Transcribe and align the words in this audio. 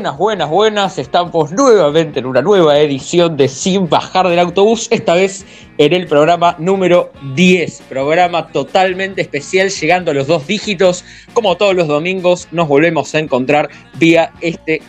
Buenas, 0.00 0.16
buenas, 0.16 0.48
buenas. 0.48 0.98
Estamos 0.98 1.52
nuevamente 1.52 2.20
en 2.20 2.24
una 2.24 2.40
nueva 2.40 2.78
edición 2.78 3.36
de 3.36 3.48
Sin 3.48 3.86
Bajar 3.86 4.26
del 4.28 4.38
Autobús, 4.38 4.88
esta 4.90 5.12
vez 5.12 5.44
en 5.76 5.92
el 5.92 6.06
programa 6.06 6.56
número 6.58 7.12
10, 7.34 7.82
programa 7.86 8.46
totalmente 8.46 9.20
especial, 9.20 9.68
llegando 9.68 10.10
a 10.10 10.14
los 10.14 10.26
dos 10.26 10.46
dígitos. 10.46 11.04
Como 11.34 11.54
todos 11.58 11.74
los 11.74 11.86
domingos, 11.86 12.48
nos 12.50 12.66
volvemos 12.66 13.14
a 13.14 13.18
encontrar 13.18 13.68
vía 13.98 14.32
este 14.40 14.80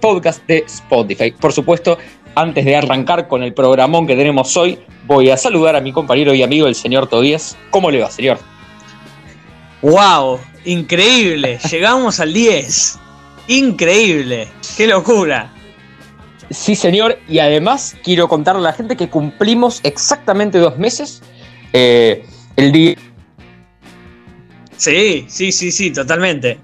podcast 0.00 0.42
de 0.46 0.64
Spotify. 0.66 1.30
Por 1.32 1.52
supuesto, 1.52 1.98
antes 2.34 2.64
de 2.64 2.74
arrancar 2.74 3.28
con 3.28 3.42
el 3.42 3.52
programón 3.52 4.06
que 4.06 4.16
tenemos 4.16 4.56
hoy, 4.56 4.78
voy 5.06 5.28
a 5.28 5.36
saludar 5.36 5.76
a 5.76 5.82
mi 5.82 5.92
compañero 5.92 6.32
y 6.32 6.42
amigo, 6.42 6.66
el 6.68 6.74
señor 6.74 7.06
Tobías. 7.06 7.54
¿Cómo 7.68 7.90
le 7.90 8.00
va, 8.00 8.10
señor? 8.10 8.38
¡Wow! 9.82 10.40
Increíble, 10.64 11.58
llegamos 11.70 12.18
al 12.18 12.32
10. 12.32 13.00
Increíble, 13.48 14.48
qué 14.76 14.86
locura. 14.86 15.52
Sí, 16.50 16.76
señor, 16.76 17.18
y 17.28 17.38
además 17.38 17.96
quiero 18.02 18.28
contarle 18.28 18.60
a 18.60 18.64
la 18.64 18.72
gente 18.72 18.96
que 18.96 19.08
cumplimos 19.08 19.80
exactamente 19.82 20.58
dos 20.58 20.78
meses 20.78 21.22
eh, 21.72 22.24
el 22.56 22.72
día. 22.72 22.96
Sí, 24.76 25.24
sí, 25.28 25.52
sí, 25.52 25.72
sí, 25.72 25.90
totalmente. 25.90 26.58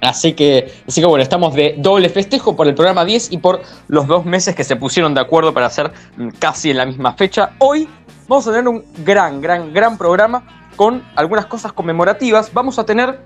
Así 0.00 0.32
que, 0.32 0.72
así 0.86 1.00
que 1.00 1.06
bueno, 1.06 1.22
estamos 1.22 1.54
de 1.54 1.76
doble 1.78 2.08
festejo 2.08 2.56
por 2.56 2.66
el 2.66 2.74
programa 2.74 3.04
10 3.04 3.32
y 3.32 3.38
por 3.38 3.62
los 3.86 4.08
dos 4.08 4.24
meses 4.24 4.54
que 4.54 4.64
se 4.64 4.74
pusieron 4.74 5.14
de 5.14 5.20
acuerdo 5.20 5.54
para 5.54 5.66
hacer 5.66 5.92
casi 6.40 6.70
en 6.70 6.78
la 6.78 6.86
misma 6.86 7.14
fecha. 7.14 7.52
Hoy 7.58 7.88
vamos 8.26 8.46
a 8.48 8.50
tener 8.50 8.66
un 8.66 8.84
gran, 9.04 9.40
gran, 9.40 9.72
gran 9.72 9.96
programa 9.96 10.66
con 10.74 11.04
algunas 11.14 11.46
cosas 11.46 11.72
conmemorativas. 11.72 12.52
Vamos 12.52 12.80
a 12.80 12.84
tener 12.84 13.20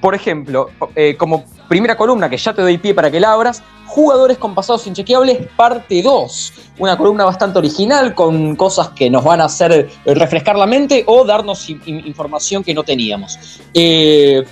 por 0.00 0.14
ejemplo, 0.14 0.70
eh, 0.94 1.16
como 1.16 1.44
primera 1.68 1.96
columna 1.96 2.30
que 2.30 2.36
ya 2.36 2.54
te 2.54 2.62
doy 2.62 2.78
pie 2.78 2.94
para 2.94 3.10
que 3.10 3.20
la 3.20 3.32
abras, 3.32 3.62
Jugadores 3.88 4.36
con 4.36 4.54
pasados 4.54 4.86
inchequeables, 4.86 5.48
parte 5.56 6.02
2. 6.02 6.52
Una 6.78 6.98
columna 6.98 7.24
bastante 7.24 7.58
original 7.58 8.14
con 8.14 8.54
cosas 8.54 8.90
que 8.90 9.08
nos 9.08 9.24
van 9.24 9.40
a 9.40 9.46
hacer 9.46 9.88
refrescar 10.04 10.56
la 10.56 10.66
mente 10.66 11.04
o 11.06 11.24
darnos 11.24 11.70
información 11.70 12.62
que 12.62 12.74
no 12.74 12.84
teníamos. 12.84 13.38
Eh, 13.72 14.44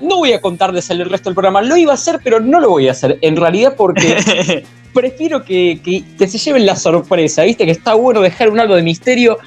no 0.00 0.18
voy 0.18 0.34
a 0.34 0.42
contarles 0.42 0.90
el 0.90 1.08
resto 1.08 1.30
del 1.30 1.34
programa, 1.34 1.62
lo 1.62 1.74
iba 1.78 1.92
a 1.92 1.94
hacer, 1.94 2.20
pero 2.22 2.38
no 2.38 2.60
lo 2.60 2.68
voy 2.68 2.88
a 2.88 2.90
hacer. 2.90 3.18
En 3.22 3.36
realidad, 3.36 3.74
porque 3.78 4.62
prefiero 4.92 5.42
que, 5.42 5.80
que 6.18 6.28
se 6.28 6.36
lleven 6.36 6.66
la 6.66 6.76
sorpresa, 6.76 7.44
¿viste? 7.44 7.64
Que 7.64 7.72
está 7.72 7.94
bueno 7.94 8.20
dejar 8.20 8.50
un 8.50 8.60
algo 8.60 8.76
de 8.76 8.82
misterio. 8.82 9.38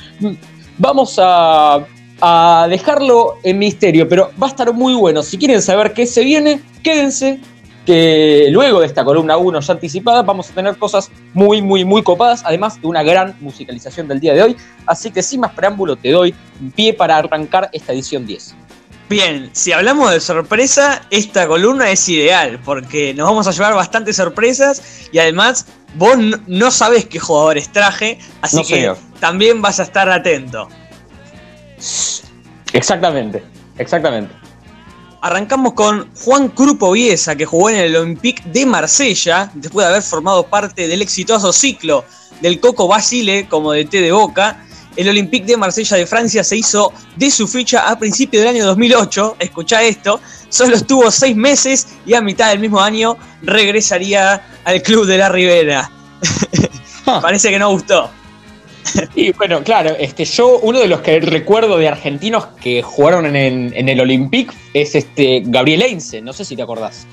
Vamos 0.80 1.20
a 1.22 1.86
a 2.22 2.68
dejarlo 2.70 3.38
en 3.44 3.60
misterio, 3.60 4.08
pero 4.08 4.32
va 4.42 4.48
a 4.48 4.50
estar 4.50 4.74
muy 4.74 4.94
bueno. 4.94 5.24
Si 5.24 5.38
quieren 5.38 5.62
saber 5.62 5.94
qué 5.94 6.06
se 6.06 6.24
viene, 6.24 6.62
quédense, 6.84 7.40
que 7.86 8.50
luego 8.52 8.82
de 8.82 8.86
esta 8.86 9.04
columna 9.04 9.38
1 9.38 9.62
ya 9.62 9.74
anticipada 9.74 10.22
vamos 10.22 10.52
a 10.52 10.54
tener 10.54 10.78
cosas 10.78 11.10
muy, 11.34 11.62
muy, 11.62 11.86
muy 11.86 12.04
copadas, 12.04 12.44
además 12.46 12.80
de 12.80 12.88
una 12.88 13.02
gran 13.02 13.36
musicalización 13.40 14.08
del 14.08 14.20
día 14.20 14.34
de 14.34 14.44
hoy. 14.44 14.58
Así 14.86 15.12
que 15.12 15.24
sin 15.24 15.40
más 15.42 15.54
preámbulo 15.54 15.96
te 15.96 16.12
doy 16.12 16.36
pie 16.76 16.94
para 16.94 17.18
arrancar 17.18 17.70
esta 17.74 17.94
edición 17.94 18.26
10. 18.28 18.56
Bien, 19.10 19.50
si 19.54 19.72
hablamos 19.72 20.12
de 20.12 20.20
sorpresa, 20.20 21.02
esta 21.10 21.48
columna 21.48 21.90
es 21.90 22.08
ideal 22.10 22.60
porque 22.64 23.16
nos 23.16 23.28
vamos 23.28 23.48
a 23.48 23.52
llevar 23.52 23.74
bastantes 23.74 24.18
sorpresas 24.18 25.10
y 25.12 25.18
además 25.18 25.66
vos 25.96 26.16
no 26.46 26.70
sabes 26.70 27.08
qué 27.08 27.18
jugadores 27.18 27.72
traje, 27.72 28.20
así 28.42 28.62
que 28.64 28.94
también 29.20 29.64
vas 29.64 29.80
a 29.80 29.84
estar 29.84 30.08
atento. 30.12 30.70
Exactamente, 32.74 33.44
exactamente. 33.78 34.34
Arrancamos 35.22 35.74
con 35.74 36.10
Juan 36.16 36.48
Crupo 36.50 36.92
Viesa, 36.92 37.36
que 37.36 37.46
jugó 37.46 37.70
en 37.70 37.76
el 37.76 37.96
Olympique 37.96 38.42
de 38.46 38.66
Marsella, 38.66 39.52
después 39.54 39.86
de 39.86 39.90
haber 39.92 40.04
formado 40.04 40.44
parte 40.44 40.88
del 40.88 41.02
exitoso 41.02 41.52
ciclo 41.52 42.06
del 42.42 42.60
Coco 42.60 42.88
Basile 42.88 43.48
como 43.50 43.74
de 43.74 43.86
té 43.86 44.02
de 44.02 44.12
Boca. 44.12 44.64
El 44.96 45.10
Olympique 45.10 45.46
de 45.46 45.58
Marsella 45.58 45.98
de 45.98 46.08
Francia 46.08 46.44
se 46.44 46.58
hizo 46.58 46.94
de 47.16 47.30
su 47.32 47.48
ficha 47.48 47.90
a 47.90 48.00
principios 48.00 48.44
del 48.44 48.56
año 48.56 48.66
2008. 48.66 49.38
Escucha 49.40 49.84
esto, 49.84 50.20
solo 50.50 50.76
estuvo 50.76 51.10
seis 51.12 51.36
meses 51.36 51.88
y 52.06 52.14
a 52.14 52.22
mitad 52.22 52.50
del 52.50 52.60
mismo 52.60 52.80
año 52.80 53.18
regresaría 53.42 54.42
al 54.64 54.82
club 54.82 55.06
de 55.06 55.18
la 55.18 55.30
Ribera. 55.30 55.92
Ah. 57.06 57.22
Parece 57.24 57.50
que 57.50 57.58
no 57.58 57.72
gustó. 57.72 58.12
Y 59.16 59.32
bueno, 59.34 59.64
claro, 59.64 59.92
este, 60.00 60.26
yo 60.26 60.60
uno 60.60 60.80
de 60.80 60.88
los 60.88 61.02
que 61.02 61.20
recuerdo 61.20 61.78
de 61.78 61.88
argentinos 61.88 62.48
que 62.62 62.82
jugaron 62.82 63.36
en, 63.36 63.90
el 63.90 64.00
Olympique 64.00 64.54
es 64.74 64.96
este 64.96 65.44
Gabriel 65.46 65.82
Einse, 65.82 66.22
no 66.22 66.34
sé 66.34 66.46
si 66.46 66.56
te 66.56 66.62
acordás. 66.62 67.06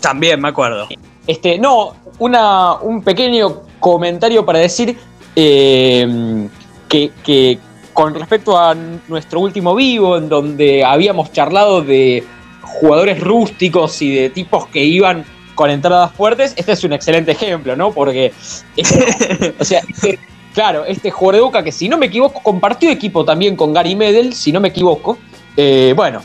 También 0.00 0.40
me 0.40 0.48
acuerdo. 0.48 0.88
Este, 1.26 1.58
no, 1.58 1.94
una, 2.18 2.74
un 2.74 3.02
pequeño 3.02 3.62
comentario 3.80 4.44
para 4.44 4.58
decir 4.58 4.96
eh, 5.36 6.48
que, 6.88 7.58
con 7.92 8.14
respecto 8.14 8.58
a 8.58 8.74
nuestro 9.08 9.40
último 9.40 9.74
vivo, 9.74 10.16
en 10.16 10.28
donde 10.28 10.84
habíamos 10.84 11.32
charlado 11.32 11.82
de 11.82 12.24
jugadores 12.62 13.20
rústicos 13.20 14.00
y 14.02 14.14
de 14.14 14.30
tipos 14.30 14.66
que 14.66 14.84
iban 14.84 15.24
con 15.54 15.70
entradas 15.70 16.12
fuertes, 16.12 16.54
este 16.56 16.72
es 16.72 16.84
un 16.84 16.92
excelente 16.92 17.32
ejemplo, 17.32 17.76
¿no? 17.76 17.92
Porque, 17.92 18.32
o 19.58 19.64
sea, 19.64 19.82
este, 19.88 20.18
claro, 20.52 20.84
este 20.84 21.10
jugador 21.10 21.34
de 21.36 21.40
Boca 21.40 21.64
que 21.64 21.72
si 21.72 21.88
no 21.88 21.98
me 21.98 22.06
equivoco 22.06 22.42
compartió 22.42 22.90
equipo 22.90 23.24
también 23.24 23.56
con 23.56 23.72
Gary 23.72 23.94
Medel, 23.94 24.34
si 24.34 24.52
no 24.52 24.60
me 24.60 24.68
equivoco, 24.68 25.18
eh, 25.56 25.92
bueno, 25.96 26.22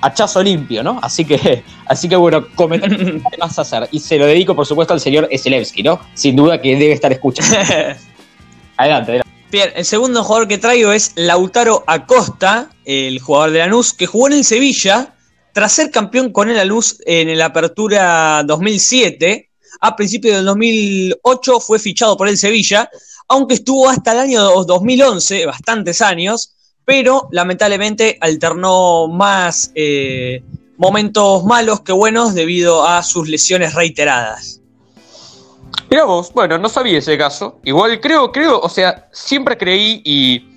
hachazo 0.00 0.42
limpio, 0.42 0.82
¿no? 0.82 0.98
Así 1.02 1.24
que, 1.24 1.62
así 1.86 2.08
que 2.08 2.16
bueno, 2.16 2.46
¿qué 2.56 3.22
vas 3.38 3.58
a 3.58 3.62
hacer? 3.62 3.88
Y 3.92 4.00
se 4.00 4.16
lo 4.16 4.26
dedico, 4.26 4.54
por 4.54 4.66
supuesto, 4.66 4.94
al 4.94 5.00
señor 5.00 5.28
Eselevsky, 5.30 5.82
¿no? 5.82 6.00
Sin 6.14 6.36
duda 6.36 6.60
que 6.60 6.76
debe 6.76 6.92
estar 6.92 7.12
escuchando. 7.12 7.56
adelante, 8.76 9.10
adelante. 9.10 9.30
Bien, 9.50 9.70
el 9.74 9.84
segundo 9.84 10.22
jugador 10.22 10.46
que 10.46 10.58
traigo 10.58 10.92
es 10.92 11.12
Lautaro 11.16 11.82
Acosta, 11.88 12.70
el 12.84 13.18
jugador 13.18 13.50
de 13.50 13.58
Lanús, 13.58 13.92
que 13.92 14.06
jugó 14.06 14.28
en 14.28 14.34
el 14.34 14.44
Sevilla, 14.44 15.14
tras 15.52 15.72
ser 15.72 15.90
campeón 15.90 16.32
con 16.32 16.48
el 16.48 16.68
Luz 16.68 16.98
en 17.06 17.36
la 17.36 17.46
Apertura 17.46 18.42
2007, 18.44 19.50
a 19.80 19.96
principios 19.96 20.36
del 20.36 20.44
2008 20.44 21.60
fue 21.60 21.78
fichado 21.78 22.16
por 22.16 22.28
el 22.28 22.36
Sevilla, 22.36 22.90
aunque 23.28 23.54
estuvo 23.54 23.88
hasta 23.88 24.12
el 24.12 24.18
año 24.18 24.42
2011, 24.64 25.46
bastantes 25.46 26.02
años, 26.02 26.54
pero 26.84 27.28
lamentablemente 27.30 28.18
alternó 28.20 29.08
más 29.08 29.70
eh, 29.74 30.42
momentos 30.76 31.44
malos 31.44 31.82
que 31.82 31.92
buenos 31.92 32.34
debido 32.34 32.86
a 32.86 33.02
sus 33.02 33.28
lesiones 33.28 33.74
reiteradas. 33.74 34.60
Mira 35.90 36.04
vos, 36.04 36.32
bueno, 36.32 36.58
no 36.58 36.68
sabía 36.68 36.98
ese 36.98 37.18
caso. 37.18 37.60
Igual 37.64 38.00
creo, 38.00 38.30
creo, 38.32 38.60
o 38.60 38.68
sea, 38.68 39.08
siempre 39.12 39.58
creí 39.58 40.02
y 40.04 40.49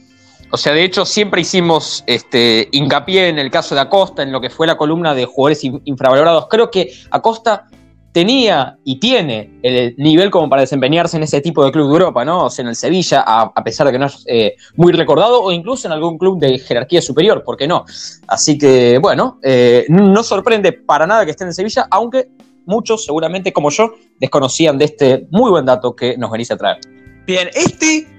o 0.53 0.57
sea, 0.57 0.71
de 0.71 0.83
hecho, 0.83 1.03
siempre 1.03 1.41
hicimos 1.41 2.03
este, 2.05 2.69
hincapié 2.71 3.29
en 3.29 3.39
el 3.39 3.49
caso 3.49 3.73
de 3.73 3.81
Acosta, 3.81 4.21
en 4.21 4.31
lo 4.31 4.39
que 4.39 4.51
fue 4.51 4.67
la 4.67 4.77
columna 4.77 5.15
de 5.15 5.25
jugadores 5.25 5.63
infravalorados. 5.63 6.45
Creo 6.47 6.69
que 6.69 6.93
Acosta 7.09 7.65
tenía 8.11 8.77
y 8.83 8.99
tiene 8.99 9.59
el 9.63 9.95
nivel 9.97 10.29
como 10.29 10.47
para 10.51 10.61
desempeñarse 10.61 11.17
en 11.17 11.23
ese 11.23 11.41
tipo 11.41 11.65
de 11.65 11.71
club 11.71 11.87
de 11.87 11.93
Europa, 11.93 12.23
¿no? 12.23 12.45
O 12.45 12.49
sea, 12.51 12.61
en 12.61 12.69
el 12.69 12.75
Sevilla, 12.75 13.23
a, 13.25 13.63
pesar 13.63 13.87
de 13.87 13.93
que 13.93 13.97
no 13.97 14.05
es 14.05 14.23
eh, 14.27 14.53
muy 14.75 14.93
recordado, 14.93 15.41
o 15.41 15.51
incluso 15.51 15.87
en 15.87 15.93
algún 15.93 16.19
club 16.19 16.39
de 16.39 16.59
jerarquía 16.59 17.01
superior, 17.01 17.43
¿por 17.43 17.57
qué 17.57 17.67
no? 17.67 17.83
Así 18.27 18.55
que, 18.55 18.99
bueno, 18.99 19.39
eh, 19.41 19.87
no 19.89 20.21
sorprende 20.21 20.71
para 20.71 21.07
nada 21.07 21.25
que 21.25 21.31
esté 21.31 21.45
en 21.45 21.47
el 21.47 21.55
Sevilla, 21.55 21.87
aunque 21.89 22.27
muchos, 22.67 23.05
seguramente 23.05 23.51
como 23.51 23.71
yo, 23.71 23.95
desconocían 24.19 24.77
de 24.77 24.85
este 24.85 25.27
muy 25.31 25.49
buen 25.49 25.65
dato 25.65 25.95
que 25.95 26.15
nos 26.15 26.29
venís 26.29 26.51
a 26.51 26.57
traer. 26.57 26.77
Bien, 27.25 27.49
este 27.55 28.12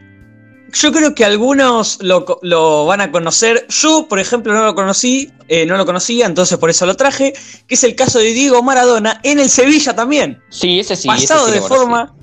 yo 0.75 0.93
creo 0.93 1.15
que 1.15 1.25
algunos 1.25 1.99
lo, 2.03 2.87
van 2.87 3.01
a 3.01 3.11
conocer. 3.11 3.67
Yo, 3.69 4.07
por 4.09 4.19
ejemplo, 4.19 4.53
no 4.53 4.65
lo 4.65 4.75
conocí, 4.75 5.31
eh, 5.49 5.67
no 5.67 5.77
lo 5.77 5.87
conocía, 5.87 6.27
entonces 6.27 6.59
por 6.59 6.71
eso 6.71 6.85
lo 6.87 6.97
traje, 6.97 7.33
que 7.67 7.75
es 7.75 7.85
el 7.85 7.95
caso 7.95 8.19
de 8.19 8.33
Diego 8.33 8.63
Maradona 8.63 9.21
en 9.23 9.39
el 9.39 9.49
Sevilla 9.49 9.95
también. 9.95 10.43
Sí, 10.51 10.81
ese 10.81 10.97
sí. 10.97 11.09
Pasado 11.09 11.47
de 11.47 11.61
forma. 11.61 12.15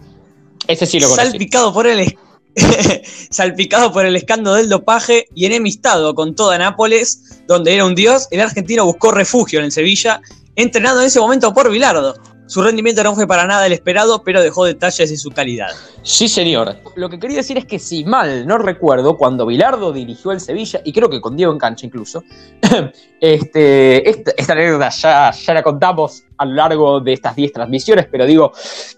Ese 0.68 0.86
sí 0.86 1.00
lo 1.00 1.10
conocí. 1.10 1.30
Salpicado 1.30 1.74
por 1.74 1.88
el. 1.88 2.18
salpicado 3.30 3.94
por 3.94 4.06
el 4.06 4.16
escándalo 4.18 4.58
del 4.58 4.68
dopaje 4.68 5.28
y 5.34 5.46
enemistado 5.46 6.14
con 6.14 6.36
toda 6.36 6.58
Nápoles, 6.58 7.42
donde 7.48 7.74
era 7.74 7.86
un 7.86 7.96
dios, 7.96 8.28
el 8.32 8.42
argentino 8.42 8.84
buscó 8.86 9.12
refugio 9.12 9.60
en 9.60 9.66
el 9.66 9.72
Sevilla, 9.72 10.22
entrenado 10.56 11.00
en 11.00 11.08
ese 11.08 11.20
momento 11.22 11.54
por 11.54 11.72
Bilardo. 11.72 12.16
Su 12.52 12.62
rendimiento 12.62 13.02
no 13.02 13.16
fue 13.16 13.26
para 13.26 13.48
nada 13.48 13.66
el 13.66 13.72
esperado, 13.72 14.24
pero 14.26 14.42
dejó 14.42 14.66
detalles 14.66 15.10
de 15.10 15.16
su 15.16 15.30
calidad. 15.32 15.70
Sí, 16.02 16.28
señor. 16.28 16.76
Lo 16.98 17.10
que 17.10 17.18
quería 17.18 17.38
decir 17.38 17.58
es 17.58 17.64
que 17.64 17.80
si 17.80 18.04
mal 18.04 18.46
no 18.46 18.58
recuerdo, 18.58 19.16
cuando 19.16 19.46
Bilardo 19.46 19.94
dirigió 19.94 20.34
el 20.34 20.42
Sevilla, 20.42 20.82
y 20.84 20.92
creo 20.92 21.10
que 21.10 21.22
con 21.22 21.38
Diego 21.38 21.54
en 21.54 21.58
cancha 21.58 21.86
incluso, 21.86 22.22
este, 23.22 24.10
esta, 24.10 24.52
anécdota 24.52 24.90
ya, 24.90 25.32
la 25.54 25.64
contamos 25.64 26.26
a 26.40 26.44
lo 26.44 26.56
largo 26.56 27.00
de 27.00 27.14
estas 27.14 27.38
10 27.38 27.54
transmisiones, 27.54 28.08
pero 28.12 28.26
digo, 28.26 28.52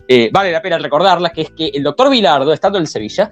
eh, 0.07 0.31
vale 0.33 0.51
la 0.51 0.59
pena 0.59 0.79
recordarla, 0.79 1.29
que 1.29 1.41
es 1.41 1.51
que 1.51 1.67
el 1.67 1.83
doctor 1.83 2.09
Bilardo, 2.09 2.53
estando 2.53 2.79
en 2.79 2.85
el 2.85 2.87
Sevilla, 2.87 3.29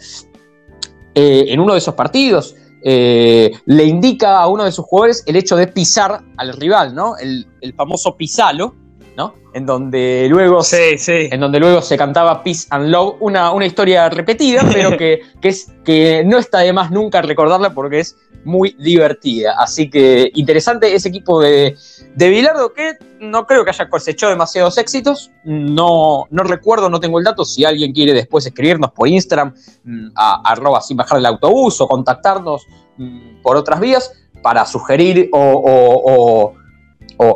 eh, 1.15 1.45
en 1.47 1.59
uno 1.59 1.73
de 1.73 1.79
esos 1.79 1.95
partidos, 1.95 2.53
eh, 2.83 3.51
le 3.65 3.83
indica 3.83 4.39
a 4.39 4.47
uno 4.47 4.63
de 4.63 4.71
sus 4.71 4.85
jugadores 4.85 5.23
el 5.27 5.35
hecho 5.35 5.55
de 5.55 5.67
pisar 5.67 6.23
al 6.37 6.53
rival, 6.53 6.95
¿no? 6.95 7.15
El, 7.17 7.47
famoso 7.75 8.17
pisalo, 8.17 8.75
¿no? 9.21 9.35
En 9.53 9.65
donde 9.65 10.27
luego, 10.29 10.63
sí, 10.63 10.97
sí. 10.97 11.29
En 11.31 11.39
donde 11.41 11.59
luego 11.59 11.81
se 11.81 11.95
cantaba 11.95 12.43
Peace 12.43 12.67
and 12.71 12.89
Love, 12.89 13.17
una, 13.19 13.51
una 13.51 13.65
historia 13.65 14.09
repetida, 14.09 14.63
pero 14.73 14.97
que, 14.97 15.21
es, 15.43 15.71
que 15.83 16.23
no 16.25 16.39
está 16.39 16.59
de 16.59 16.73
más 16.73 16.89
nunca 16.89 17.21
recordarla 17.21 17.73
porque 17.73 17.99
es 17.99 18.15
muy 18.43 18.75
divertida. 18.79 19.53
Así 19.59 19.89
que 19.89 20.31
interesante 20.33 20.95
ese 20.95 21.09
equipo 21.09 21.39
de, 21.39 21.75
de 22.15 22.29
Bilardo 22.29 22.73
que 22.73 22.93
no 23.19 23.45
creo 23.45 23.63
que 23.63 23.69
haya 23.69 23.89
cosechado 23.89 24.31
demasiados 24.31 24.79
éxitos. 24.79 25.29
No, 25.43 26.25
no 26.31 26.43
recuerdo, 26.43 26.89
no 26.89 26.99
tengo 26.99 27.19
el 27.19 27.25
dato. 27.25 27.45
Si 27.45 27.63
alguien 27.63 27.93
quiere 27.93 28.13
después 28.13 28.45
escribirnos 28.47 28.91
por 28.91 29.07
Instagram, 29.07 29.53
mm, 29.83 30.07
a, 30.15 30.41
arroba 30.51 30.81
sin 30.81 30.97
bajar 30.97 31.19
el 31.19 31.25
autobús 31.27 31.79
o 31.81 31.87
contactarnos 31.87 32.65
mm, 32.97 33.41
por 33.43 33.57
otras 33.57 33.79
vías 33.79 34.11
para 34.41 34.65
sugerir 34.65 35.29
o, 35.31 35.39
o, 35.39 36.60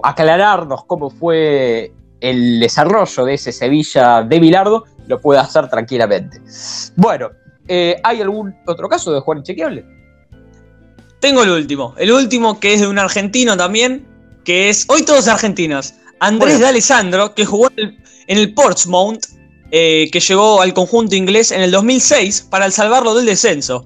aclararnos 0.04 0.86
cómo 0.86 1.10
fue 1.10 1.92
el 2.20 2.60
desarrollo 2.60 3.26
de 3.26 3.34
ese 3.36 3.52
Sevilla 3.52 4.24
de 4.24 4.40
Bilardo, 4.40 4.86
lo 5.08 5.20
puede 5.22 5.40
hacer 5.40 5.70
tranquilamente. 5.70 6.42
Bueno, 6.96 7.30
eh, 7.68 8.00
¿hay 8.04 8.22
algún 8.22 8.56
otro 8.66 8.90
caso 8.90 9.14
de 9.14 9.20
jugar 9.22 9.40
inchequeable? 9.40 9.86
Tengo 11.20 11.44
el 11.44 11.50
último. 11.50 11.94
El 11.98 12.12
último 12.12 12.60
que 12.60 12.74
es 12.74 12.82
de 12.82 12.88
un 12.88 13.00
argentino 13.00 13.58
también, 13.58 14.06
que 14.44 14.70
es. 14.70 14.86
Hoy 14.90 15.04
todos 15.04 15.28
argentinos. 15.28 15.94
Andrés 16.20 16.60
de 16.60 16.68
Alessandro, 16.68 17.34
que 17.36 17.46
jugó 17.46 17.70
en 17.76 17.98
el, 18.28 18.54
Portsmouth, 18.54 19.26
eh, 19.72 20.10
que 20.12 20.20
llegó 20.20 20.62
al 20.62 20.74
conjunto 20.74 21.16
inglés 21.16 21.52
en 21.52 21.62
el 21.62 21.72
2006 21.72 22.48
para 22.50 22.72
salvarlo 22.72 23.14
del 23.14 23.26
descenso. 23.26 23.86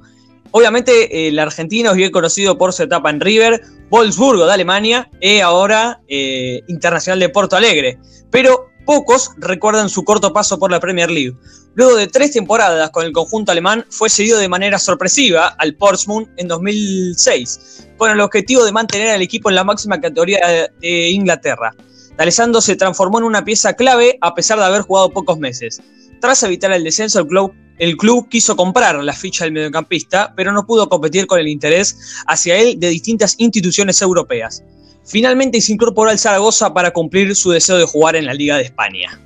Obviamente, 0.52 1.28
el 1.28 1.38
argentino 1.38 1.92
es 1.92 1.98
bien 1.98 2.12
conocido 2.12 2.58
por 2.58 2.74
su 2.74 2.84
etapa 2.84 3.10
en 3.10 3.20
River, 3.20 3.62
Wolfsburgo 3.90 4.46
de 4.46 4.54
Alemania 4.54 5.10
y 5.22 5.40
ahora 5.40 6.02
eh, 6.08 6.62
Internacional 6.68 7.20
de 7.20 7.30
Porto 7.30 7.56
Alegre. 7.56 8.00
Pero 8.32 8.70
pocos 8.86 9.32
recuerdan 9.38 9.90
su 9.90 10.04
corto 10.04 10.34
paso 10.34 10.58
por 10.58 10.72
la 10.72 10.80
Premier 10.80 11.12
League. 11.12 11.36
Luego 11.76 11.96
de 11.96 12.08
tres 12.08 12.32
temporadas 12.32 12.90
con 12.90 13.06
el 13.06 13.12
conjunto 13.12 13.52
alemán, 13.52 13.86
fue 13.90 14.10
cedido 14.10 14.40
de 14.40 14.50
manera 14.50 14.80
sorpresiva 14.80 15.50
al 15.60 15.76
Portsmouth 15.76 16.28
en 16.38 16.48
2006, 16.48 17.88
con 17.98 18.10
el 18.10 18.20
objetivo 18.20 18.66
de 18.66 18.72
mantener 18.72 19.12
al 19.12 19.22
equipo 19.22 19.50
en 19.50 19.56
la 19.56 19.64
máxima 19.64 20.02
categoría 20.02 20.40
de 20.82 21.10
Inglaterra. 21.10 21.76
D'Alessandro 22.18 22.60
se 22.60 22.76
transformó 22.76 23.20
en 23.20 23.24
una 23.24 23.46
pieza 23.46 23.74
clave 23.74 24.18
a 24.20 24.34
pesar 24.36 24.60
de 24.60 24.66
haber 24.66 24.82
jugado 24.82 25.12
pocos 25.12 25.38
meses. 25.38 25.82
Tras 26.20 26.44
evitar 26.44 26.72
el 26.74 26.84
descenso, 26.84 27.20
el 27.20 27.28
club, 27.28 27.54
el 27.80 27.98
club 27.98 28.30
quiso 28.30 28.56
comprar 28.56 29.04
la 29.04 29.14
ficha 29.14 29.46
del 29.46 29.54
mediocampista, 29.54 30.34
pero 30.36 30.52
no 30.52 30.66
pudo 30.66 30.88
competir 30.88 31.26
con 31.26 31.40
el 31.40 31.48
interés 31.48 32.24
hacia 32.28 32.58
él 32.58 32.80
de 32.80 32.90
distintas 32.90 33.36
instituciones 33.40 34.02
europeas. 34.02 34.64
Finalmente 35.06 35.60
se 35.62 35.74
incorporó 35.74 36.12
al 36.12 36.20
Zaragoza 36.20 36.74
para 36.74 36.92
cumplir 36.92 37.36
su 37.36 37.52
deseo 37.52 37.78
de 37.78 37.86
jugar 37.86 38.16
en 38.16 38.26
la 38.26 38.34
Liga 38.34 38.58
de 38.58 38.64
España. 38.64 39.20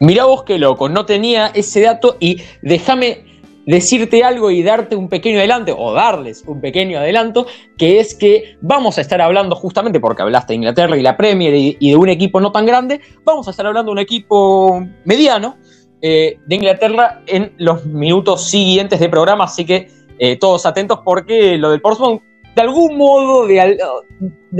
Mirá 0.00 0.24
vos 0.24 0.44
qué 0.44 0.58
loco, 0.58 0.88
no 0.88 1.06
tenía 1.06 1.48
ese 1.48 1.82
dato 1.82 2.16
y 2.20 2.42
déjame 2.62 3.24
decirte 3.66 4.24
algo 4.24 4.50
y 4.50 4.62
darte 4.62 4.96
un 4.96 5.08
pequeño 5.08 5.38
adelanto, 5.38 5.76
o 5.78 5.92
darles 5.92 6.42
un 6.46 6.60
pequeño 6.60 6.98
adelanto, 6.98 7.46
que 7.76 8.00
es 8.00 8.14
que 8.14 8.56
vamos 8.60 8.98
a 8.98 9.00
estar 9.00 9.20
hablando 9.20 9.54
justamente, 9.54 10.00
porque 10.00 10.22
hablaste 10.22 10.52
de 10.52 10.56
Inglaterra 10.56 10.96
y 10.96 11.02
la 11.02 11.16
Premier 11.16 11.54
y, 11.54 11.90
de 11.90 11.96
un 11.96 12.08
equipo 12.08 12.40
no 12.40 12.50
tan 12.50 12.66
grande, 12.66 13.00
vamos 13.24 13.46
a 13.46 13.52
estar 13.52 13.66
hablando 13.66 13.90
de 13.90 13.92
un 13.92 13.98
equipo 13.98 14.84
mediano 15.04 15.56
eh, 16.02 16.38
de 16.46 16.54
Inglaterra 16.54 17.22
en 17.26 17.52
los 17.58 17.84
minutos 17.86 18.48
siguientes 18.48 19.00
de 19.00 19.08
programa, 19.08 19.44
así 19.44 19.64
que 19.64 19.88
eh, 20.18 20.36
todos 20.36 20.66
atentos 20.66 21.00
porque 21.02 21.56
lo 21.56 21.70
del 21.70 21.80
Portsmouth 21.80 22.22
de 22.54 22.62
algún 22.62 22.98
modo, 22.98 23.46
de, 23.46 23.78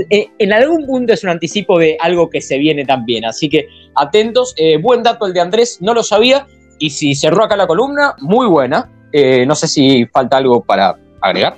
eh, 0.09 0.29
en 0.39 0.53
algún 0.53 0.87
punto 0.87 1.13
es 1.13 1.23
un 1.23 1.29
anticipo 1.29 1.77
de 1.77 1.97
algo 1.99 2.29
que 2.29 2.41
se 2.41 2.57
viene 2.57 2.85
también. 2.85 3.25
Así 3.25 3.49
que 3.49 3.67
atentos. 3.95 4.53
Eh, 4.57 4.77
buen 4.77 5.03
dato 5.03 5.27
el 5.27 5.33
de 5.33 5.41
Andrés, 5.41 5.77
no 5.81 5.93
lo 5.93 6.01
sabía. 6.01 6.47
Y 6.79 6.89
si 6.89 7.13
cerró 7.13 7.43
acá 7.43 7.57
la 7.57 7.67
columna, 7.67 8.15
muy 8.19 8.47
buena. 8.47 8.89
No 9.45 9.55
sé 9.55 9.67
si 9.67 10.05
falta 10.05 10.37
algo 10.37 10.63
para 10.63 10.97
agregar. 11.19 11.57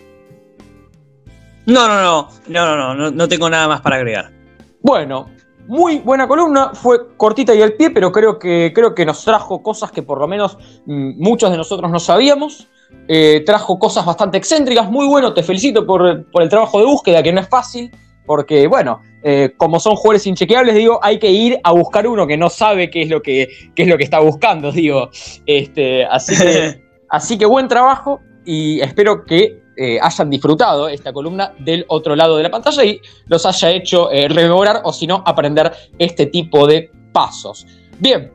No, 1.68 1.88
no, 1.88 2.02
no, 2.02 2.30
no, 2.48 2.76
no, 2.76 2.94
no, 2.96 3.12
no 3.12 3.28
tengo 3.28 3.50
nada 3.50 3.68
más 3.68 3.82
para 3.82 3.98
agregar. 3.98 4.32
Bueno, 4.82 5.30
muy 5.68 6.00
buena 6.00 6.27
columna, 6.27 6.71
fue 6.74 7.15
cortita 7.15 7.54
y 7.56 7.62
al 7.62 7.74
pie, 7.74 7.89
pero 7.89 8.12
creo 8.12 8.38
que, 8.38 8.71
creo 8.74 8.94
que 8.94 9.06
nos 9.06 9.24
trajo 9.24 9.62
cosas 9.62 9.92
que 9.92 10.04
por 10.04 10.19
lo 10.19 10.27
menos 10.27 10.57
mm, 10.86 11.21
muchos 11.21 11.51
de 11.51 11.57
nosotros 11.57 11.92
no 11.92 12.00
sabíamos. 12.00 12.68
Eh, 13.07 13.44
trajo 13.45 13.80
cosas 13.80 14.06
bastante 14.06 14.38
excéntricas, 14.38 14.89
muy 14.89 15.07
bueno, 15.07 15.33
te 15.33 15.44
felicito 15.44 15.86
por, 15.86 16.25
el 16.33 16.50
trabajo 16.50 16.80
de 16.80 16.86
búsqueda, 16.86 17.24
que 17.24 17.33
no 17.33 17.42
es 17.42 17.50
fácil, 17.50 17.92
porque 18.25 18.68
bueno, 18.68 19.01
eh, 19.24 19.54
como 19.57 19.80
son 19.80 19.95
jugadores 19.95 20.27
inchequeables, 20.27 20.75
digo, 20.75 21.00
hay 21.01 21.18
que 21.18 21.31
ir 21.31 21.60
a 21.63 21.71
buscar 21.71 22.07
uno 22.07 22.27
que 22.27 22.38
no 22.38 22.50
sabe 22.50 22.89
qué 22.89 23.01
es 23.01 23.10
lo 23.10 23.21
que, 23.21 23.50
es 23.75 23.88
lo 23.88 23.98
que 23.98 24.04
está 24.04 24.19
buscando, 24.19 24.71
digo. 24.71 25.10
Este, 25.45 26.06
así, 26.06 26.36
que, 26.38 26.83
así 27.10 27.38
que 27.38 27.45
buen 27.45 27.68
trabajo 27.68 28.19
y 28.45 28.80
espero 28.81 29.25
que 29.25 29.62
eh, 29.78 30.00
hayan 30.02 30.30
disfrutado 30.30 30.88
esta 30.88 31.12
columna 31.14 31.54
del 31.60 31.86
otro 31.88 32.16
lado 32.16 32.38
de 32.38 32.44
la 32.44 32.52
pantalla 32.52 32.84
y 32.84 33.00
los 33.28 33.46
haya 33.46 33.72
hecho 33.72 34.10
rememorar 34.10 34.81
o 34.84 34.94
si 34.94 35.08
no, 35.08 35.24
aprender 35.25 35.72
este 35.98 36.28
tipo 36.28 36.68
de 36.68 36.92
pasos. 37.12 37.66
Bien, 38.00 38.31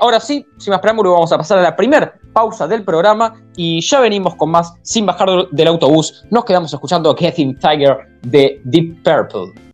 ahora 0.00 0.20
sí, 0.20 0.44
sin 0.58 0.72
más 0.72 0.80
preámbulo, 0.80 1.12
vamos 1.12 1.32
a 1.32 1.38
pasar 1.38 1.58
a 1.58 1.62
la 1.62 1.76
primera 1.76 2.14
pausa 2.32 2.66
del 2.66 2.84
programa 2.84 3.34
y 3.56 3.80
ya 3.80 4.00
venimos 4.00 4.34
con 4.36 4.50
más 4.50 4.74
sin 4.82 5.06
bajar 5.06 5.48
del 5.50 5.68
autobús. 5.68 6.24
Nos 6.30 6.44
quedamos 6.44 6.72
escuchando 6.72 7.14
Getting 7.14 7.58
Tiger 7.58 7.98
de 8.22 8.60
Deep 8.64 9.02
Purple. 9.02 9.69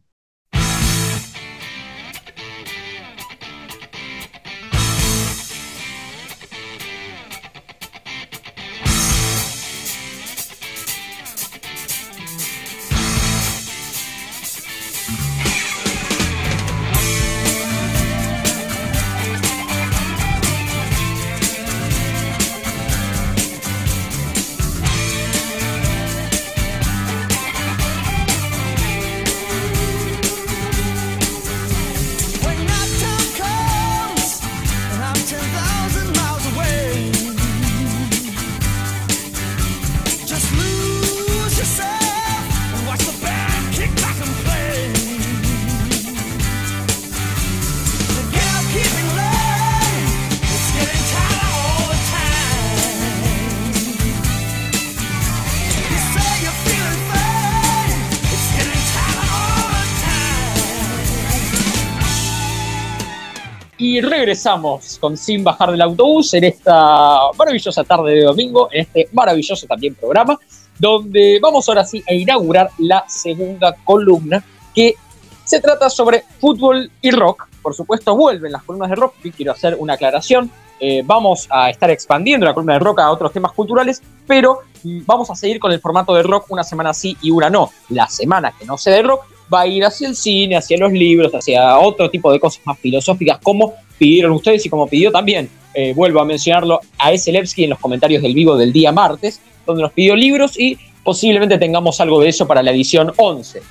Regresamos 64.26 64.98
con 65.00 65.16
Sin 65.16 65.44
Bajar 65.44 65.70
del 65.70 65.80
Autobús 65.82 66.34
en 66.34 66.42
esta 66.42 67.30
maravillosa 67.38 67.84
tarde 67.84 68.12
de 68.12 68.24
domingo, 68.24 68.68
en 68.72 68.80
este 68.80 69.08
maravilloso 69.12 69.68
también 69.68 69.94
programa, 69.94 70.36
donde 70.80 71.38
vamos 71.40 71.68
ahora 71.68 71.84
sí 71.84 72.02
a 72.08 72.12
inaugurar 72.12 72.70
la 72.78 73.04
segunda 73.06 73.76
columna 73.84 74.42
que 74.74 74.96
se 75.44 75.60
trata 75.60 75.88
sobre 75.88 76.24
fútbol 76.40 76.90
y 77.00 77.12
rock. 77.12 77.46
Por 77.62 77.72
supuesto, 77.72 78.16
vuelven 78.16 78.50
las 78.50 78.64
columnas 78.64 78.90
de 78.90 78.96
rock 78.96 79.14
y 79.22 79.30
quiero 79.30 79.52
hacer 79.52 79.76
una 79.78 79.92
aclaración. 79.92 80.50
Eh, 80.80 81.02
vamos 81.04 81.46
a 81.48 81.70
estar 81.70 81.88
expandiendo 81.92 82.46
la 82.46 82.52
columna 82.52 82.72
de 82.72 82.80
rock 82.80 82.98
a 82.98 83.12
otros 83.12 83.32
temas 83.32 83.52
culturales, 83.52 84.02
pero 84.26 84.62
mm, 84.82 85.02
vamos 85.06 85.30
a 85.30 85.36
seguir 85.36 85.60
con 85.60 85.70
el 85.70 85.78
formato 85.78 86.12
de 86.14 86.24
rock 86.24 86.46
una 86.48 86.64
semana 86.64 86.92
sí 86.92 87.16
y 87.22 87.30
una 87.30 87.48
no. 87.48 87.70
La 87.90 88.08
semana 88.08 88.52
que 88.58 88.66
no 88.66 88.76
sea 88.76 88.96
de 88.96 89.02
rock 89.02 89.24
va 89.53 89.62
a 89.62 89.67
ir 89.67 89.84
hacia 89.84 90.08
el 90.08 90.17
cine, 90.17 90.56
hacia 90.56 90.79
los 90.79 90.93
libros, 90.93 91.32
hacia 91.32 91.79
otro 91.79 92.10
tipo 92.10 92.32
de 92.32 92.41
cosas 92.41 92.60
más 92.65 92.79
filosóficas, 92.79 93.38
como 93.43 93.74
pidieron 93.98 94.32
ustedes 94.32 94.65
y 94.67 94.69
como 94.69 94.86
pidió 94.86 95.10
también, 95.10 95.48
eh, 95.74 95.93
vuelvo 95.94 96.20
a 96.20 96.24
mencionarlo, 96.24 96.81
a 96.98 97.12
Eselevsky 97.12 97.65
en 97.65 97.70
los 97.70 97.79
comentarios 97.79 98.22
del 98.22 98.34
vivo 98.34 98.56
del 98.56 98.72
día 98.72 98.93
martes, 98.93 99.41
donde 99.65 99.82
nos 99.82 99.93
pidió 99.93 100.17
libros 100.17 100.58
y 100.58 100.79
posiblemente 101.03 101.58
tengamos 101.58 102.00
algo 102.00 102.20
de 102.20 102.29
eso 102.29 102.46
para 102.46 102.62
la 102.62 102.70
edición 102.70 103.12
11. 103.17 103.62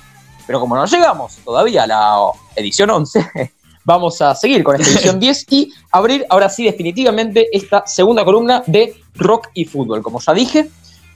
Pero 0.46 0.60
como 0.60 0.76
no 0.76 0.86
llegamos 0.86 1.36
todavía 1.44 1.82
a 1.82 1.86
la 1.86 2.30
edición 2.54 2.90
11, 2.90 3.26
vamos 3.84 4.22
a 4.22 4.34
seguir 4.34 4.62
con 4.62 4.80
esta 4.80 4.92
edición 4.92 5.18
10 5.20 5.46
y 5.50 5.72
abrir 5.90 6.24
ahora 6.28 6.48
sí 6.48 6.64
definitivamente 6.64 7.48
esta 7.52 7.86
segunda 7.86 8.24
columna 8.24 8.62
de 8.66 8.94
rock 9.14 9.48
y 9.54 9.64
fútbol. 9.64 10.02
Como 10.02 10.20
ya 10.20 10.32
dije, 10.32 10.68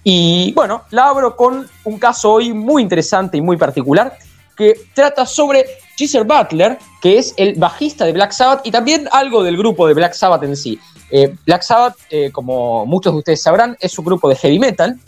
Y 0.02 0.52
bueno, 0.52 0.83
la 0.90 1.09
abro 1.09 1.37
con 1.37 1.69
un 1.85 1.99
caso 1.99 2.33
hoy 2.33 2.52
muy 2.52 2.83
interesante 2.83 3.37
y 3.37 3.40
muy 3.40 3.57
particular 3.57 4.17
que 4.61 4.79
trata 4.93 5.25
sobre 5.25 5.64
Geezer 5.97 6.25
Butler, 6.25 6.79
que 7.00 7.17
es 7.17 7.33
el 7.38 7.55
bajista 7.55 8.05
de 8.05 8.12
Black 8.12 8.33
Sabbath 8.33 8.61
y 8.67 8.71
también 8.71 9.09
algo 9.11 9.43
del 9.43 9.57
grupo 9.57 9.88
de 9.88 9.95
Black 9.95 10.12
Sabbath 10.12 10.43
en 10.43 10.55
sí. 10.55 10.79
Eh, 11.11 11.35
Black 11.47 11.62
Sabbath, 11.62 11.97
eh, 12.11 12.31
como 12.31 12.85
muchos 12.85 13.14
de 13.14 13.21
ustedes 13.21 13.40
sabrán, 13.40 13.75
es 13.81 13.99
un 13.99 14.05
grupo 14.05 14.29
de 14.29 14.37
heavy 14.37 14.59
metal. 14.59 14.99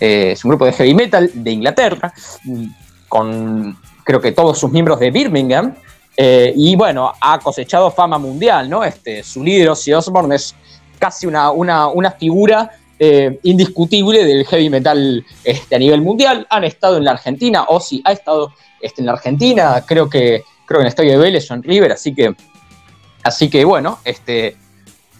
Eh, 0.00 0.32
es 0.32 0.44
un 0.44 0.48
grupo 0.48 0.64
de 0.64 0.72
heavy 0.72 0.92
metal 0.92 1.30
de 1.32 1.50
Inglaterra, 1.52 2.12
mm, 2.42 2.66
con 3.08 3.78
creo 4.02 4.20
que 4.20 4.32
todos 4.32 4.58
sus 4.58 4.72
miembros 4.72 4.98
de 4.98 5.12
Birmingham. 5.12 5.76
y 6.16 6.76
bueno, 6.76 7.12
ha 7.20 7.38
cosechado 7.40 7.90
fama 7.90 8.18
mundial, 8.18 8.70
¿no? 8.70 8.84
Este, 8.84 9.22
su 9.22 9.42
líder, 9.42 9.70
Ozzy 9.70 9.92
Osbourne, 9.92 10.36
es 10.36 10.54
casi 10.98 11.26
una, 11.26 11.50
una, 11.50 11.88
una 11.88 12.12
figura 12.12 12.70
indiscutible 12.98 14.24
del 14.24 14.46
heavy 14.46 14.70
metal 14.70 15.24
este, 15.42 15.76
a 15.76 15.78
nivel 15.78 16.00
mundial. 16.00 16.46
Han 16.50 16.64
estado 16.64 16.96
en 16.96 17.04
la 17.04 17.12
Argentina, 17.12 17.64
Ozzy 17.68 18.02
ha 18.04 18.12
estado 18.12 18.52
este, 18.80 19.00
en 19.00 19.06
la 19.06 19.12
Argentina, 19.12 19.82
creo 19.86 20.08
que, 20.08 20.42
creo 20.66 20.80
en 20.80 20.86
el 20.86 20.88
estadio 20.88 21.12
de 21.12 21.18
Vélez 21.18 21.50
o 21.50 21.54
en 21.54 21.62
River, 21.62 21.92
así 21.92 22.14
que, 22.14 22.34
así 23.22 23.48
que 23.48 23.64
bueno, 23.64 23.98
este, 24.04 24.56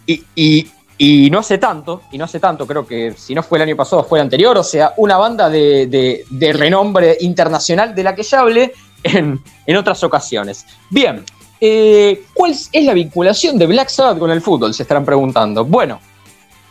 y, 0.07 1.31
no 1.31 1.39
hace 1.39 1.59
tanto, 1.59 2.03
y 2.13 2.19
no 2.19 2.25
hace 2.25 2.41
tanto, 2.41 2.67
creo 2.67 2.87
que 2.87 3.15
si 3.17 3.35
no 3.35 3.43
fue 3.43 3.59
el 3.59 3.63
año 3.63 3.77
pasado, 3.77 4.05
fue 4.05 4.19
el 4.19 4.25
anterior, 4.25 4.57
o 4.57 4.63
sea, 4.63 4.93
una 4.99 5.17
banda 5.17 5.49
de, 5.49 6.25
renombre 6.53 7.17
internacional 7.21 7.95
de 7.95 8.03
la 8.03 8.15
que 8.15 8.23
ya 8.23 8.41
hablé 8.41 8.73
en, 9.03 9.41
otras 9.77 10.03
ocasiones. 10.05 10.67
Bien, 10.91 11.25
eh, 11.61 12.25
¿cuál 12.35 12.53
es 12.53 12.85
la 12.85 12.93
vinculación 12.93 13.59
de 13.59 13.67
Black 13.67 13.89
Sabbath 13.89 14.19
con 14.19 14.31
el 14.31 14.43
fútbol? 14.43 14.75
Se 14.75 14.83
estarán 14.83 15.05
preguntando. 15.05 15.65
Bueno, 15.65 16.01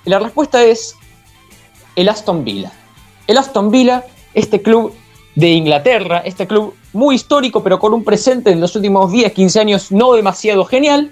la 0.05 0.19
respuesta 0.19 0.63
es 0.63 0.95
el 1.95 2.09
Aston 2.09 2.43
Villa. 2.43 2.71
El 3.27 3.37
Aston 3.37 3.71
Villa, 3.71 4.03
este 4.33 4.61
club 4.61 4.93
de 5.35 5.49
Inglaterra, 5.49 6.19
este 6.19 6.47
club 6.47 6.75
muy 6.91 7.15
histórico, 7.15 7.63
pero 7.63 7.79
con 7.79 7.93
un 7.93 8.03
presente 8.03 8.51
en 8.51 8.61
los 8.61 8.75
últimos 8.75 9.11
10, 9.11 9.33
15 9.33 9.59
años 9.59 9.91
no 9.91 10.13
demasiado 10.13 10.65
genial, 10.65 11.11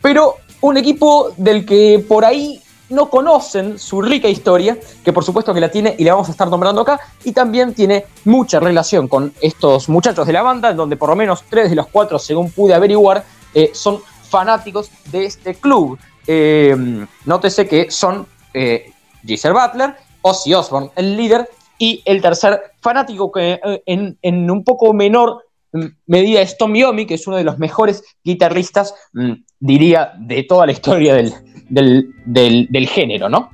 pero 0.00 0.36
un 0.60 0.76
equipo 0.76 1.32
del 1.36 1.66
que 1.66 2.04
por 2.06 2.24
ahí 2.24 2.60
no 2.88 3.10
conocen 3.10 3.78
su 3.78 4.00
rica 4.00 4.28
historia, 4.28 4.78
que 5.04 5.12
por 5.12 5.24
supuesto 5.24 5.52
que 5.52 5.60
la 5.60 5.70
tiene 5.70 5.94
y 5.98 6.04
la 6.04 6.12
vamos 6.14 6.28
a 6.28 6.30
estar 6.30 6.48
nombrando 6.48 6.80
acá, 6.80 6.98
y 7.24 7.32
también 7.32 7.74
tiene 7.74 8.06
mucha 8.24 8.60
relación 8.60 9.08
con 9.08 9.32
estos 9.40 9.88
muchachos 9.88 10.26
de 10.26 10.32
la 10.32 10.42
banda, 10.42 10.70
en 10.70 10.76
donde 10.76 10.96
por 10.96 11.10
lo 11.10 11.16
menos 11.16 11.44
tres 11.50 11.68
de 11.70 11.76
los 11.76 11.88
cuatro, 11.88 12.18
según 12.18 12.50
pude 12.50 12.72
averiguar, 12.74 13.24
eh, 13.52 13.70
son 13.74 14.00
fanáticos 14.28 14.90
de 15.10 15.26
este 15.26 15.54
club. 15.54 15.98
Eh, 16.30 16.76
nótese 17.24 17.66
que 17.66 17.90
son 17.90 18.26
eh, 18.52 18.92
Butler, 19.22 19.94
Ozzy 20.20 20.52
Osbourne, 20.52 20.90
el 20.94 21.16
líder, 21.16 21.48
y 21.78 22.02
el 22.04 22.20
tercer 22.20 22.60
fanático, 22.80 23.32
que 23.32 23.60
eh, 23.64 23.82
en, 23.86 24.50
un 24.50 24.64
poco 24.64 24.92
menor 24.92 25.44
mm, 25.72 25.84
medida 26.06 26.42
es 26.42 26.58
Tom 26.58 26.74
Yomi, 26.74 27.06
que 27.06 27.14
es 27.14 27.26
uno 27.26 27.36
de 27.36 27.44
los 27.44 27.58
mejores 27.58 28.04
guitarristas, 28.24 28.94
mm, 29.12 29.32
diría, 29.58 30.12
de 30.18 30.42
toda 30.42 30.66
la 30.66 30.72
historia 30.72 31.14
del, 31.14 32.88
género, 32.88 33.28
¿no? 33.28 33.50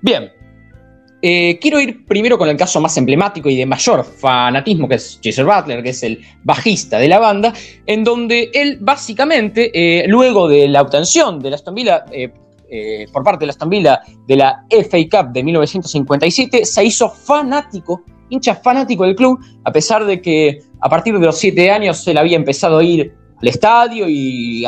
Bien, 0.00 0.32
eh, 1.26 1.58
quiero 1.58 1.80
ir 1.80 2.04
primero 2.04 2.36
con 2.36 2.50
el 2.50 2.56
caso 2.58 2.82
más 2.82 2.98
emblemático 2.98 3.48
y 3.48 3.56
de 3.56 3.64
mayor 3.64 4.04
fanatismo, 4.04 4.86
que 4.86 4.96
es 4.96 5.18
Jason 5.24 5.46
Butler, 5.46 5.82
que 5.82 5.88
es 5.88 6.02
el 6.02 6.20
bajista 6.42 6.98
de 6.98 7.08
la 7.08 7.18
banda, 7.18 7.54
en 7.86 8.04
donde 8.04 8.50
él 8.52 8.76
básicamente, 8.78 9.70
eh, 9.72 10.06
luego 10.06 10.46
de 10.48 10.68
la 10.68 10.82
obtención 10.82 11.40
de 11.40 11.48
la 11.48 11.56
Aston 11.56 11.74
Villa 11.74 12.04
eh, 12.12 13.06
por 13.10 13.24
parte 13.24 13.40
de 13.40 13.46
la 13.46 13.52
Aston 13.52 13.70
de 13.70 14.36
la 14.36 14.66
FA 14.68 14.98
Cup 15.10 15.32
de 15.32 15.42
1957, 15.44 16.66
se 16.66 16.84
hizo 16.84 17.08
fanático, 17.08 18.02
hincha 18.28 18.56
fanático 18.56 19.04
del 19.04 19.16
club, 19.16 19.40
a 19.64 19.72
pesar 19.72 20.04
de 20.04 20.20
que 20.20 20.60
a 20.78 20.90
partir 20.90 21.18
de 21.18 21.24
los 21.24 21.38
siete 21.38 21.70
años 21.70 22.06
él 22.06 22.18
había 22.18 22.36
empezado 22.36 22.76
a 22.76 22.84
ir 22.84 23.14
al 23.40 23.48
estadio 23.48 24.06
y, 24.10 24.66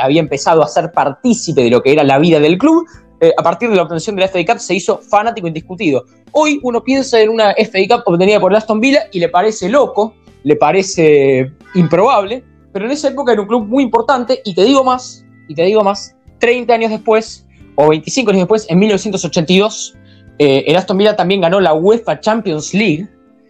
había 0.00 0.20
empezado 0.20 0.62
a 0.62 0.68
ser 0.68 0.90
partícipe 0.90 1.64
de 1.64 1.70
lo 1.70 1.82
que 1.82 1.92
era 1.92 2.02
la 2.02 2.18
vida 2.18 2.40
del 2.40 2.56
club. 2.56 2.86
Eh, 3.24 3.32
a 3.38 3.42
partir 3.42 3.70
de 3.70 3.76
la 3.76 3.84
obtención 3.84 4.14
de 4.16 4.20
la 4.20 4.28
FA 4.28 4.44
Cup 4.44 4.58
se 4.58 4.74
hizo 4.74 4.98
fanático 4.98 5.48
indiscutido. 5.48 6.04
Hoy 6.32 6.60
uno 6.62 6.84
piensa 6.84 7.18
en 7.18 7.30
una 7.30 7.54
FA 7.56 7.78
Cup 7.88 8.02
obtenida 8.04 8.38
por 8.38 8.54
Aston 8.54 8.80
Villa 8.80 9.08
y 9.12 9.18
le 9.18 9.30
parece 9.30 9.70
loco, 9.70 10.12
le 10.42 10.56
parece 10.56 11.50
improbable, 11.74 12.44
pero 12.70 12.84
en 12.84 12.90
esa 12.90 13.08
época 13.08 13.32
era 13.32 13.40
un 13.40 13.48
club 13.48 13.66
muy 13.66 13.82
importante 13.82 14.42
y 14.44 14.54
te 14.54 14.62
digo 14.62 14.84
más, 14.84 15.24
y 15.48 15.54
te 15.54 15.62
digo 15.62 15.82
más, 15.82 16.14
30 16.38 16.74
años 16.74 16.90
después, 16.90 17.46
o 17.76 17.88
25 17.88 18.30
años 18.30 18.40
después, 18.42 18.66
en 18.68 18.78
1982, 18.78 19.96
eh, 20.38 20.64
el 20.66 20.76
Aston 20.76 20.98
Villa 20.98 21.16
también 21.16 21.40
ganó 21.40 21.60
la 21.60 21.72
UEFA 21.72 22.20
Champions 22.20 22.74
League. 22.74 23.08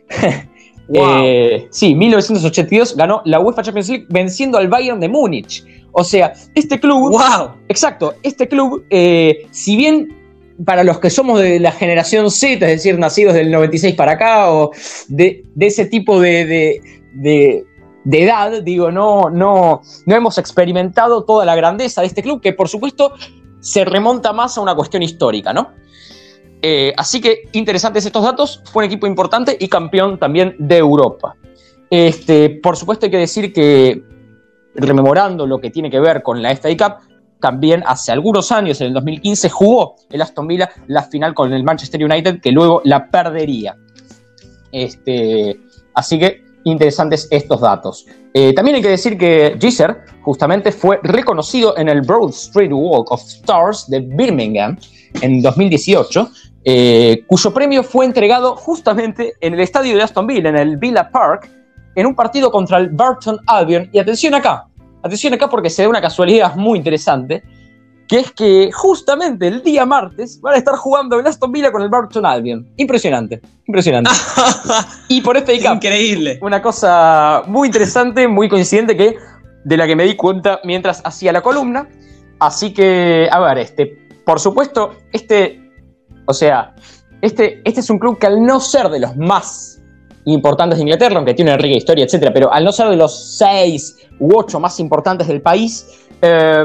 Eh, 0.93 1.67
sí, 1.71 1.95
1982 1.95 2.95
ganó 2.95 3.23
la 3.25 3.41
UEFA 3.41 3.63
Champions 3.63 3.89
League 3.89 4.07
venciendo 4.11 4.59
al 4.59 4.69
Bayern 4.69 5.01
de 5.01 5.09
Múnich. 5.09 5.65
O 5.95 6.05
sea, 6.05 6.35
este 6.55 6.79
club. 6.79 7.13
¡Wow! 7.13 7.55
Exacto, 7.69 8.15
este 8.23 8.49
club, 8.49 8.85
eh, 8.91 9.47
si 9.51 9.77
bien 9.77 10.15
para 10.65 10.85
los 10.85 11.01
que 11.01 11.11
somos 11.11 11.41
de 11.41 11.59
la 11.59 11.73
generación 11.73 12.31
Z, 12.31 12.55
es 12.55 12.83
decir, 12.83 12.99
nacidos 12.99 13.35
del 13.35 13.51
96 13.51 13.95
para 13.95 14.13
acá, 14.13 14.53
o 14.53 14.71
de, 15.09 15.45
ese 15.59 15.87
tipo 15.87 16.21
de, 16.21 16.81
de 18.05 18.23
edad, 18.23 18.63
digo, 18.63 18.91
no, 18.91 19.31
no, 19.31 19.83
no 20.07 20.15
hemos 20.15 20.39
experimentado 20.39 21.25
toda 21.25 21.45
la 21.45 21.57
grandeza 21.57 22.03
de 22.03 22.07
este 22.07 22.23
club, 22.23 22.41
que 22.41 22.53
por 22.53 22.69
supuesto 22.69 23.15
se 23.61 23.85
remonta 23.85 24.33
más 24.33 24.57
a 24.59 24.61
una 24.61 24.75
cuestión 24.75 25.03
histórica, 25.03 25.53
¿no? 25.53 25.73
Eh, 26.61 26.93
así 26.97 27.21
que 27.21 27.49
interesantes 27.53 28.07
estos 28.07 28.23
datos, 28.23 28.63
fue 28.71 28.85
un 28.85 28.91
equipo 28.91 29.07
importante 29.07 29.57
y 29.59 29.69
campeón 29.69 30.19
también 30.19 30.55
de 30.59 30.79
Europa. 30.79 31.37
Este, 31.91 32.51
por 32.51 32.77
supuesto 32.77 33.07
hay 33.07 33.11
que 33.11 33.19
decir 33.19 33.53
que, 33.53 34.03
rememorando 34.75 35.47
lo 35.47 35.61
que 35.61 35.71
tiene 35.71 35.91
que 35.91 36.01
ver 36.01 36.23
con 36.23 36.43
la 36.43 36.55
FA 36.57 36.71
Cup, 36.77 37.15
también 37.41 37.83
hace 37.87 38.11
algunos 38.11 38.51
años, 38.53 38.81
en 38.81 38.89
el 38.89 38.95
2015, 38.95 39.51
jugó 39.51 39.97
el 40.11 40.23
Aston 40.23 40.47
Villa 40.47 40.71
la 40.87 41.03
final 41.03 41.35
con 41.35 41.53
el 41.53 41.63
Manchester 41.63 42.03
United, 42.03 42.41
que 42.41 42.53
luego 42.53 42.81
la 42.85 43.11
perdería. 43.11 43.77
Este, 44.73 45.61
así 45.95 46.19
que 46.19 46.43
interesantes 46.65 47.29
estos 47.31 47.61
datos. 47.61 48.07
Eh, 48.33 48.53
también 48.55 48.77
hay 48.77 48.83
que 48.83 48.89
decir 48.89 49.17
que 49.17 49.57
Geezer 49.61 50.05
justamente 50.23 50.73
fue 50.73 50.99
reconocido 51.03 51.77
en 51.77 51.89
el 51.89 52.01
Broad 52.01 52.31
Street 52.31 52.73
Walk 52.73 53.13
of 53.13 53.23
Stars 53.23 53.89
de 53.89 54.01
Birmingham 54.01 54.77
en 55.21 55.43
2018, 55.43 56.31
eh, 56.65 57.23
cuyo 57.27 57.53
premio 57.53 57.85
fue 57.85 58.07
entregado 58.07 58.57
justamente 58.57 59.35
en 59.41 59.55
el 59.55 59.61
estadio 59.61 59.95
de 59.97 60.03
Aston 60.03 60.27
Villa, 60.27 60.49
en 60.49 60.57
el 60.57 60.77
Villa 60.79 61.11
Park, 61.11 61.49
en 61.95 62.07
un 62.07 62.15
partido 62.15 62.51
contra 62.51 62.79
el 62.79 62.89
Burton 62.89 63.39
Albion. 63.47 63.89
Y 63.93 63.99
atención 63.99 64.35
acá, 64.35 64.67
atención 65.03 65.35
acá 65.35 65.49
porque 65.49 65.71
se 65.71 65.83
da 65.83 65.89
una 65.89 66.01
casualidad 66.01 66.55
muy 66.57 66.79
interesante 66.79 67.43
que 68.09 68.19
es 68.19 68.33
que 68.33 68.71
justamente 68.73 69.49
el 69.49 69.63
día 69.63 69.87
martes 69.87 70.41
van 70.41 70.55
a 70.55 70.59
estar 70.59 70.77
jugando 70.77 71.19
el 71.19 71.27
Aston 71.27 71.51
Villa 71.53 71.73
con 71.73 71.83
el 71.83 71.89
Burton 71.89 72.27
Albion. 72.27 72.69
Impresionante, 72.77 73.41
impresionante. 73.67 74.11
y 75.09 75.21
por 75.23 75.37
este 75.37 75.55
Increíble. 75.55 76.39
Una 76.43 76.61
cosa 76.61 77.43
muy 77.47 77.69
interesante, 77.69 78.29
muy 78.29 78.49
coincidente 78.49 78.97
que 78.97 79.17
de 79.65 79.77
la 79.77 79.87
que 79.87 79.97
me 79.97 80.05
di 80.05 80.17
cuenta 80.17 80.61
mientras 80.65 81.01
hacía 81.05 81.33
la 81.33 81.41
columna. 81.41 81.89
Así 82.41 82.75
que, 82.75 83.29
a 83.31 83.41
ver, 83.41 83.59
este, 83.59 83.99
por 84.27 84.39
supuesto, 84.39 84.95
este, 85.13 85.61
o 86.27 86.35
sea, 86.35 86.75
este, 87.23 87.63
este 87.65 87.81
es 87.81 87.89
un 87.89 87.99
club 87.99 88.19
que 88.19 88.27
al 88.27 88.45
no 88.45 88.61
ser 88.61 88.91
de 88.91 89.01
los 89.01 89.17
más 89.17 89.74
importantes 90.27 90.79
de 90.79 90.83
Inglaterra, 90.83 91.17
aunque 91.17 91.35
tiene 91.35 91.53
una 91.53 91.59
rica 91.59 91.77
historia, 91.77 92.05
etcétera, 92.05 92.33
pero 92.33 92.53
al 92.53 92.65
no 92.65 92.73
ser 92.73 92.89
de 92.89 92.97
los 92.97 93.37
seis 93.37 93.97
u 94.19 94.37
ocho 94.37 94.61
más 94.61 94.81
importantes 94.81 95.29
del 95.29 95.43
país, 95.43 95.87
eh, 96.23 96.65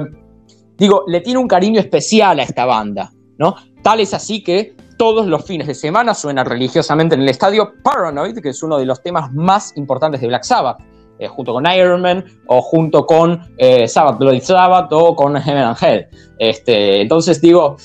digo, 0.78 1.04
le 1.08 1.22
tiene 1.22 1.40
un 1.40 1.48
cariño 1.48 1.80
especial 1.80 2.40
a 2.40 2.44
esta 2.44 2.66
banda, 2.66 3.12
¿no? 3.38 3.56
Tal 3.84 4.00
es 4.00 4.14
así 4.14 4.44
que 4.44 4.76
todos 4.98 5.28
los 5.28 5.46
fines 5.46 5.68
de 5.68 5.76
semana 5.76 6.14
suena 6.14 6.44
religiosamente 6.44 7.16
en 7.16 7.22
el 7.22 7.30
estadio 7.30 7.74
Paranoid, 7.84 8.40
que 8.40 8.50
es 8.50 8.64
uno 8.64 8.78
de 8.78 8.86
los 8.86 9.02
temas 9.02 9.32
más 9.34 9.76
importantes 9.78 10.22
de 10.22 10.28
Black 10.28 10.44
Sabbath, 10.44 10.80
eh, 11.20 11.28
junto 11.28 11.54
con 11.54 11.66
Iron 11.72 12.02
Man 12.02 12.26
o 12.48 12.62
junto 12.62 13.06
con 13.06 13.42
eh, 13.58 13.88
Sabbath 13.88 14.18
Bloody 14.20 14.42
Sabbath 14.42 14.92
o 14.92 15.16
con 15.16 15.36
Heaven 15.36 15.64
and 15.64 15.78
Hell. 15.82 16.08
Este, 16.38 17.02
entonces 17.02 17.42
digo, 17.42 17.78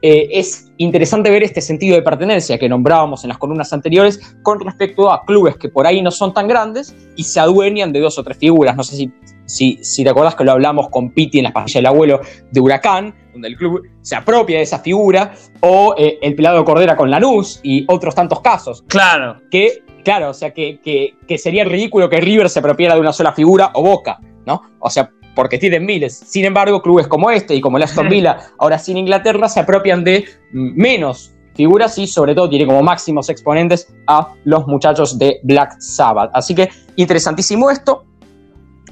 es 0.00 0.71
interesante 0.82 1.30
ver 1.30 1.42
este 1.42 1.60
sentido 1.60 1.96
de 1.96 2.02
pertenencia 2.02 2.58
que 2.58 2.68
nombrábamos 2.68 3.24
en 3.24 3.28
las 3.28 3.38
columnas 3.38 3.72
anteriores 3.72 4.36
con 4.42 4.60
respecto 4.60 5.10
a 5.10 5.24
clubes 5.24 5.56
que 5.56 5.68
por 5.68 5.86
ahí 5.86 6.02
no 6.02 6.10
son 6.10 6.34
tan 6.34 6.48
grandes 6.48 6.94
y 7.16 7.24
se 7.24 7.40
adueñan 7.40 7.92
de 7.92 8.00
dos 8.00 8.18
o 8.18 8.24
tres 8.24 8.38
figuras. 8.38 8.76
No 8.76 8.82
sé 8.82 8.96
si 8.96 9.12
si, 9.52 10.04
te 10.04 10.08
acuerdas 10.08 10.34
que 10.34 10.44
lo 10.44 10.52
hablamos 10.52 10.88
con 10.88 11.10
Piti 11.10 11.38
en 11.38 11.44
las 11.44 11.52
pastillas 11.52 11.80
del 11.80 11.86
abuelo 11.86 12.20
de 12.50 12.60
Huracán, 12.60 13.14
donde 13.32 13.48
el 13.48 13.56
club 13.56 13.82
se 14.00 14.16
apropia 14.16 14.56
de 14.56 14.62
esa 14.62 14.78
figura, 14.78 15.34
o 15.60 15.94
eh, 15.98 16.18
el 16.22 16.34
Pelado 16.34 16.64
Cordera 16.64 16.96
con 16.96 17.10
Lanús 17.10 17.60
y 17.62 17.84
otros 17.88 18.14
tantos 18.14 18.40
casos. 18.40 18.82
Claro. 18.88 19.40
Que, 19.50 19.82
claro, 20.04 20.30
o 20.30 20.34
sea, 20.34 20.52
que, 20.52 20.80
que, 20.80 21.38
sería 21.38 21.64
ridículo 21.64 22.08
que 22.08 22.20
River 22.20 22.48
se 22.48 22.60
apropiara 22.60 22.94
de 22.94 23.00
una 23.00 23.12
sola 23.12 23.32
figura 23.32 23.70
o 23.74 23.82
Boca, 23.82 24.20
¿no? 24.46 24.62
O 24.78 24.90
sea, 24.90 25.10
porque 25.34 25.58
tienen 25.58 25.84
miles. 25.84 26.14
Sin 26.14 26.44
embargo, 26.44 26.82
clubes 26.82 27.06
como 27.06 27.30
este 27.30 27.54
y 27.54 27.60
como 27.60 27.76
el 27.76 27.84
Aston 27.84 28.08
Villa, 28.10 28.38
ahora 28.58 28.78
sin 28.78 28.96
Inglaterra, 28.96 29.48
se 29.48 29.60
apropian 29.60 30.04
de 30.04 30.24
menos 30.52 31.32
figuras 31.54 31.98
y 31.98 32.06
sobre 32.06 32.34
todo 32.34 32.48
tiene 32.48 32.66
como 32.66 32.82
máximos 32.82 33.28
exponentes 33.28 33.92
a 34.06 34.34
los 34.44 34.66
muchachos 34.66 35.18
de 35.18 35.40
Black 35.42 35.80
Sabbath. 35.80 36.30
Así 36.34 36.54
que 36.54 36.68
interesantísimo 36.96 37.70
esto. 37.70 38.04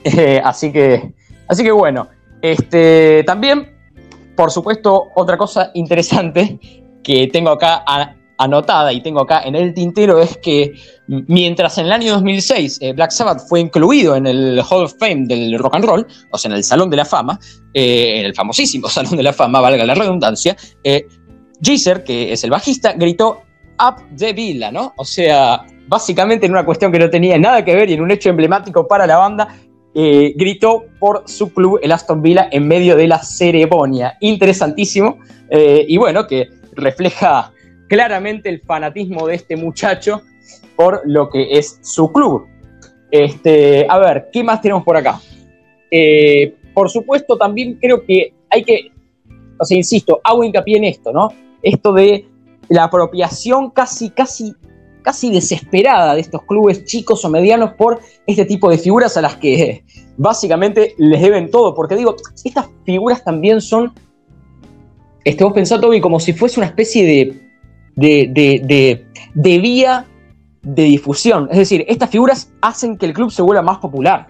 Eh, 0.05 0.41
así, 0.43 0.73
que, 0.73 1.13
así 1.49 1.63
que 1.63 1.73
bueno, 1.73 2.09
este, 2.43 3.23
también, 3.25 3.77
por 4.35 4.51
supuesto, 4.51 5.09
otra 5.15 5.37
cosa 5.37 5.71
interesante 5.75 6.59
que 7.03 7.29
tengo 7.29 7.51
acá 7.51 7.85
anotada 8.41 8.93
y 8.93 9.03
tengo 9.03 9.21
acá 9.21 9.43
en 9.45 9.55
el 9.55 9.75
tintero 9.75 10.19
es 10.19 10.39
que 10.39 10.73
mientras 11.07 11.77
en 11.77 11.87
el 11.87 11.93
año 11.93 12.15
2006 12.15 12.79
eh, 12.81 12.93
Black 12.95 13.11
Sabbath 13.11 13.47
fue 13.47 13.61
incluido 13.61 14.17
en 14.17 14.27
el 14.27 14.63
Hall 14.69 14.85
of 14.85 14.95
Fame 14.99 15.27
del 15.27 15.59
rock 15.59 15.77
and 15.77 15.85
roll, 15.85 16.07
o 16.31 16.39
sea, 16.39 16.51
en 16.51 16.57
el 16.57 16.65
Salón 16.65 16.89
de 16.89 16.97
la 16.97 17.05
Fama, 17.05 17.39
eh, 17.75 18.21
en 18.21 18.27
el 18.27 18.35
famosísimo 18.35 18.89
Salón 18.89 19.17
de 19.17 19.23
la 19.23 19.35
Fama, 19.35 19.61
valga 19.61 19.85
la 19.85 19.95
redundancia, 19.95 20.57
eh, 20.83 21.07
que 22.07 22.33
es 22.33 22.43
el 22.43 22.51
bajista, 22.51 22.95
gritó 22.95 23.43
Up 23.79 24.17
the 24.17 24.33
Villa, 24.33 24.73
¿no? 24.73 24.95
O 24.97 25.05
sea, 25.05 25.67
básicamente 25.87 26.47
en 26.47 26.53
una 26.53 26.65
cuestión 26.65 26.91
que 26.91 26.99
no 26.99 27.11
tenía 27.11 27.39
nada 27.39 27.63
que 27.63 27.75
ver 27.75 27.91
y 27.91 27.93
en 27.93 28.01
un 28.01 28.11
hecho 28.11 28.31
emblemático 28.31 28.89
para 28.89 29.07
la 29.07 29.19
banda, 29.19 29.55
eh, 29.95 30.33
gritó 30.37 30.85
por 30.99 31.25
su 31.27 31.53
club, 31.53 31.79
el 31.83 31.93
Aston 31.93 32.23
Villa, 32.23 32.49
en 32.51 32.67
medio 32.67 32.97
de 32.97 33.07
la 33.07 33.23
ceremonia. 33.23 34.17
Interesantísimo. 34.21 35.19
y 35.53 35.97
bueno, 35.97 36.27
que 36.29 36.49
refleja 36.77 37.53
claramente 37.91 38.49
el 38.49 38.61
fanatismo 38.61 39.27
de 39.27 39.35
este 39.35 39.57
muchacho 39.57 40.23
por 40.77 41.03
lo 41.05 41.29
que 41.29 41.59
es 41.59 41.81
su 41.83 42.11
club. 42.13 42.47
Este, 43.11 43.85
a 43.89 43.99
ver, 43.99 44.29
¿qué 44.33 44.45
más 44.45 44.63
tenemos 44.63 44.85
por 44.85 44.97
acá? 44.97 45.21
Eh, 45.91 46.55
por 46.73 46.89
supuesto, 46.89 47.37
también 47.37 47.77
creo 47.81 48.05
que 48.07 48.33
hay 48.49 48.63
que, 48.63 48.93
o 49.59 49.65
sea, 49.65 49.77
insisto, 49.77 50.21
hago 50.23 50.45
hincapié 50.45 50.77
en 50.77 50.85
esto, 50.85 51.13
¿no? 51.13 51.31
Esto 51.63 51.93
de 51.93 52.29
la 52.69 52.85
apropiación 52.85 53.71
casi, 53.71 54.11
casi, 54.11 54.55
casi 55.03 55.33
desesperada 55.33 56.15
de 56.15 56.21
estos 56.21 56.43
clubes 56.45 56.85
chicos 56.85 57.25
o 57.25 57.29
medianos 57.29 57.73
por 57.73 57.99
este 58.25 58.45
tipo 58.45 58.71
de 58.71 58.79
figuras 58.79 59.17
a 59.17 59.23
las 59.23 59.35
que 59.35 59.83
básicamente 60.17 60.95
les 60.97 61.21
deben 61.21 61.51
todo. 61.51 61.75
Porque 61.75 61.97
digo, 61.97 62.15
estas 62.45 62.69
figuras 62.85 63.25
también 63.25 63.61
son, 63.61 63.93
estemos 65.25 65.53
pensando, 65.53 65.89
Toby, 65.89 66.01
como 66.01 66.21
si 66.21 66.33
fuese 66.33 66.61
una 66.61 66.69
especie 66.69 67.05
de 67.05 67.50
de, 67.97 69.05
de, 69.35 69.59
vía 69.59 70.07
de 70.63 70.83
difusión. 70.85 71.49
Es 71.51 71.59
decir, 71.59 71.85
estas 71.89 72.11
figuras 72.11 72.53
hacen 72.61 72.97
que 72.97 73.07
el 73.07 73.13
club 73.13 73.31
se 73.31 73.43
vuelva 73.43 73.63
más 73.63 73.79
popular. 73.79 74.27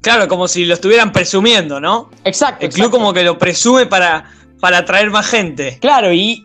Claro, 0.00 0.28
como 0.28 0.48
si 0.48 0.64
lo 0.64 0.74
estuvieran 0.74 1.12
presumiendo, 1.12 1.80
¿no? 1.80 2.10
Exacto. 2.24 2.66
El 2.66 2.72
club 2.72 2.90
como 2.90 3.12
que 3.12 3.22
lo 3.22 3.38
presume 3.38 3.86
para, 3.86 4.30
para 4.60 4.78
atraer 4.78 5.10
más 5.10 5.26
gente. 5.26 5.78
Claro, 5.80 6.12
y. 6.12 6.44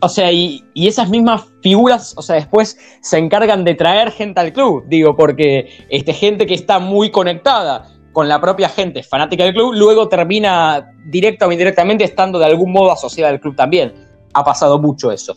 O 0.00 0.10
sea, 0.10 0.30
y, 0.30 0.62
esas 0.74 1.08
mismas 1.08 1.44
figuras, 1.62 2.12
o 2.18 2.22
sea, 2.22 2.36
después 2.36 2.78
se 3.00 3.16
encargan 3.16 3.64
de 3.64 3.74
traer 3.74 4.12
gente 4.12 4.40
al 4.40 4.52
club. 4.52 4.84
Digo, 4.88 5.16
porque 5.16 5.86
este, 5.88 6.12
gente 6.12 6.46
que 6.46 6.54
está 6.54 6.78
muy 6.78 7.10
conectada 7.10 7.88
con 8.12 8.28
la 8.28 8.40
propia 8.40 8.68
gente 8.68 9.02
fanática 9.02 9.44
del 9.44 9.54
club, 9.54 9.72
luego 9.74 10.08
termina 10.08 10.92
directa 11.06 11.46
o 11.46 11.52
indirectamente 11.52 12.04
estando 12.04 12.38
de 12.38 12.44
algún 12.44 12.72
modo 12.72 12.92
asociada 12.92 13.30
al 13.30 13.40
club 13.40 13.56
también 13.56 14.05
ha 14.36 14.44
pasado 14.44 14.78
mucho 14.78 15.10
eso. 15.10 15.36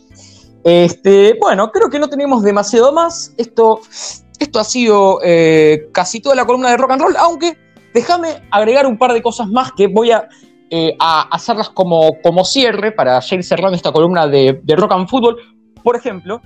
Este, 0.62 1.36
bueno, 1.40 1.70
creo 1.72 1.88
que 1.88 1.98
no 1.98 2.08
tenemos 2.08 2.42
demasiado 2.42 2.92
más. 2.92 3.34
Esto, 3.38 3.80
esto 4.38 4.60
ha 4.60 4.64
sido 4.64 5.20
eh, 5.24 5.88
casi 5.92 6.20
toda 6.20 6.36
la 6.36 6.44
columna 6.44 6.70
de 6.70 6.76
rock 6.76 6.90
and 6.92 7.02
roll, 7.02 7.16
aunque 7.16 7.56
déjame 7.94 8.42
agregar 8.50 8.86
un 8.86 8.98
par 8.98 9.12
de 9.12 9.22
cosas 9.22 9.48
más 9.48 9.72
que 9.72 9.86
voy 9.86 10.10
a, 10.10 10.28
eh, 10.70 10.94
hacerlas 11.00 11.70
como, 11.70 12.20
como 12.22 12.44
cierre 12.44 12.92
para 12.92 13.20
ir 13.30 13.42
cerrando 13.42 13.74
esta 13.74 13.90
columna 13.90 14.26
de, 14.26 14.60
rock 14.76 14.92
and 14.92 15.08
football. 15.08 15.36
Por 15.82 15.96
ejemplo, 15.96 16.42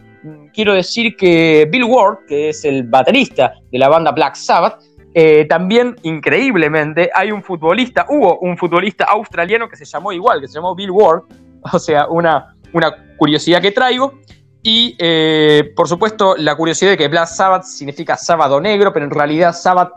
quiero 0.54 0.74
decir 0.74 1.16
que 1.16 1.68
Bill 1.70 1.84
Ward, 1.84 2.18
que 2.28 2.50
es 2.50 2.64
el 2.64 2.84
baterista 2.84 3.54
de 3.72 3.78
la 3.78 3.88
banda 3.88 4.12
Black 4.12 4.36
Sabbath, 4.36 4.80
eh, 5.16 5.44
también, 5.48 5.94
increíblemente, 6.02 7.08
hay 7.14 7.30
un 7.30 7.42
futbolista, 7.42 8.06
hubo 8.08 8.38
un 8.40 8.56
futbolista 8.58 9.04
australiano 9.04 9.68
que 9.68 9.76
se 9.76 9.84
llamó 9.84 10.12
igual, 10.12 10.40
que 10.40 10.48
se 10.48 10.54
llamó 10.54 10.74
Bill 10.74 10.90
Ward, 10.90 11.22
o 11.72 11.78
sea, 11.78 12.06
una, 12.08 12.56
una 12.72 12.94
curiosidad 13.16 13.60
que 13.60 13.70
traigo. 13.70 14.14
Y 14.62 14.96
eh, 14.98 15.72
por 15.76 15.88
supuesto, 15.88 16.36
la 16.36 16.56
curiosidad 16.56 16.92
de 16.92 16.96
que 16.96 17.08
Black 17.08 17.26
Sabbath 17.26 17.64
significa 17.64 18.16
sábado 18.16 18.60
negro, 18.60 18.92
pero 18.92 19.04
en 19.04 19.10
realidad 19.10 19.52
Sabbath 19.52 19.92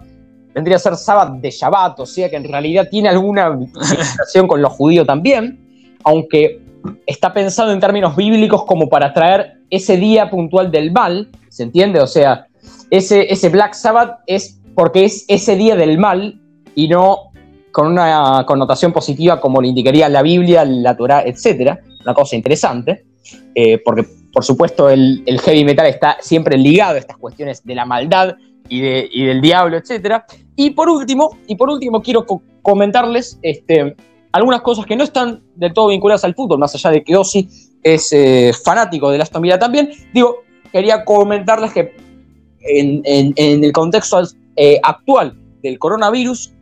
vendría 0.54 0.76
a 0.76 0.80
ser 0.80 0.96
Sabbath 0.98 1.40
de 1.40 1.52
Shabbat, 1.52 2.00
o 2.00 2.06
sea 2.06 2.30
que 2.30 2.36
en 2.36 2.44
realidad 2.44 2.90
tiene 2.90 3.08
alguna 3.08 3.48
relación 3.48 4.48
con 4.48 4.62
los 4.62 4.74
judíos 4.74 5.08
también, 5.08 5.98
aunque 6.04 6.62
está 7.06 7.34
pensado 7.34 7.72
en 7.72 7.80
términos 7.80 8.16
bíblicos 8.16 8.66
como 8.66 8.90
para 8.90 9.14
traer 9.14 9.54
ese 9.70 9.98
día 9.98 10.30
puntual 10.30 10.72
del 10.72 10.92
mal, 10.92 11.30
¿se 11.50 11.64
entiende? 11.64 12.02
O 12.02 12.08
sea, 12.08 12.48
ese, 12.90 13.32
ese 13.32 13.50
Black 13.50 13.74
Sabbath 13.74 14.20
es 14.26 14.60
porque 14.76 15.06
es 15.06 15.26
ese 15.28 15.56
día 15.56 15.76
del 15.76 15.98
mal 15.98 16.42
y 16.76 16.88
no 16.88 17.27
con 17.78 17.86
una 17.86 18.44
connotación 18.48 18.92
positiva 18.92 19.40
como 19.40 19.62
le 19.62 19.68
indicaría 19.68 20.10
la 20.10 20.24
Biblia, 20.24 20.66
la 20.66 20.98
Torah, 20.98 21.22
etc. 21.24 21.78
Una 22.02 22.16
cosa 22.16 22.36
interesante, 22.36 23.06
eh, 23.54 23.78
porque 23.86 24.04
por 24.34 24.44
supuesto 24.44 24.90
el, 24.90 25.24
heavy 25.46 25.64
metal 25.64 25.86
está 25.86 26.18
siempre 26.20 26.58
ligado 26.58 26.96
a 26.96 26.98
estas 26.98 27.18
cuestiones 27.18 27.64
de 27.64 27.76
la 27.76 27.86
maldad 27.86 28.34
y, 28.68 28.82
del 28.82 29.42
diablo, 29.42 29.78
etc. 29.78 30.24
Y 30.56 30.72
por 30.72 30.90
último, 30.90 31.38
y 31.46 31.54
por 31.54 31.70
último 31.70 32.02
quiero 32.02 32.26
comentarles 32.64 33.38
este, 33.44 33.96
algunas 34.32 34.62
cosas 34.62 34.88
que 34.88 34.96
no 34.96 35.04
están 35.04 35.44
del 35.54 35.72
todo 35.72 35.90
vinculadas 35.90 36.24
al 36.24 36.34
fútbol, 36.34 36.58
más 36.58 36.74
allá 36.74 36.90
de 36.90 37.04
que 37.04 37.16
Ozzy 37.16 37.48
es 37.84 38.12
eh, 38.12 38.54
fanático 38.54 39.12
de 39.12 39.22
Aston 39.22 39.44
Villa 39.44 39.60
también. 39.60 39.92
Digo, 40.16 40.38
quería 40.72 41.06
comentarles 41.06 41.74
que 41.74 41.96
en, 42.62 43.04
el 43.38 43.72
contexto 43.72 44.20
eh, 44.56 44.80
actual 44.82 45.38
del 45.62 45.78
coronavirus, 45.78 46.56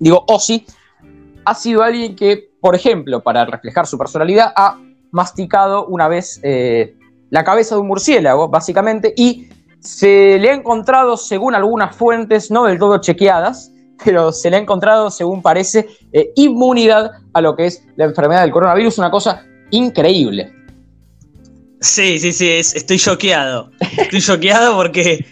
digo, 0.00 0.24
Ozzy 0.26 0.66
ha 1.44 1.54
sido 1.54 1.82
alguien 1.82 2.16
que, 2.16 2.50
por 2.60 2.74
ejemplo, 2.74 3.22
para 3.22 3.44
reflejar 3.44 3.86
su 3.86 3.96
personalidad, 3.96 4.52
ha 4.56 4.78
masticado 5.12 5.86
una 5.86 6.08
vez 6.08 6.40
eh, 6.42 6.96
la 7.30 7.44
cabeza 7.44 7.76
de 7.76 7.82
un 7.82 7.88
murciélago, 7.88 8.48
básicamente, 8.48 9.14
y 9.16 9.48
se 9.80 10.38
le 10.38 10.50
ha 10.50 10.54
encontrado, 10.54 11.16
según 11.16 11.54
algunas 11.54 11.94
fuentes, 11.94 12.50
no 12.50 12.64
del 12.64 12.78
todo 12.78 12.98
chequeadas, 12.98 13.72
pero 14.04 14.32
se 14.32 14.50
le 14.50 14.56
ha 14.56 14.60
encontrado, 14.60 15.10
según 15.10 15.42
parece, 15.42 15.86
eh, 16.12 16.32
inmunidad 16.36 17.10
a 17.32 17.40
lo 17.40 17.54
que 17.54 17.66
es 17.66 17.84
la 17.96 18.06
enfermedad 18.06 18.42
del 18.42 18.50
coronavirus, 18.50 18.98
una 18.98 19.10
cosa 19.10 19.44
increíble. 19.70 20.52
Sí, 21.80 22.18
sí, 22.18 22.32
sí, 22.32 22.50
estoy 22.50 22.98
choqueado. 22.98 23.70
Estoy 23.96 24.20
choqueado 24.20 24.76
porque, 24.76 25.24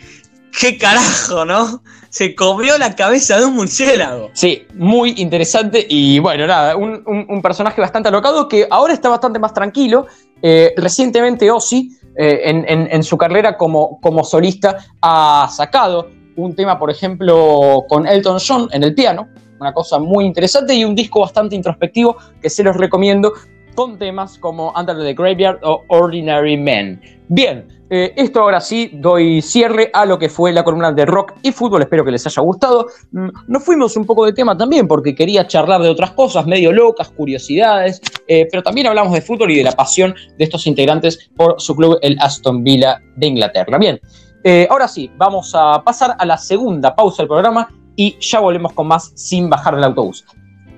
qué 0.59 0.79
carajo, 0.79 1.45
¿no? 1.45 1.83
Se 2.09 2.35
comió 2.35 2.79
la 2.79 2.95
cabeza 2.95 3.39
de 3.39 3.47
un 3.47 3.55
murciélago. 3.55 4.31
Sí, 4.33 4.67
muy 4.75 5.15
interesante 5.19 5.87
y 5.89 6.19
bueno, 6.19 6.47
nada, 6.47 6.77
un, 6.77 7.43
personaje 7.43 7.81
bastante 7.81 8.09
alocado 8.09 8.49
que 8.49 8.67
ahora 8.71 8.95
está 8.95 9.09
bastante 9.09 9.39
más 9.39 9.53
tranquilo. 9.53 10.07
Eh, 10.43 10.73
recientemente 10.77 11.51
Ozzy, 11.51 11.91
eh, 12.17 12.41
en, 12.45 13.03
su 13.03 13.17
carrera 13.17 13.57
como, 13.57 14.01
como 14.01 14.25
solista, 14.25 14.79
ha 15.03 15.49
sacado 15.53 16.11
un 16.37 16.55
tema, 16.55 16.79
por 16.79 16.91
ejemplo, 16.91 17.85
con 17.89 18.07
Elton 18.07 18.39
John 18.47 18.69
en 18.73 18.85
el 18.85 18.95
piano, 18.95 19.29
una 19.61 19.73
cosa 19.73 19.99
muy 19.99 20.25
interesante 20.25 20.75
y 20.75 20.85
un 20.85 20.95
disco 20.95 21.21
bastante 21.21 21.57
introspectivo 21.57 22.17
que 22.41 22.49
se 22.49 22.63
los 22.63 22.77
recomiendo 22.77 23.33
con 23.75 23.99
temas 23.99 24.39
como 24.39 24.73
Under 24.77 24.97
the 24.97 25.15
Graveyard 25.15 25.61
o 25.63 25.85
Ordinary 25.89 26.57
Men. 26.57 27.01
Bien, 27.29 27.78
eh, 27.91 28.13
esto 28.17 28.41
ahora 28.41 28.61
sí 28.61 28.91
doy 28.93 29.41
cierre 29.41 29.91
a 29.93 30.05
lo 30.05 30.19
que 30.19 30.29
fue 30.29 30.53
la 30.53 30.63
columna 30.63 30.93
de 30.93 31.07
rock 31.07 31.35
y 31.43 31.53
fútbol. 31.53 31.83
Espero 31.83 32.05
que 32.05 32.11
les 32.11 32.27
haya 32.27 32.43
gustado. 32.43 32.87
Mm, 33.13 33.29
nos 33.47 33.65
fuimos 33.65 33.97
un 33.97 34.05
poco 34.05 34.27
de 34.27 34.33
tema 34.33 34.57
también 34.57 34.87
porque 34.87 35.15
quería 35.15 35.47
charlar 35.47 35.81
de 35.81 35.89
otras 35.89 36.11
cosas, 36.13 36.47
medio 36.47 36.73
locas, 36.73 37.09
curiosidades, 37.11 38.01
eh, 38.27 38.47
pero 38.51 38.63
también 38.63 38.87
hablamos 38.87 39.13
de 39.13 39.23
fútbol 39.23 39.51
y 39.51 39.57
de 39.57 39.65
la 39.65 39.73
pasión 39.73 40.15
de 40.37 40.45
estos 40.45 40.67
integrantes 40.67 41.31
por 41.37 41.61
su 41.61 41.75
club, 41.75 41.99
el 42.03 42.19
Aston 42.21 42.63
Villa 42.63 43.01
de 43.17 43.27
Inglaterra. 43.27 43.79
Bien, 43.79 43.99
eh, 44.45 44.67
ahora 44.71 44.87
sí, 44.87 45.11
vamos 45.17 45.53
a 45.55 45.83
pasar 45.83 46.15
a 46.19 46.27
la 46.27 46.37
segunda 46.37 46.95
pausa 46.95 47.23
del 47.23 47.29
programa 47.29 47.69
y 47.97 48.17
ya 48.21 48.41
volvemos 48.41 48.73
con 48.73 48.87
más 48.87 49.13
sin 49.15 49.49
bajar 49.49 49.75
del 49.75 49.85
autobús. 49.85 50.25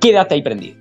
Quédate 0.01 0.35
ahí 0.35 0.43
prendido. 0.43 0.81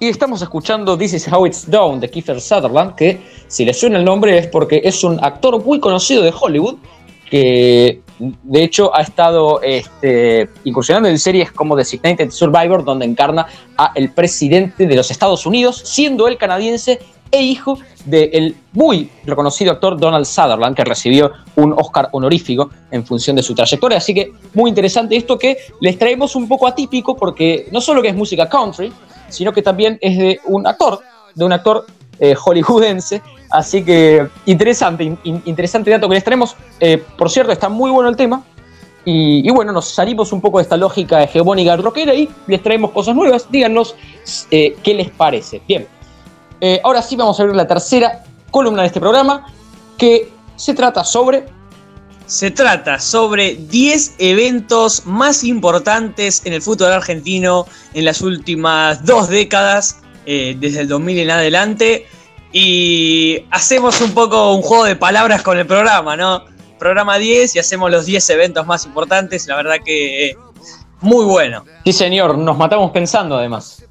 Y 0.00 0.08
estamos 0.08 0.42
escuchando 0.42 0.98
This 0.98 1.12
Is 1.12 1.32
How 1.32 1.46
It's 1.46 1.70
Done 1.70 2.00
de 2.00 2.10
Kiefer 2.10 2.40
Sutherland, 2.40 2.96
que 2.96 3.20
si 3.46 3.64
le 3.64 3.72
suena 3.72 3.98
el 3.98 4.04
nombre 4.04 4.36
es 4.36 4.48
porque 4.48 4.80
es 4.82 5.04
un 5.04 5.22
actor 5.22 5.64
muy 5.64 5.78
conocido 5.78 6.24
de 6.24 6.34
Hollywood, 6.36 6.78
que 7.32 8.02
de 8.18 8.62
hecho 8.62 8.94
ha 8.94 9.00
estado 9.00 9.62
este, 9.62 10.50
incursionando 10.64 11.08
en 11.08 11.18
series 11.18 11.50
como 11.50 11.74
Designated 11.74 12.30
Survivor, 12.30 12.84
donde 12.84 13.06
encarna 13.06 13.46
a 13.78 13.92
el 13.94 14.10
presidente 14.10 14.86
de 14.86 14.94
los 14.94 15.10
Estados 15.10 15.46
Unidos, 15.46 15.80
siendo 15.82 16.28
él 16.28 16.36
canadiense 16.36 16.98
e 17.30 17.40
hijo 17.40 17.78
del 18.04 18.54
muy 18.72 19.08
reconocido 19.24 19.72
actor 19.72 19.98
Donald 19.98 20.26
Sutherland, 20.26 20.76
que 20.76 20.84
recibió 20.84 21.32
un 21.56 21.72
Oscar 21.72 22.10
honorífico 22.12 22.68
en 22.90 23.06
función 23.06 23.34
de 23.34 23.42
su 23.42 23.54
trayectoria. 23.54 23.96
Así 23.96 24.12
que 24.12 24.30
muy 24.52 24.68
interesante 24.68 25.16
esto 25.16 25.38
que 25.38 25.56
les 25.80 25.98
traemos 25.98 26.36
un 26.36 26.46
poco 26.46 26.66
atípico, 26.66 27.16
porque 27.16 27.66
no 27.72 27.80
solo 27.80 28.02
que 28.02 28.08
es 28.08 28.14
música 28.14 28.46
country, 28.46 28.92
sino 29.30 29.54
que 29.54 29.62
también 29.62 29.98
es 30.02 30.18
de 30.18 30.38
un 30.48 30.66
actor, 30.66 30.98
de 31.34 31.44
un 31.46 31.54
actor 31.54 31.86
eh, 32.18 32.34
hollywoodense. 32.34 33.22
Así 33.50 33.84
que 33.84 34.26
interesante, 34.46 35.04
in- 35.04 35.18
in- 35.24 35.42
interesante 35.44 35.90
dato 35.90 36.08
que 36.08 36.14
les 36.14 36.24
traemos. 36.24 36.56
Eh, 36.80 37.02
por 37.18 37.30
cierto, 37.30 37.52
está 37.52 37.68
muy 37.68 37.90
bueno 37.90 38.08
el 38.08 38.16
tema. 38.16 38.42
Y, 39.04 39.50
bueno, 39.50 39.72
nos 39.72 39.88
salimos 39.88 40.32
un 40.32 40.40
poco 40.40 40.58
de 40.58 40.62
esta 40.62 40.76
lógica 40.76 41.22
hegemónica 41.22 41.76
rockera 41.76 42.14
y 42.14 42.28
les 42.46 42.62
traemos 42.62 42.92
cosas 42.92 43.16
nuevas. 43.16 43.48
Díganos 43.50 43.96
eh, 44.50 44.76
qué 44.82 44.94
les 44.94 45.10
parece. 45.10 45.60
Bien, 45.66 45.88
ahora 46.84 47.02
sí 47.02 47.16
vamos 47.16 47.40
a 47.40 47.44
ver 47.44 47.56
la 47.56 47.66
tercera 47.66 48.22
columna 48.52 48.82
de 48.82 48.86
este 48.86 49.00
programa, 49.00 49.46
que 49.98 50.30
se 50.56 50.72
trata 50.74 51.02
sobre 51.04 51.46
Se 52.26 52.52
trata 52.52 53.00
sobre 53.00 53.56
10 53.56 54.14
eventos 54.18 55.04
más 55.04 55.42
importantes 55.42 56.46
en 56.46 56.52
el 56.52 56.62
fútbol 56.62 56.92
argentino 56.92 57.66
en 57.94 58.04
las 58.04 58.20
últimas 58.22 59.04
dos 59.04 59.28
décadas, 59.28 59.98
eh, 60.26 60.56
desde 60.58 60.80
el 60.80 60.88
2000 60.88 61.18
en 61.18 61.30
adelante. 61.30 62.06
Y 62.52 63.44
hacemos 63.50 64.00
un 64.00 64.12
poco 64.12 64.54
un 64.54 64.62
juego 64.62 64.84
de 64.84 64.96
palabras 64.96 65.42
con 65.42 65.58
el 65.58 65.66
programa, 65.66 66.16
¿no? 66.16 66.44
Programa 66.78 67.18
10 67.18 67.56
y 67.56 67.58
hacemos 67.58 67.90
los 67.90 68.06
10 68.06 68.28
eventos 68.30 68.66
más 68.66 68.84
importantes. 68.84 69.46
La 69.46 69.56
verdad 69.56 69.76
que 69.84 70.30
eh, 70.30 70.36
muy 71.00 71.24
bueno. 71.24 71.64
Sí, 71.84 71.92
señor, 71.92 72.36
nos 72.38 72.56
matamos 72.56 72.90
pensando 72.90 73.36
además. 73.36 73.84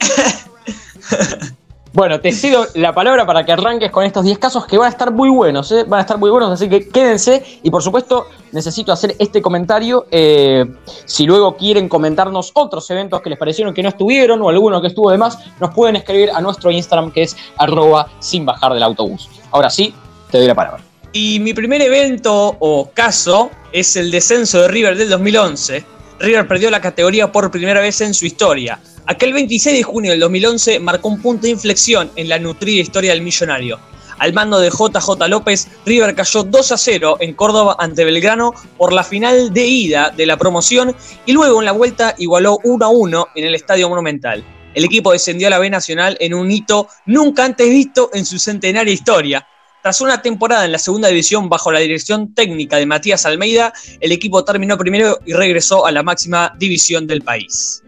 bueno, 1.96 2.20
te 2.20 2.30
cedo 2.30 2.66
la 2.74 2.94
palabra 2.94 3.24
para 3.24 3.46
que 3.46 3.52
arranques 3.52 3.90
con 3.90 4.04
estos 4.04 4.22
10 4.22 4.38
casos 4.38 4.66
que 4.66 4.76
van 4.76 4.88
a 4.88 4.90
estar 4.90 5.10
muy 5.10 5.30
buenos, 5.30 5.72
¿eh? 5.72 5.84
van 5.88 5.96
a 5.96 6.00
estar 6.02 6.18
muy 6.18 6.28
buenos, 6.28 6.50
así 6.50 6.68
que 6.68 6.90
quédense 6.90 7.42
y 7.62 7.70
por 7.70 7.82
supuesto 7.82 8.26
necesito 8.52 8.92
hacer 8.92 9.16
este 9.18 9.40
comentario. 9.40 10.04
eh, 10.10 10.66
si 11.06 11.24
luego 11.24 11.56
quieren 11.56 11.88
comentarnos 11.88 12.50
otros 12.52 12.90
eventos 12.90 13.22
que 13.22 13.30
les 13.30 13.38
parecieron 13.38 13.72
que 13.72 13.82
no 13.82 13.88
estuvieron 13.88 14.42
o 14.42 14.50
alguno 14.50 14.82
que 14.82 14.88
estuvo 14.88 15.10
de 15.10 15.16
más, 15.16 15.38
nos 15.58 15.72
pueden 15.74 15.96
escribir 15.96 16.30
a 16.34 16.42
nuestro 16.42 16.70
Instagram 16.70 17.10
que 17.12 17.22
es 17.22 17.34
arroba 17.56 18.10
sin 18.18 18.44
bajar 18.44 18.74
del 18.74 18.82
autobús. 18.82 19.30
Ahora 19.50 19.70
sí, 19.70 19.94
te 20.30 20.36
doy 20.36 20.48
la 20.48 20.54
palabra. 20.54 20.82
Y 21.12 21.40
mi 21.40 21.54
primer 21.54 21.80
evento 21.80 22.58
o 22.58 22.90
caso 22.92 23.50
es 23.72 23.96
el 23.96 24.10
descenso 24.10 24.60
de 24.60 24.68
River 24.68 24.98
del 24.98 25.08
2011. 25.08 25.82
River 26.18 26.46
perdió 26.46 26.70
la 26.70 26.82
categoría 26.82 27.32
por 27.32 27.50
primera 27.50 27.80
vez 27.80 28.02
en 28.02 28.12
su 28.12 28.26
historia. 28.26 28.78
Aquel 29.08 29.32
26 29.32 29.76
de 29.76 29.82
junio 29.84 30.10
del 30.10 30.18
2011 30.18 30.80
marcó 30.80 31.08
un 31.08 31.22
punto 31.22 31.42
de 31.42 31.50
inflexión 31.50 32.10
en 32.16 32.28
la 32.28 32.40
nutrida 32.40 32.82
historia 32.82 33.12
del 33.12 33.22
millonario. 33.22 33.78
Al 34.18 34.32
mando 34.32 34.58
de 34.58 34.68
JJ 34.68 35.28
López, 35.28 35.68
River 35.84 36.16
cayó 36.16 36.42
2 36.42 36.72
a 36.72 36.76
0 36.76 37.18
en 37.20 37.34
Córdoba 37.34 37.76
ante 37.78 38.04
Belgrano 38.04 38.52
por 38.76 38.92
la 38.92 39.04
final 39.04 39.52
de 39.52 39.64
ida 39.64 40.10
de 40.10 40.26
la 40.26 40.36
promoción 40.36 40.96
y 41.24 41.32
luego 41.32 41.60
en 41.60 41.66
la 41.66 41.72
vuelta 41.72 42.16
igualó 42.18 42.58
1 42.64 42.84
a 42.84 42.88
1 42.88 43.28
en 43.36 43.44
el 43.44 43.54
Estadio 43.54 43.88
Monumental. 43.88 44.44
El 44.74 44.84
equipo 44.84 45.12
descendió 45.12 45.46
a 45.46 45.50
la 45.50 45.60
B 45.60 45.70
Nacional 45.70 46.16
en 46.18 46.34
un 46.34 46.50
hito 46.50 46.88
nunca 47.06 47.44
antes 47.44 47.70
visto 47.70 48.10
en 48.12 48.26
su 48.26 48.40
centenaria 48.40 48.92
historia. 48.92 49.46
Tras 49.84 50.00
una 50.00 50.20
temporada 50.20 50.64
en 50.64 50.72
la 50.72 50.78
segunda 50.78 51.06
división 51.06 51.48
bajo 51.48 51.70
la 51.70 51.78
dirección 51.78 52.34
técnica 52.34 52.76
de 52.76 52.86
Matías 52.86 53.24
Almeida, 53.24 53.72
el 54.00 54.10
equipo 54.10 54.44
terminó 54.44 54.76
primero 54.76 55.20
y 55.24 55.32
regresó 55.32 55.86
a 55.86 55.92
la 55.92 56.02
máxima 56.02 56.52
división 56.58 57.06
del 57.06 57.22
país. 57.22 57.84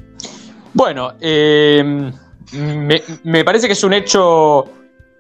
Bueno, 0.75 1.15
eh, 1.21 2.13
me, 3.25 3.45
parece 3.45 3.67
que 3.67 3.73
es 3.73 3.85
un 3.85 3.93
hecho 3.93 4.65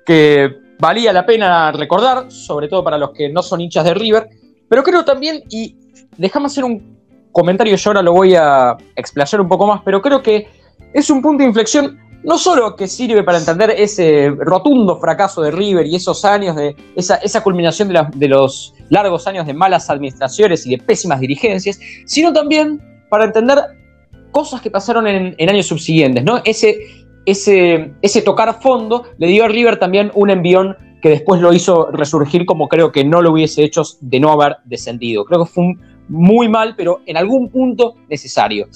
que 0.04 0.50
valía 0.78 1.12
la 1.12 1.26
pena 1.26 1.72
recordar, 1.72 2.30
sobre 2.30 2.68
todo 2.68 2.84
para 2.84 2.98
los 2.98 3.10
que 3.10 3.28
no 3.28 3.42
son 3.42 3.60
hinchas 3.60 3.84
de 3.84 3.94
River, 3.94 4.28
pero 4.68 4.82
creo 4.82 5.04
también, 5.04 5.42
y 5.50 5.76
déjame 6.16 6.46
hacer 6.46 6.64
un 6.64 6.98
comentario, 7.32 7.76
yo 7.76 7.90
ahora 7.90 8.02
lo 8.02 8.12
voy 8.12 8.34
a 8.34 8.76
explayar 8.94 9.40
un 9.40 9.48
poco 9.48 9.66
más, 9.66 9.82
pero 9.84 10.00
creo 10.00 10.22
que 10.22 10.48
es 10.92 11.10
un 11.10 11.22
punto 11.22 11.42
de 11.42 11.48
inflexión 11.48 11.98
no 12.22 12.36
solo 12.36 12.74
que 12.74 12.88
sirve 12.88 13.22
para 13.22 13.38
entender 13.38 13.70
ese 13.70 14.30
rotundo 14.38 14.98
fracaso 14.98 15.40
de 15.42 15.50
River 15.50 15.86
y 15.86 15.96
esos 15.96 16.24
años 16.24 16.56
de 16.56 16.74
esa, 16.96 17.42
culminación 17.42 17.88
de 17.88 18.28
los 18.28 18.74
largos 18.90 19.26
años 19.26 19.46
de 19.46 19.54
malas 19.54 19.88
administraciones 19.88 20.66
y 20.66 20.70
de 20.70 20.78
pésimas 20.78 21.20
dirigencias, 21.20 21.78
sino 22.06 22.32
también 22.32 22.80
para 23.08 23.24
entender 23.24 23.58
cosas 24.30 24.60
que 24.60 24.70
pasaron 24.70 25.06
en, 25.06 25.48
años 25.48 25.66
subsiguientes, 25.66 26.24
¿no? 26.24 26.40
Ese, 26.44 27.06
ese, 27.26 27.92
ese 28.02 28.22
tocar 28.22 28.60
fondo 28.60 29.04
le 29.18 29.26
dio 29.26 29.44
a 29.44 29.48
River 29.48 29.78
también 29.78 30.10
un 30.14 30.30
envión 30.30 30.76
que 31.02 31.10
después 31.10 31.40
lo 31.40 31.52
hizo 31.52 31.90
resurgir 31.92 32.44
como 32.44 32.68
creo 32.68 32.90
que 32.90 33.04
no 33.04 33.22
lo 33.22 33.32
hubiese 33.32 33.62
hecho 33.62 33.82
de 34.00 34.20
no 34.20 34.32
haber 34.32 34.56
descendido. 34.64 35.24
Creo 35.24 35.44
que 35.44 35.50
fue 35.50 35.74
muy 36.08 36.48
mal, 36.48 36.74
pero 36.76 37.02
en 37.06 37.16
algún 37.16 37.50
punto 37.50 37.94
necesario. 38.08 38.68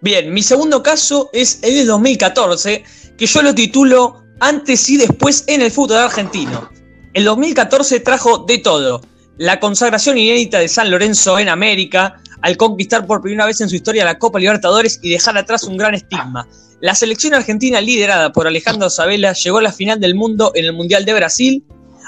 Bien, 0.00 0.32
mi 0.32 0.42
segundo 0.42 0.82
caso 0.82 1.30
es 1.32 1.62
el 1.62 1.74
de 1.74 1.84
2014, 1.84 2.82
que 3.16 3.26
yo 3.26 3.42
lo 3.42 3.54
titulo 3.54 4.22
Antes 4.40 4.90
y 4.90 4.96
después 4.96 5.44
en 5.46 5.62
el 5.62 5.70
fútbol 5.70 5.98
argentino. 5.98 6.68
El 7.14 7.24
2014 7.26 8.00
trajo 8.00 8.38
de 8.38 8.58
todo. 8.58 9.00
La 9.38 9.60
consagración 9.60 10.18
inédita 10.18 10.58
de 10.58 10.66
San 10.66 10.90
Lorenzo 10.90 11.38
en 11.38 11.48
América, 11.48 12.20
al 12.42 12.56
conquistar 12.56 13.06
por 13.06 13.22
primera 13.22 13.46
vez 13.46 13.60
en 13.60 13.68
su 13.68 13.76
historia 13.76 14.04
la 14.04 14.18
Copa 14.18 14.38
Libertadores 14.38 14.98
y 15.02 15.10
dejar 15.10 15.38
atrás 15.38 15.64
un 15.64 15.76
gran 15.76 15.94
estigma. 15.94 16.46
La 16.80 16.94
selección 16.94 17.34
argentina 17.34 17.80
liderada 17.80 18.32
por 18.32 18.46
Alejandro 18.46 18.90
Sabela 18.90 19.32
llegó 19.32 19.58
a 19.58 19.62
la 19.62 19.72
final 19.72 20.00
del 20.00 20.16
mundo 20.16 20.50
en 20.54 20.64
el 20.64 20.72
Mundial 20.72 21.04
de 21.04 21.14
Brasil. 21.14 21.64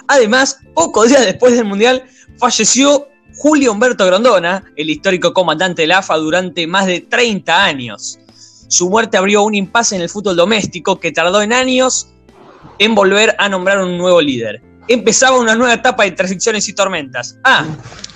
Además, 0.08 0.58
pocos 0.74 1.08
días 1.08 1.24
después 1.24 1.54
del 1.54 1.64
Mundial, 1.64 2.04
falleció 2.38 3.06
Julio 3.36 3.72
Humberto 3.72 4.04
Grondona, 4.04 4.64
el 4.76 4.90
histórico 4.90 5.32
comandante 5.32 5.82
del 5.82 5.92
AFA 5.92 6.16
durante 6.16 6.66
más 6.66 6.86
de 6.86 7.00
30 7.00 7.64
años. 7.64 8.18
Su 8.68 8.90
muerte 8.90 9.16
abrió 9.16 9.44
un 9.44 9.54
impasse 9.54 9.94
en 9.94 10.02
el 10.02 10.08
fútbol 10.08 10.34
doméstico 10.34 10.98
que 10.98 11.12
tardó 11.12 11.42
en 11.42 11.52
años 11.52 12.08
en 12.78 12.96
volver 12.96 13.36
a 13.38 13.48
nombrar 13.48 13.78
un 13.78 13.96
nuevo 13.96 14.20
líder. 14.20 14.60
Empezaba 14.88 15.38
una 15.38 15.54
nueva 15.54 15.74
etapa 15.74 16.04
de 16.04 16.12
transiciones 16.12 16.68
y 16.68 16.74
tormentas. 16.74 17.38
Ah, 17.44 17.64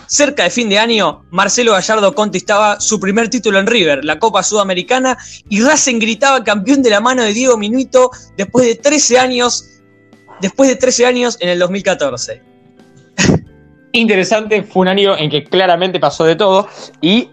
cerca 0.07 0.44
de 0.44 0.50
fin 0.50 0.68
de 0.68 0.78
año, 0.78 1.24
Marcelo 1.31 1.72
Gallardo 1.72 2.14
conquistaba 2.14 2.81
su 2.81 2.98
primer 2.98 3.28
título 3.28 3.59
en 3.59 3.66
River, 3.66 4.04
la 4.04 4.18
Copa 4.18 4.42
Sudamericana, 4.42 5.16
y 5.48 5.62
Racing 5.62 5.98
gritaba 5.98 6.42
campeón 6.42 6.83
de 6.83 6.90
la 6.90 7.00
mano 7.00 7.22
de 7.22 7.33
Diego 7.33 7.57
Minuito 7.57 8.11
después 8.37 8.66
de 8.66 8.74
13 8.74 9.18
años, 9.18 9.64
después 10.40 10.68
de 10.68 10.76
13 10.76 11.07
años 11.07 11.37
en 11.40 11.50
el 11.50 11.59
2014. 11.59 12.42
Interesante, 13.92 14.62
fue 14.62 14.83
un 14.83 14.88
año 14.88 15.16
en 15.16 15.31
que 15.31 15.44
claramente 15.44 16.00
pasó 16.00 16.24
de 16.24 16.37
todo 16.37 16.68
y 17.00 17.31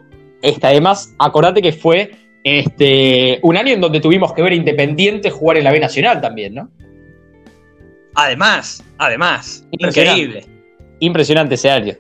además 0.62 1.14
acordate 1.18 1.62
que 1.62 1.74
fue 1.74 2.12
este, 2.44 3.40
un 3.42 3.58
año 3.58 3.74
en 3.74 3.82
donde 3.82 4.00
tuvimos 4.00 4.34
que 4.34 4.42
ver 4.42 4.52
a 4.52 4.56
Independiente 4.56 5.32
jugar 5.32 5.58
en 5.58 5.64
la 5.64 5.72
B 5.72 5.80
Nacional 5.80 6.22
también, 6.22 6.54
¿no? 6.54 6.70
Además, 8.16 8.84
además, 8.98 9.66
increíble. 9.72 10.46
Impresionante 11.00 11.56
ese 11.56 11.70
año. 11.70 11.94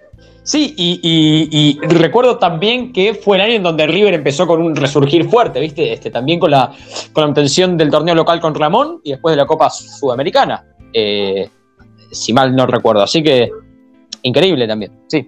Sí, 0.43 0.73
y, 0.77 0.99
y- 1.01 1.49
y 1.51 1.79
recuerdo 1.87 2.37
también 2.37 2.93
que 2.93 3.15
fue 3.15 3.37
el 3.37 3.41
año 3.41 3.53
en 3.53 3.63
donde 3.63 3.87
River 3.87 4.13
empezó 4.13 4.45
con 4.45 4.61
un 4.61 4.75
resurgir 4.75 5.27
fuerte, 5.27 5.59
¿viste? 5.59 5.91
Este, 5.91 6.11
también 6.11 6.39
con 6.39 6.51
la, 6.51 6.71
con 7.13 7.23
la 7.23 7.29
obtención 7.29 7.77
del 7.77 7.89
torneo 7.89 8.13
local 8.13 8.39
con 8.39 8.53
Ramón 8.53 9.01
y 9.03 9.11
después 9.11 9.33
de 9.35 9.41
la 9.41 9.47
Copa 9.47 9.69
Sudamericana, 9.71 10.63
eh, 10.93 11.49
si 12.11 12.31
mal 12.31 12.55
no 12.55 12.67
recuerdo. 12.67 13.01
Así 13.01 13.23
que 13.23 13.49
increíble 14.21 14.67
también, 14.67 14.91
sí. 15.07 15.27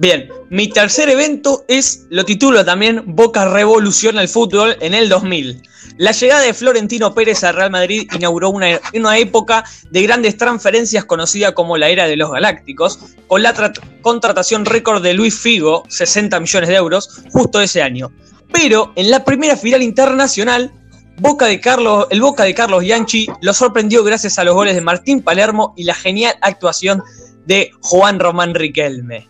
Bien, 0.00 0.30
mi 0.48 0.68
tercer 0.68 1.10
evento 1.10 1.66
es, 1.68 2.06
lo 2.08 2.24
titulo 2.24 2.64
también, 2.64 3.02
Boca 3.04 3.44
Revoluciona 3.44 4.22
el 4.22 4.28
Fútbol 4.28 4.74
en 4.80 4.94
el 4.94 5.10
2000. 5.10 5.60
La 5.98 6.12
llegada 6.12 6.40
de 6.40 6.54
Florentino 6.54 7.14
Pérez 7.14 7.44
al 7.44 7.54
Real 7.54 7.70
Madrid 7.70 8.08
inauguró 8.16 8.48
una, 8.48 8.80
una 8.94 9.18
época 9.18 9.62
de 9.90 10.02
grandes 10.02 10.38
transferencias 10.38 11.04
conocida 11.04 11.52
como 11.52 11.76
la 11.76 11.90
era 11.90 12.06
de 12.06 12.16
los 12.16 12.30
galácticos, 12.30 12.98
con 13.26 13.42
la 13.42 13.54
tra- 13.54 13.78
contratación 14.00 14.64
récord 14.64 15.02
de 15.02 15.12
Luis 15.12 15.38
Figo, 15.38 15.82
60 15.90 16.40
millones 16.40 16.70
de 16.70 16.76
euros, 16.76 17.20
justo 17.30 17.60
ese 17.60 17.82
año. 17.82 18.10
Pero 18.50 18.94
en 18.96 19.10
la 19.10 19.22
primera 19.22 19.54
final 19.54 19.82
internacional, 19.82 20.72
Boca 21.18 21.44
de 21.44 21.60
Carlos, 21.60 22.06
el 22.08 22.22
Boca 22.22 22.44
de 22.44 22.54
Carlos 22.54 22.80
Bianchi 22.80 23.26
lo 23.42 23.52
sorprendió 23.52 24.02
gracias 24.02 24.38
a 24.38 24.44
los 24.44 24.54
goles 24.54 24.76
de 24.76 24.80
Martín 24.80 25.20
Palermo 25.20 25.74
y 25.76 25.84
la 25.84 25.94
genial 25.94 26.36
actuación 26.40 27.02
de 27.44 27.72
Juan 27.82 28.18
Román 28.18 28.54
Riquelme. 28.54 29.29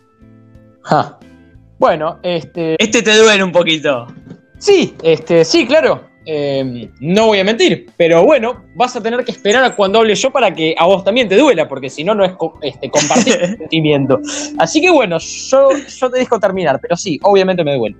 Ja. 0.82 1.18
Bueno, 1.78 2.18
este. 2.22 2.76
Este 2.82 3.02
te 3.02 3.16
duele 3.16 3.42
un 3.42 3.52
poquito. 3.52 4.06
Sí, 4.58 4.94
este, 5.02 5.44
sí, 5.44 5.66
claro. 5.66 6.08
Eh, 6.26 6.90
no 7.00 7.26
voy 7.28 7.38
a 7.38 7.44
mentir, 7.44 7.86
pero 7.96 8.22
bueno, 8.24 8.64
vas 8.76 8.94
a 8.94 9.02
tener 9.02 9.24
que 9.24 9.32
esperar 9.32 9.64
a 9.64 9.74
cuando 9.74 9.98
hable 10.00 10.14
yo 10.14 10.30
para 10.30 10.54
que 10.54 10.74
a 10.78 10.84
vos 10.86 11.02
también 11.02 11.28
te 11.28 11.36
duela, 11.36 11.66
porque 11.66 11.88
si 11.88 12.04
no, 12.04 12.14
no 12.14 12.24
es 12.24 12.32
co- 12.32 12.58
este, 12.60 12.90
compartir 12.90 13.38
el 13.40 13.56
sentimiento. 13.56 14.20
Así 14.58 14.82
que 14.82 14.90
bueno, 14.90 15.18
yo, 15.18 15.70
yo 15.72 16.10
te 16.10 16.18
dejo 16.18 16.38
terminar, 16.38 16.78
pero 16.80 16.94
sí, 16.96 17.18
obviamente 17.22 17.64
me 17.64 17.74
duele. 17.74 17.96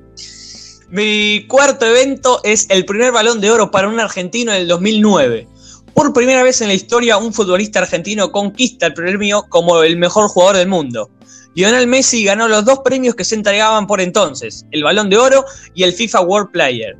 Mi 0.90 1.47
cuarto 1.49 1.87
evento 1.87 2.40
es 2.45 2.69
el 2.69 2.85
primer 2.85 3.11
balón 3.12 3.40
de 3.40 3.51
oro 3.51 3.71
para 3.71 3.88
un 3.88 3.99
argentino 3.99 4.53
en 4.53 4.59
el 4.62 4.69
2009. 4.69 5.49
Por 5.95 6.12
primera 6.12 6.43
vez 6.43 6.61
en 6.61 6.69
la 6.69 6.75
historia, 6.75 7.16
un 7.16 7.33
futbolista 7.33 7.79
argentino 7.81 8.31
conquista 8.31 8.87
el 8.87 8.95
premio 8.95 9.47
como 9.49 9.83
el 9.83 9.97
mejor 9.97 10.29
jugador 10.29 10.57
del 10.57 10.69
mundo. 10.69 11.09
Lionel 11.55 11.87
Messi 11.87 12.25
ganó 12.25 12.49
los 12.49 12.65
dos 12.65 12.81
premios 12.85 13.15
que 13.15 13.25
se 13.25 13.35
entregaban 13.35 13.87
por 13.87 14.01
entonces, 14.01 14.67
el 14.71 14.85
Balón 14.85 15.11
de 15.11 15.19
Oro 15.19 15.45
y 15.75 15.83
el 15.83 15.93
FIFA 15.93 16.21
World 16.23 16.51
Player. 16.53 16.97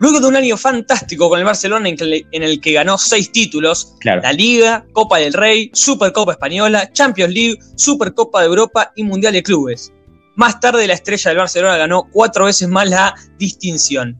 Luego 0.00 0.18
de 0.18 0.26
un 0.26 0.34
año 0.34 0.56
fantástico 0.56 1.28
con 1.28 1.38
el 1.38 1.44
Barcelona 1.44 1.88
en 1.88 2.42
el 2.42 2.60
que 2.60 2.72
ganó 2.72 2.98
seis 2.98 3.30
títulos, 3.30 3.94
Claro. 4.00 4.20
la 4.22 4.32
Liga, 4.32 4.84
Copa 4.92 5.18
del 5.18 5.32
Rey, 5.32 5.70
Supercopa 5.72 6.32
Española, 6.32 6.90
Champions 6.92 7.32
League, 7.32 7.58
Supercopa 7.76 8.40
de 8.40 8.46
Europa 8.48 8.92
y 8.96 9.04
Mundial 9.04 9.32
de 9.32 9.44
Clubes. 9.44 9.92
Más 10.34 10.58
tarde 10.58 10.88
la 10.88 10.94
estrella 10.94 11.30
del 11.30 11.38
Barcelona 11.38 11.76
ganó 11.76 12.08
cuatro 12.10 12.46
veces 12.46 12.68
más 12.68 12.88
la 12.88 13.14
distinción. 13.38 14.18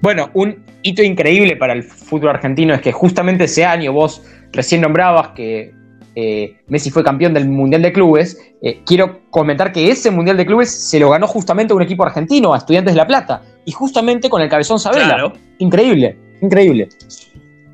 Bueno, 0.00 0.30
un 0.34 0.64
hito 0.82 1.02
increíble 1.02 1.56
para 1.56 1.72
el 1.72 1.82
fútbol 1.82 2.28
argentino 2.30 2.74
es 2.74 2.82
que 2.82 2.92
justamente 2.92 3.44
ese 3.44 3.64
año 3.64 3.92
vos 3.92 4.22
recién 4.52 4.82
nombrabas 4.82 5.30
que 5.34 5.74
eh, 6.22 6.58
Messi 6.68 6.90
fue 6.90 7.02
campeón 7.02 7.32
del 7.32 7.48
Mundial 7.48 7.80
de 7.80 7.92
Clubes. 7.92 8.38
Eh, 8.60 8.82
quiero 8.84 9.20
comentar 9.30 9.72
que 9.72 9.90
ese 9.90 10.10
Mundial 10.10 10.36
de 10.36 10.44
Clubes 10.44 10.70
se 10.70 11.00
lo 11.00 11.08
ganó 11.10 11.26
justamente 11.26 11.72
un 11.72 11.80
equipo 11.80 12.04
argentino, 12.04 12.52
a 12.52 12.58
Estudiantes 12.58 12.92
de 12.92 12.98
La 12.98 13.06
Plata, 13.06 13.42
y 13.64 13.72
justamente 13.72 14.28
con 14.28 14.42
el 14.42 14.50
cabezón 14.50 14.78
Sabela. 14.78 15.06
Claro. 15.06 15.32
Increíble, 15.58 16.18
increíble. 16.42 16.90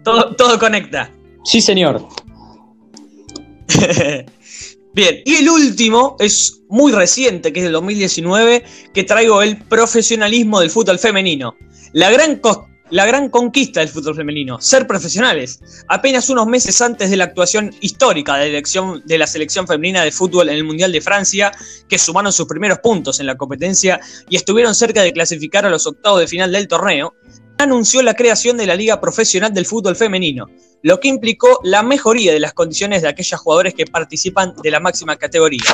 Todo, 0.05 0.37
todo 0.37 0.59
conecta. 0.59 1.11
Sí, 1.45 1.61
señor. 1.61 2.07
Bien, 4.95 5.17
y 5.25 5.35
el 5.35 5.49
último 5.51 6.17
es 6.21 6.63
muy 6.69 6.93
reciente, 6.93 7.53
que 7.53 7.61
es 7.61 7.65
del 7.65 7.73
2019, 7.73 8.65
que 8.95 9.05
traigo 9.05 9.43
el 9.43 9.59
profesionalismo 9.59 10.61
del 10.61 10.71
fútbol 10.71 10.99
femenino. 10.99 11.57
La 11.93 12.11
gran, 12.11 12.41
la 12.91 13.07
gran 13.07 13.29
conquista 13.29 13.81
del 13.81 13.89
fútbol 13.89 14.15
femenino, 14.15 14.61
ser 14.61 14.87
profesionales. 14.87 15.61
Apenas 15.89 16.29
unos 16.29 16.47
meses 16.47 16.81
antes 16.81 17.11
de 17.11 17.17
la 17.17 17.25
actuación 17.25 17.75
histórica 17.81 18.37
de 18.37 19.19
la, 19.19 19.27
selección 19.27 19.67
femenina 19.67 20.03
de 20.03 20.13
fútbol 20.13 20.49
en 20.49 20.57
el 20.57 20.65
Mundial 20.65 20.93
de 20.93 21.01
Francia, 21.01 21.53
que 21.89 21.99
sumaron 21.99 22.33
sus 22.33 22.47
primeros 22.47 22.79
puntos 22.79 23.21
en 23.21 23.27
la 23.27 23.37
competencia 23.37 24.01
y 24.29 24.37
estuvieron 24.37 24.75
cerca 24.75 25.03
de 25.03 25.13
clasificar 25.13 25.67
a 25.67 25.71
los 25.71 25.87
octavos 25.87 26.21
de 26.21 26.29
final 26.29 26.53
del 26.53 26.69
torneo, 26.69 27.15
anunció 27.59 28.03
la 28.03 28.15
creación 28.15 28.57
de 28.57 28.67
la 28.67 28.75
Liga 28.75 29.01
Profesional 29.01 29.53
del 29.53 29.67
Fútbol 29.67 29.97
Femenino, 29.97 30.47
lo 30.83 31.01
que 31.01 31.09
implicó 31.09 31.59
la 31.65 31.83
mejoría 31.83 32.33
de 32.33 32.41
las 32.41 32.53
condiciones 32.53 33.03
de 33.03 33.09
aquellas 33.09 33.41
jugadores 33.41 33.75
que 33.75 33.87
participan 33.87 34.55
de 34.63 34.71
la 34.71 34.79
máxima 34.81 35.17
categoría. 35.17 35.65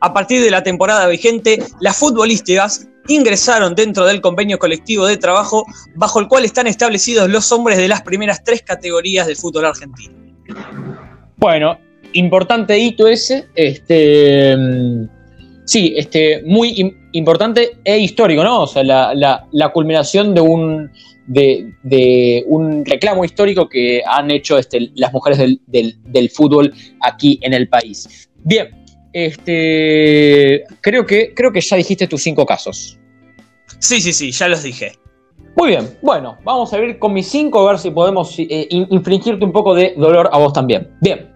A 0.00 0.14
partir 0.14 0.42
de 0.42 0.50
la 0.50 0.62
temporada 0.62 1.06
vigente, 1.08 1.62
las 1.80 1.96
futbolísticas 1.96 2.86
ingresaron 3.08 3.74
dentro 3.74 4.04
del 4.06 4.20
convenio 4.20 4.58
colectivo 4.58 5.06
de 5.06 5.16
trabajo 5.16 5.64
bajo 5.94 6.20
el 6.20 6.28
cual 6.28 6.44
están 6.44 6.66
establecidos 6.66 7.28
los 7.28 7.50
hombres 7.52 7.78
de 7.78 7.88
las 7.88 8.02
primeras 8.02 8.42
tres 8.44 8.62
categorías 8.62 9.26
del 9.26 9.36
fútbol 9.36 9.66
argentino. 9.66 10.14
Bueno, 11.36 11.78
importante 12.12 12.78
hito 12.78 13.06
ese. 13.08 13.46
Este. 13.54 14.56
mm, 14.56 15.08
Sí, 15.66 15.94
este, 15.96 16.42
muy 16.44 16.74
im- 16.76 16.94
importante 17.12 17.78
e 17.84 17.98
histórico, 17.98 18.44
¿no? 18.44 18.64
O 18.64 18.66
sea, 18.66 18.82
la 18.84 19.72
culminación 19.72 20.34
de 20.34 20.42
un, 20.42 20.90
de, 21.26 21.72
de 21.82 22.44
un 22.48 22.84
reclamo 22.84 23.24
histórico 23.24 23.66
que 23.66 24.02
han 24.06 24.30
hecho 24.30 24.58
este, 24.58 24.90
las 24.94 25.10
mujeres 25.14 25.38
del, 25.38 25.60
del- 25.66 25.96
del 26.04 26.28
fútbol 26.28 26.70
aquí 27.00 27.38
en 27.42 27.54
el 27.54 27.66
país. 27.70 28.28
Bien, 28.42 28.83
este, 29.14 30.64
creo, 30.80 31.06
que, 31.06 31.32
creo 31.34 31.52
que 31.52 31.60
ya 31.60 31.76
dijiste 31.76 32.06
tus 32.06 32.22
cinco 32.22 32.44
casos. 32.44 32.98
Sí, 33.78 34.00
sí, 34.00 34.12
sí, 34.12 34.30
ya 34.32 34.48
los 34.48 34.62
dije. 34.62 34.92
Muy 35.56 35.68
bien, 35.68 35.96
bueno, 36.02 36.36
vamos 36.44 36.72
a 36.72 36.78
ir 36.78 36.98
con 36.98 37.12
mis 37.12 37.28
cinco 37.28 37.66
a 37.66 37.70
ver 37.72 37.78
si 37.80 37.90
podemos 37.92 38.36
eh, 38.38 38.66
in- 38.70 38.88
infringirte 38.90 39.44
un 39.44 39.52
poco 39.52 39.74
de 39.74 39.94
dolor 39.96 40.28
a 40.32 40.38
vos 40.38 40.52
también. 40.52 40.90
Bien. 41.00 41.30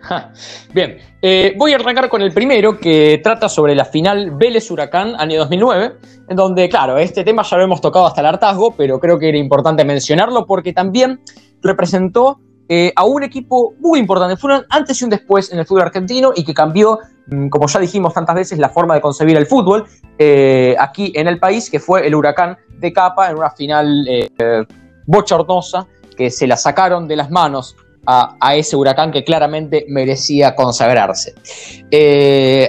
Ja, 0.00 0.32
Bien, 0.74 0.98
eh, 1.20 1.54
voy 1.56 1.72
a 1.72 1.76
arrancar 1.76 2.08
con 2.08 2.22
el 2.22 2.32
primero 2.32 2.76
que 2.80 3.20
trata 3.22 3.48
sobre 3.48 3.76
la 3.76 3.84
final 3.84 4.32
Vélez 4.32 4.68
Huracán 4.70 5.14
año 5.16 5.38
2009, 5.38 5.92
en 6.28 6.36
donde, 6.36 6.68
claro, 6.68 6.98
este 6.98 7.22
tema 7.22 7.44
ya 7.44 7.56
lo 7.58 7.62
hemos 7.64 7.80
tocado 7.80 8.06
hasta 8.06 8.20
el 8.20 8.26
hartazgo, 8.26 8.74
pero 8.74 8.98
creo 8.98 9.16
que 9.18 9.28
era 9.28 9.38
importante 9.38 9.84
mencionarlo 9.84 10.44
porque 10.44 10.72
también 10.72 11.20
representó 11.62 12.40
eh, 12.68 12.92
a 12.94 13.04
un 13.04 13.22
equipo 13.22 13.74
muy 13.80 13.98
importante. 13.98 14.36
Fue 14.36 14.54
un 14.54 14.64
antes 14.68 15.00
y 15.00 15.04
un 15.04 15.10
después 15.10 15.52
en 15.52 15.58
el 15.58 15.66
fútbol 15.66 15.82
argentino 15.82 16.32
y 16.34 16.44
que 16.44 16.54
cambió, 16.54 16.98
mm, 17.26 17.48
como 17.48 17.66
ya 17.66 17.80
dijimos 17.80 18.14
tantas 18.14 18.34
veces, 18.34 18.58
la 18.58 18.68
forma 18.68 18.94
de 18.94 19.00
concebir 19.00 19.36
el 19.36 19.46
fútbol 19.46 19.84
eh, 20.18 20.76
aquí 20.78 21.12
en 21.14 21.28
el 21.28 21.38
país, 21.38 21.68
que 21.70 21.80
fue 21.80 22.06
el 22.06 22.14
Huracán 22.14 22.56
de 22.78 22.92
Capa 22.92 23.30
en 23.30 23.36
una 23.36 23.50
final 23.50 24.06
eh, 24.08 24.64
bochornosa 25.06 25.86
que 26.16 26.30
se 26.30 26.46
la 26.46 26.56
sacaron 26.56 27.08
de 27.08 27.16
las 27.16 27.30
manos 27.30 27.76
a, 28.04 28.36
ese 28.56 28.76
huracán 28.76 29.12
que 29.12 29.22
claramente 29.22 29.86
merecía 29.88 30.56
consagrarse. 30.56 31.34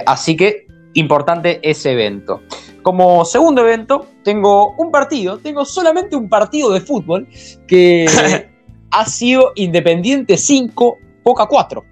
Así 0.06 0.36
que 0.36 0.66
importante 0.94 1.58
ese 1.62 1.92
evento. 1.92 2.42
Como 2.82 3.24
segundo 3.24 3.62
evento, 3.62 4.06
tengo 4.22 4.74
un 4.76 4.90
partido, 4.90 5.38
tengo 5.38 5.64
solamente 5.64 6.14
un 6.14 6.28
partido 6.28 6.70
de 6.70 6.80
fútbol 6.80 7.26
que 7.66 8.06
ha 8.94 9.06
sido 9.06 9.52
Independiente 9.56 10.36
5, 10.36 10.98
Boca 11.22 11.46
4. 11.46 11.84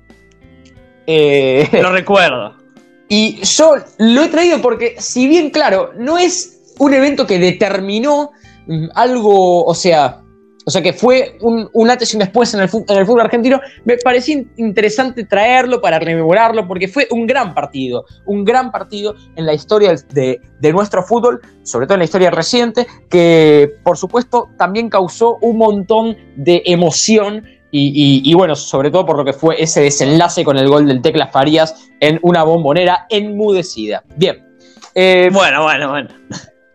Eh, 1.07 1.69
Lo 1.83 1.93
recuerdo. 1.93 2.57
y 3.09 3.43
yo 3.43 3.75
lo 3.99 4.23
he 4.23 4.29
traído 4.29 4.63
porque, 4.63 4.97
si 4.99 5.27
bien, 5.27 5.51
claro, 5.51 5.93
no 5.99 6.17
es 6.17 6.75
un 6.79 6.95
evento 6.95 7.27
que 7.27 7.39
determinó 7.39 8.31
mm, 8.67 8.87
algo, 8.95 9.65
o 9.65 9.75
sea, 9.75 10.23
o 10.65 10.71
sea, 10.71 10.81
que 10.83 10.93
fue 10.93 11.37
un, 11.41 11.69
un 11.73 11.91
antes 11.91 12.13
y 12.13 12.17
un 12.17 12.21
después 12.21 12.53
en 12.55 12.61
el, 12.61 12.69
fu- 12.69 12.85
en 12.89 12.97
el 12.99 13.05
fútbol 13.07 13.23
argentino, 13.23 13.61
me 13.85 13.97
pareció 13.97 14.35
in- 14.39 14.53
interesante 14.57 15.25
traerlo 15.25 15.81
para 15.81 15.99
rememorarlo 15.99 16.67
porque 16.69 16.89
fue 16.89 17.09
un 17.11 17.27
gran 17.27 17.53
partido, 17.55 18.05
un 18.27 18.45
gran 18.45 18.71
partido 18.71 19.15
en 19.37 19.45
la 19.47 19.55
historia 19.55 19.95
de, 20.13 20.41
de 20.61 20.73
nuestro 20.73 21.03
fútbol, 21.03 21.41
sobre 21.63 21.87
todo 21.87 21.95
en 21.95 22.01
la 22.01 22.05
historia 22.05 22.31
reciente, 22.31 22.87
que 23.11 23.71
por 23.83 23.97
supuesto 23.97 24.51
también 24.57 24.89
causó 24.89 25.39
un 25.41 25.59
montón 25.59 26.17
de 26.37 26.63
emoción 26.67 27.45
y, 27.71 27.89
y- 28.25 28.31
y 28.31 28.35
bueno, 28.35 28.55
sobre 28.55 28.91
todo 28.91 29.07
por 29.07 29.17
lo 29.17 29.25
que 29.25 29.33
fue 29.33 29.57
ese 29.61 29.81
desenlace 29.81 30.45
con 30.45 30.59
el 30.59 30.69
gol 30.69 30.87
del 30.87 31.01
Tecla 31.03 31.27
Farías 31.29 31.89
en 32.01 32.19
una 32.23 32.43
bombonera 32.45 33.07
enmudecida. 33.09 34.05
Bien. 34.17 34.47
Eh, 34.95 35.31
Bueno, 35.33 35.63
bueno, 35.63 35.89
bueno. 35.91 36.09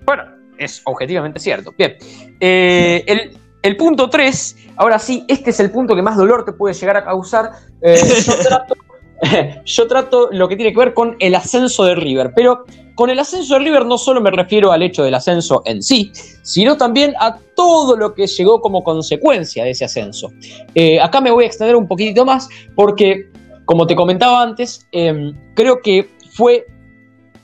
bueno, 0.05 0.23
es 0.57 0.81
objetivamente 0.85 1.39
cierto. 1.39 1.71
Bien. 1.77 1.95
Eh, 2.39 3.03
el, 3.05 3.37
el 3.63 3.75
punto 3.77 4.09
3, 4.09 4.55
ahora 4.77 4.99
sí, 4.99 5.25
este 5.27 5.49
es 5.49 5.59
el 5.59 5.71
punto 5.71 5.95
que 5.95 6.01
más 6.01 6.15
dolor 6.17 6.45
te 6.45 6.53
puede 6.53 6.73
llegar 6.73 6.97
a 6.97 7.03
causar. 7.05 7.51
Eh, 7.81 7.99
yo, 8.25 8.33
trato, 8.47 8.75
yo 9.65 9.87
trato 9.87 10.29
lo 10.31 10.47
que 10.47 10.55
tiene 10.55 10.71
que 10.71 10.79
ver 10.79 10.93
con 10.93 11.15
el 11.19 11.35
ascenso 11.35 11.83
de 11.85 11.95
River, 11.95 12.31
pero 12.35 12.65
con 12.95 13.09
el 13.09 13.19
ascenso 13.19 13.55
de 13.55 13.59
River 13.59 13.85
no 13.85 13.97
solo 13.97 14.21
me 14.21 14.31
refiero 14.31 14.71
al 14.71 14.81
hecho 14.83 15.03
del 15.03 15.13
ascenso 15.13 15.61
en 15.65 15.83
sí, 15.83 16.11
sino 16.41 16.77
también 16.77 17.13
a 17.19 17.37
todo 17.55 17.95
lo 17.95 18.13
que 18.13 18.25
llegó 18.27 18.59
como 18.61 18.83
consecuencia 18.83 19.63
de 19.63 19.71
ese 19.71 19.85
ascenso. 19.85 20.31
Eh, 20.73 20.99
acá 20.99 21.21
me 21.21 21.29
voy 21.31 21.43
a 21.43 21.47
extender 21.47 21.75
un 21.75 21.87
poquitito 21.87 22.25
más 22.25 22.49
porque, 22.75 23.29
como 23.65 23.85
te 23.85 23.95
comentaba 23.95 24.41
antes, 24.41 24.87
em, 24.91 25.35
creo 25.55 25.81
que 25.81 26.09
fue, 26.31 26.65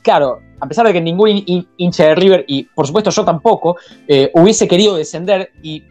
claro, 0.02 0.40
a 0.60 0.68
pesar 0.68 0.88
de 0.88 0.94
que 0.94 1.02
ningún 1.02 1.30
hin- 1.30 1.44
hin- 1.46 1.68
hincha 1.78 2.06
de 2.08 2.16
River, 2.16 2.46
y 2.48 2.64
por 2.64 2.88
supuesto 2.88 3.10
yo 3.12 3.26
tampoco, 3.26 3.76
eh, 4.08 4.32
hubiese 4.34 4.68
querido 4.68 4.96
descender, 4.96 5.52
y 5.62 5.84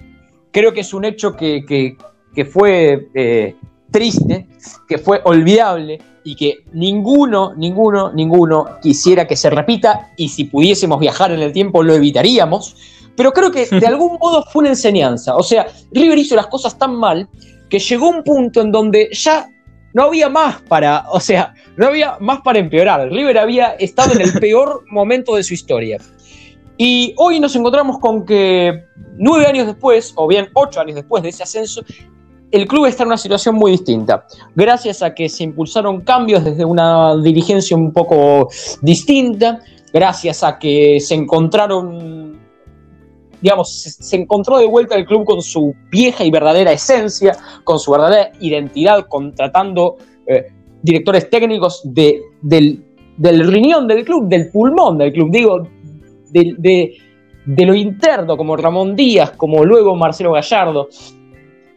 creo 0.52 0.72
que 0.72 0.80
es 0.80 0.94
un 0.94 1.04
hecho 1.04 1.34
que, 1.36 1.64
que- 1.66 1.96
que 2.34 2.44
fue, 2.46 3.08
eh, 3.14 3.56
triste, 3.90 4.46
que 4.88 4.96
fue 4.98 5.20
olvidable 5.24 5.98
y 6.24 6.34
que 6.34 6.64
ninguno, 6.72 7.52
ninguno, 7.54 8.10
ninguno 8.12 8.66
quisiera 8.80 9.26
que 9.26 9.36
se 9.36 9.50
repita 9.50 10.12
y 10.16 10.28
si 10.30 10.44
pudiésemos 10.44 10.98
viajar 10.98 11.30
en 11.32 11.40
el 11.40 11.52
tiempo 11.52 11.82
lo 11.82 11.92
evitaríamos. 11.94 12.74
Pero 13.16 13.32
creo 13.32 13.50
que 13.50 13.66
de 13.66 13.86
algún 13.86 14.16
modo 14.18 14.44
fue 14.50 14.60
una 14.60 14.70
enseñanza. 14.70 15.36
O 15.36 15.42
sea, 15.42 15.66
River 15.90 16.16
hizo 16.18 16.34
las 16.36 16.46
cosas 16.46 16.78
tan 16.78 16.94
mal 16.94 17.28
que 17.68 17.78
llegó 17.78 18.08
un 18.08 18.22
punto 18.22 18.62
en 18.62 18.72
donde 18.72 19.10
ya 19.12 19.48
no 19.92 20.04
había 20.04 20.30
más 20.30 20.62
para, 20.62 21.04
o 21.10 21.20
sea, 21.20 21.52
no 21.76 21.88
había 21.88 22.16
más 22.18 22.40
para 22.40 22.58
empeorar. 22.60 23.10
River 23.10 23.36
había 23.36 23.72
estado 23.72 24.14
en 24.14 24.22
el 24.22 24.32
peor 24.40 24.84
momento 24.90 25.36
de 25.36 25.42
su 25.42 25.52
historia. 25.52 25.98
Y 26.76 27.14
hoy 27.18 27.38
nos 27.38 27.54
encontramos 27.54 27.98
con 27.98 28.24
que 28.24 28.85
nueve 29.16 29.46
años 29.46 29.66
después, 29.66 30.12
o 30.16 30.26
bien 30.26 30.48
ocho 30.54 30.80
años 30.80 30.96
después 30.96 31.22
de 31.22 31.28
ese 31.28 31.42
ascenso, 31.42 31.82
el 32.50 32.66
club 32.66 32.87
está 32.87 33.02
en 33.02 33.08
una 33.08 33.18
situación 33.18 33.54
muy 33.54 33.72
distinta. 33.72 34.26
Gracias 34.54 35.02
a 35.02 35.14
que 35.14 35.28
se 35.28 35.44
impulsaron 35.44 36.02
cambios 36.02 36.44
desde 36.44 36.64
una 36.64 37.16
dirigencia 37.16 37.76
un 37.76 37.92
poco 37.92 38.48
distinta, 38.82 39.61
gracias 39.92 40.44
a 40.44 40.58
que 40.58 41.00
se 41.00 41.14
encontraron, 41.14 42.38
digamos, 43.40 43.72
se, 43.98 44.16
encontró 44.16 44.58
de 44.58 44.66
vuelta 44.66 44.96
el 44.96 45.06
club 45.06 45.24
con 45.24 45.40
su 45.40 45.74
vieja 45.90 46.24
y 46.24 46.30
verdadera 46.30 46.72
esencia, 46.72 47.37
con 47.64 47.78
su 47.78 47.90
verdadera 47.90 48.32
identidad, 48.40 49.06
contratando 49.08 49.96
eh, 50.26 50.46
directores 50.82 51.30
técnicos 51.30 51.80
de, 51.85 52.20
del, 52.42 52.85
del 53.16 53.46
riñón 53.46 53.88
del 53.88 54.04
club, 54.04 54.28
del 54.28 54.50
pulmón 54.50 54.98
del 54.98 55.12
club, 55.12 55.30
digo, 55.30 55.68
de, 56.33 56.97
de, 57.45 57.66
lo 57.66 57.75
interno, 57.75 58.37
como 58.37 58.57
Ramón 58.57 58.97
Díaz, 58.97 59.33
como 59.33 59.64
luego 59.64 59.95
Marcelo 59.95 60.33
Gallardo. 60.33 60.88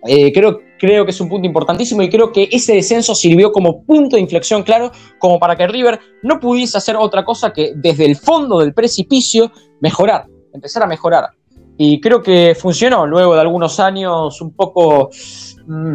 Eh, 0.08 0.32
creo, 0.32 0.60
creo 0.78 1.04
que 1.04 1.12
es 1.12 1.20
un 1.20 1.30
punto 1.30 1.48
importantísimo 1.48 2.04
y 2.04 2.10
creo 2.10 2.32
que 2.32 2.48
ese 2.52 2.76
descenso 2.76 3.16
sirvió 3.16 3.52
como 3.52 3.84
punto 3.84 4.16
de 4.16 4.22
inflexión 4.22 4.62
claro, 4.62 4.92
como 5.18 5.40
para 5.40 5.56
que 5.56 5.68
River 5.68 6.00
no 6.22 6.40
pudiese 6.40 6.78
hacer 6.78 6.96
otra 6.96 7.26
cosa 7.26 7.52
que 7.52 7.74
desde 7.76 8.06
el 8.06 8.16
fondo 8.16 8.60
del 8.60 8.74
precipicio 8.74 9.52
mejorar, 9.82 10.28
empezar 10.54 10.84
a 10.84 10.88
mejorar. 10.88 11.30
Y 11.78 12.00
creo 12.00 12.22
que 12.22 12.56
funcionó 12.56 13.06
luego 13.06 13.34
de 13.34 13.42
algunos 13.42 13.80
años 13.80 14.40
un 14.42 14.54
poco, 14.54 15.10
mm, 15.66 15.94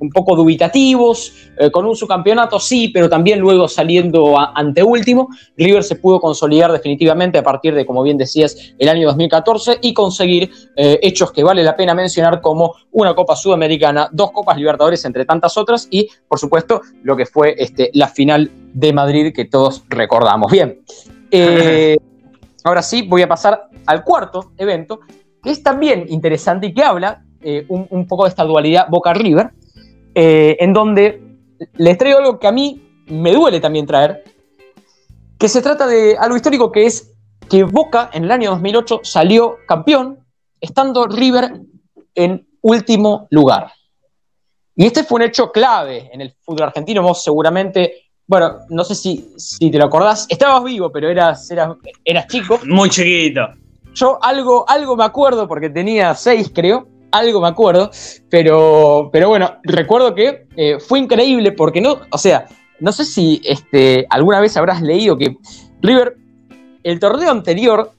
un 0.00 0.10
poco 0.10 0.36
dubitativos, 0.36 1.32
eh, 1.58 1.70
con 1.70 1.86
un 1.86 1.96
subcampeonato 1.96 2.58
sí, 2.60 2.88
pero 2.88 3.08
también 3.08 3.40
luego 3.40 3.68
saliendo 3.68 4.38
a, 4.38 4.52
ante 4.54 4.82
último, 4.82 5.28
River 5.56 5.82
se 5.82 5.96
pudo 5.96 6.20
consolidar 6.20 6.72
definitivamente 6.72 7.38
a 7.38 7.42
partir 7.42 7.74
de, 7.74 7.84
como 7.84 8.02
bien 8.02 8.18
decías, 8.18 8.74
el 8.78 8.88
año 8.88 9.06
2014 9.06 9.78
y 9.82 9.94
conseguir 9.94 10.50
eh, 10.76 10.98
hechos 11.02 11.32
que 11.32 11.42
vale 11.42 11.62
la 11.62 11.76
pena 11.76 11.94
mencionar 11.94 12.40
como 12.40 12.74
una 12.92 13.14
Copa 13.14 13.36
Sudamericana, 13.36 14.08
dos 14.12 14.30
Copas 14.30 14.56
Libertadores, 14.56 15.04
entre 15.04 15.24
tantas 15.24 15.56
otras, 15.56 15.88
y 15.90 16.08
por 16.26 16.38
supuesto 16.38 16.82
lo 17.02 17.16
que 17.16 17.26
fue 17.26 17.54
este, 17.58 17.90
la 17.94 18.08
final 18.08 18.50
de 18.72 18.92
Madrid 18.92 19.32
que 19.34 19.46
todos 19.46 19.84
recordamos. 19.88 20.50
Bien, 20.50 20.80
eh, 21.30 21.96
ahora 22.64 22.82
sí 22.82 23.02
voy 23.02 23.22
a 23.22 23.28
pasar 23.28 23.68
al 23.86 24.04
cuarto 24.04 24.52
evento, 24.56 25.00
que 25.42 25.50
es 25.50 25.62
también 25.62 26.06
interesante 26.08 26.68
y 26.68 26.74
que 26.74 26.82
habla 26.82 27.24
eh, 27.40 27.64
un, 27.68 27.86
un, 27.90 28.06
poco 28.06 28.24
de 28.24 28.30
esta 28.30 28.44
dualidad 28.44 28.88
Boca-River, 28.88 29.50
eh, 30.20 30.56
en 30.58 30.72
donde 30.72 31.22
les 31.76 31.96
traigo 31.96 32.18
algo 32.18 32.40
que 32.40 32.48
a 32.48 32.50
mí 32.50 33.04
me 33.06 33.32
duele 33.32 33.60
también 33.60 33.86
traer, 33.86 34.24
que 35.38 35.48
se 35.48 35.62
trata 35.62 35.86
de 35.86 36.16
algo 36.18 36.34
histórico 36.34 36.72
que 36.72 36.86
es 36.86 37.14
que 37.48 37.62
Boca 37.62 38.10
en 38.12 38.24
el 38.24 38.32
año 38.32 38.50
2008 38.50 39.02
salió 39.04 39.58
campeón, 39.68 40.18
estando 40.60 41.06
River 41.06 41.60
en 42.16 42.48
último 42.62 43.28
lugar. 43.30 43.70
Y 44.74 44.86
este 44.86 45.04
fue 45.04 45.20
un 45.20 45.22
hecho 45.22 45.52
clave 45.52 46.10
en 46.12 46.20
el 46.20 46.34
fútbol 46.40 46.64
argentino, 46.64 47.00
vos 47.00 47.22
seguramente 47.22 48.08
bueno, 48.26 48.58
no 48.70 48.82
sé 48.82 48.96
si, 48.96 49.32
si, 49.36 49.70
te 49.70 49.78
lo 49.78 49.84
acordás, 49.84 50.26
estabas 50.28 50.64
vivo, 50.64 50.90
pero 50.90 51.08
eras, 51.08 51.48
eras, 51.48 51.76
eras 52.04 52.26
chico. 52.26 52.58
Muy 52.64 52.90
chiquito. 52.90 53.42
Yo 53.94 54.18
algo, 54.20 54.68
algo 54.68 54.96
me 54.96 55.04
acuerdo, 55.04 55.46
porque 55.46 55.70
tenía 55.70 56.12
seis, 56.14 56.50
creo, 56.52 56.88
algo 57.10 57.40
me 57.40 57.48
acuerdo, 57.48 57.90
pero, 58.28 59.10
pero 59.12 59.28
bueno, 59.28 59.56
recuerdo 59.62 60.14
que 60.14 60.46
eh, 60.56 60.78
fue 60.78 60.98
increíble 60.98 61.52
porque 61.52 61.80
no, 61.80 62.00
o 62.10 62.18
sea, 62.18 62.46
no 62.80 62.92
sé 62.92 63.04
si 63.04 63.40
este, 63.44 64.06
alguna 64.10 64.40
vez 64.40 64.56
habrás 64.56 64.82
leído 64.82 65.16
que 65.16 65.36
River, 65.80 66.16
el 66.82 66.98
torneo 67.00 67.30
anterior 67.30 67.92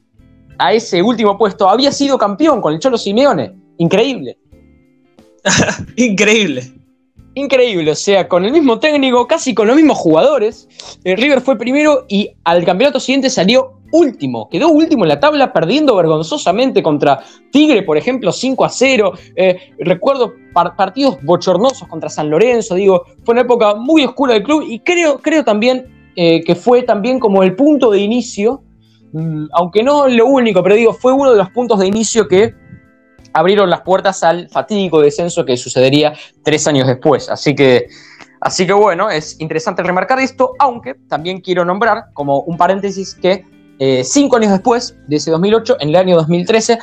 a 0.57 0.73
ese 0.73 1.01
último 1.01 1.37
puesto, 1.37 1.69
había 1.69 1.91
sido 1.91 2.17
campeón 2.17 2.61
con 2.61 2.73
el 2.73 2.79
Cholo 2.79 2.97
Simeone. 2.97 3.55
Increíble. 3.77 4.37
increíble. 5.95 6.78
Increíble, 7.35 7.91
o 7.91 7.95
sea, 7.95 8.27
con 8.27 8.43
el 8.43 8.51
mismo 8.51 8.79
técnico, 8.79 9.27
casi 9.27 9.53
con 9.53 9.67
los 9.67 9.75
mismos 9.75 9.97
jugadores. 9.97 10.67
Eh, 11.03 11.15
River 11.15 11.41
fue 11.41 11.57
primero 11.57 12.05
y 12.07 12.31
al 12.43 12.65
campeonato 12.65 12.99
siguiente 12.99 13.29
salió 13.29 13.79
último. 13.91 14.49
Quedó 14.49 14.69
último 14.69 15.03
en 15.03 15.09
la 15.09 15.19
tabla, 15.19 15.53
perdiendo 15.53 15.95
vergonzosamente 15.95 16.81
contra 16.81 17.19
Tigre, 17.51 17.83
por 17.83 17.97
ejemplo, 17.97 18.31
5 18.31 18.65
a 18.65 18.69
0. 18.69 19.13
Eh, 19.35 19.57
recuerdo 19.79 20.33
par 20.53 20.75
partidos 20.75 21.17
bochornosos 21.23 21.87
contra 21.87 22.09
San 22.09 22.29
Lorenzo. 22.29 22.75
Digo, 22.75 23.05
fue 23.23 23.33
una 23.33 23.41
época 23.41 23.75
muy 23.75 24.03
oscura 24.05 24.33
del 24.33 24.43
club 24.43 24.63
y 24.67 24.79
creo, 24.79 25.19
creo 25.19 25.43
también 25.43 25.85
eh, 26.15 26.43
que 26.43 26.55
fue 26.55 26.83
también 26.83 27.19
como 27.19 27.43
el 27.43 27.55
punto 27.55 27.91
de 27.91 27.99
inicio, 27.99 28.63
mmm, 29.13 29.45
aunque 29.53 29.83
no 29.83 30.07
lo 30.07 30.25
único, 30.25 30.63
pero 30.63 30.75
digo, 30.75 30.93
fue 30.93 31.13
uno 31.13 31.31
de 31.31 31.37
los 31.37 31.49
puntos 31.51 31.79
de 31.79 31.87
inicio 31.87 32.27
que 32.27 32.53
abrieron 33.39 33.69
las 33.69 33.81
puertas 33.81 34.21
al 34.23 34.49
fatídico 34.49 35.01
descenso 35.01 35.45
que 35.45 35.55
sucedería 35.55 36.13
tres 36.43 36.67
años 36.67 36.87
después. 36.87 37.29
Así 37.29 37.55
que, 37.55 37.87
así 38.41 38.67
que 38.67 38.73
bueno, 38.73 39.09
es 39.09 39.39
interesante 39.39 39.81
remarcar 39.81 40.19
esto, 40.19 40.53
aunque 40.59 40.95
también 41.07 41.39
quiero 41.39 41.63
nombrar 41.63 42.05
como 42.13 42.41
un 42.41 42.57
paréntesis 42.57 43.15
que 43.15 43.45
eh, 43.79 44.03
cinco 44.03 44.35
años 44.35 44.51
después 44.51 44.97
de 45.07 45.15
ese 45.15 45.31
2008, 45.31 45.77
en 45.79 45.89
el 45.89 45.95
año 45.95 46.15
2013, 46.17 46.79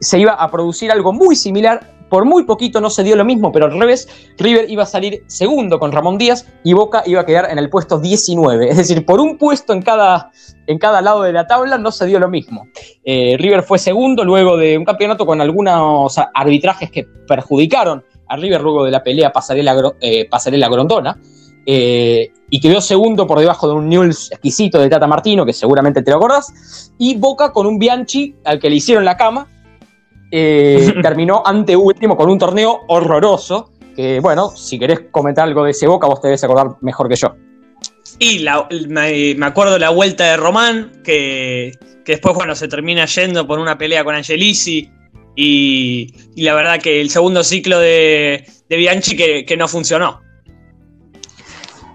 se 0.00 0.18
iba 0.18 0.32
a 0.32 0.50
producir 0.50 0.90
algo 0.90 1.12
muy 1.12 1.36
similar. 1.36 1.91
Por 2.12 2.26
muy 2.26 2.44
poquito 2.44 2.78
no 2.78 2.90
se 2.90 3.04
dio 3.04 3.16
lo 3.16 3.24
mismo, 3.24 3.52
pero 3.52 3.64
al 3.64 3.80
revés, 3.80 4.06
River 4.36 4.70
iba 4.70 4.82
a 4.82 4.86
salir 4.86 5.24
segundo 5.28 5.78
con 5.78 5.92
Ramón 5.92 6.18
Díaz 6.18 6.46
y 6.62 6.74
Boca 6.74 7.02
iba 7.06 7.22
a 7.22 7.24
quedar 7.24 7.50
en 7.50 7.56
el 7.56 7.70
puesto 7.70 7.98
19. 7.98 8.68
Es 8.68 8.76
decir, 8.76 9.06
por 9.06 9.18
un 9.18 9.38
puesto 9.38 9.72
en 9.72 9.80
cada, 9.80 10.30
en 10.66 10.76
cada 10.76 11.00
lado 11.00 11.22
de 11.22 11.32
la 11.32 11.46
tabla 11.46 11.78
no 11.78 11.90
se 11.90 12.04
dio 12.04 12.18
lo 12.18 12.28
mismo. 12.28 12.66
Eh, 13.02 13.36
River 13.38 13.62
fue 13.62 13.78
segundo 13.78 14.26
luego 14.26 14.58
de 14.58 14.76
un 14.76 14.84
campeonato 14.84 15.24
con 15.24 15.40
algunos 15.40 16.14
arbitrajes 16.34 16.90
que 16.90 17.06
perjudicaron 17.26 18.04
a 18.28 18.36
River 18.36 18.60
luego 18.60 18.84
de 18.84 18.90
la 18.90 19.02
pelea 19.02 19.32
Pasarela, 19.32 19.74
eh, 20.02 20.28
Pasarela 20.28 20.68
Grondona. 20.68 21.18
Eh, 21.64 22.30
y 22.50 22.60
quedó 22.60 22.82
segundo 22.82 23.26
por 23.26 23.38
debajo 23.38 23.68
de 23.68 23.74
un 23.74 23.88
Newell's 23.88 24.30
exquisito 24.32 24.78
de 24.78 24.90
Tata 24.90 25.06
Martino, 25.06 25.46
que 25.46 25.54
seguramente 25.54 26.02
te 26.02 26.10
lo 26.10 26.18
acordás, 26.18 26.92
y 26.98 27.16
Boca 27.16 27.52
con 27.52 27.66
un 27.66 27.78
Bianchi 27.78 28.34
al 28.44 28.58
que 28.58 28.68
le 28.68 28.76
hicieron 28.76 29.06
la 29.06 29.16
cama, 29.16 29.48
eh, 30.32 30.94
terminó 31.02 31.42
ante 31.44 31.76
último 31.76 32.16
con 32.16 32.30
un 32.30 32.38
torneo 32.38 32.80
horroroso, 32.88 33.70
que 33.94 34.18
bueno, 34.20 34.50
si 34.50 34.78
querés 34.78 35.00
comentar 35.10 35.46
algo 35.46 35.62
de 35.64 35.72
ese 35.72 35.86
Boca, 35.86 36.06
vos 36.06 36.20
te 36.20 36.28
debes 36.28 36.42
acordar 36.42 36.76
mejor 36.80 37.08
que 37.08 37.16
yo. 37.16 37.34
Y 38.18 38.38
la, 38.38 38.66
me, 38.88 39.34
me, 39.34 39.46
acuerdo 39.46 39.78
la 39.78 39.90
vuelta 39.90 40.24
de 40.24 40.36
Román, 40.36 41.02
que, 41.04 41.72
que, 42.04 42.12
después, 42.12 42.34
bueno, 42.34 42.54
se 42.54 42.68
termina 42.68 43.04
yendo 43.04 43.46
por 43.46 43.58
una 43.58 43.76
pelea 43.76 44.04
con 44.04 44.14
Angelici. 44.14 44.90
Y, 45.34 46.14
y 46.34 46.42
la 46.42 46.54
verdad 46.54 46.80
que 46.80 47.00
el 47.00 47.10
segundo 47.10 47.42
ciclo 47.42 47.78
de, 47.78 48.46
de 48.68 48.76
Bianchi 48.76 49.16
que, 49.16 49.44
que, 49.44 49.56
no 49.56 49.66
funcionó. 49.66 50.20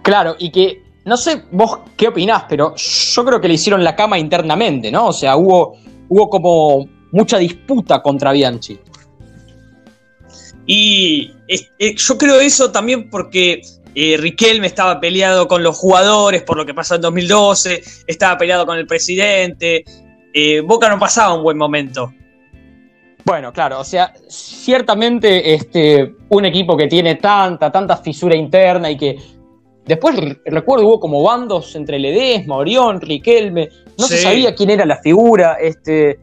Claro, 0.01 0.35
y 0.39 0.51
que 0.51 0.81
no 1.05 1.17
sé 1.17 1.43
vos 1.51 1.79
qué 1.95 2.07
opinás, 2.07 2.45
pero 2.49 2.75
yo 2.75 3.25
creo 3.25 3.39
que 3.39 3.47
le 3.47 3.53
hicieron 3.53 3.83
la 3.83 3.95
cama 3.95 4.17
internamente, 4.17 4.91
¿no? 4.91 5.07
O 5.07 5.13
sea, 5.13 5.37
hubo, 5.37 5.77
hubo 6.09 6.29
como 6.29 6.87
mucha 7.11 7.37
disputa 7.37 8.01
contra 8.01 8.31
Bianchi. 8.31 8.79
Y 10.65 11.31
eh, 11.47 11.95
yo 11.95 12.17
creo 12.17 12.39
eso 12.39 12.71
también 12.71 13.09
porque 13.09 13.61
eh, 13.95 14.17
Riquelme 14.17 14.67
estaba 14.67 14.99
peleado 14.99 15.47
con 15.47 15.63
los 15.63 15.75
jugadores 15.77 16.43
por 16.43 16.57
lo 16.57 16.65
que 16.65 16.73
pasó 16.73 16.95
en 16.95 17.01
2012, 17.01 17.81
estaba 18.05 18.37
peleado 18.37 18.65
con 18.65 18.77
el 18.77 18.85
presidente, 18.85 19.83
eh, 20.33 20.61
Boca 20.61 20.89
no 20.89 20.99
pasaba 20.99 21.33
un 21.33 21.41
buen 21.41 21.57
momento. 21.57 22.13
Bueno, 23.25 23.51
claro, 23.51 23.79
o 23.79 23.83
sea, 23.83 24.13
ciertamente 24.27 25.53
este, 25.53 26.15
un 26.29 26.45
equipo 26.45 26.77
que 26.77 26.87
tiene 26.87 27.15
tanta, 27.15 27.71
tanta 27.71 27.97
fisura 27.97 28.35
interna 28.35 28.91
y 28.91 28.97
que 28.97 29.17
después 29.85 30.15
recuerdo 30.45 30.85
hubo 30.85 30.99
como 30.99 31.23
bandos 31.23 31.75
entre 31.75 31.97
Ledesma, 31.97 32.57
Orión, 32.57 33.01
Riquelme, 33.01 33.69
no 33.97 34.05
sí. 34.05 34.15
se 34.15 34.21
sabía 34.21 34.53
quién 34.53 34.69
era 34.69 34.85
la 34.85 34.97
figura, 34.97 35.57
este, 35.59 36.19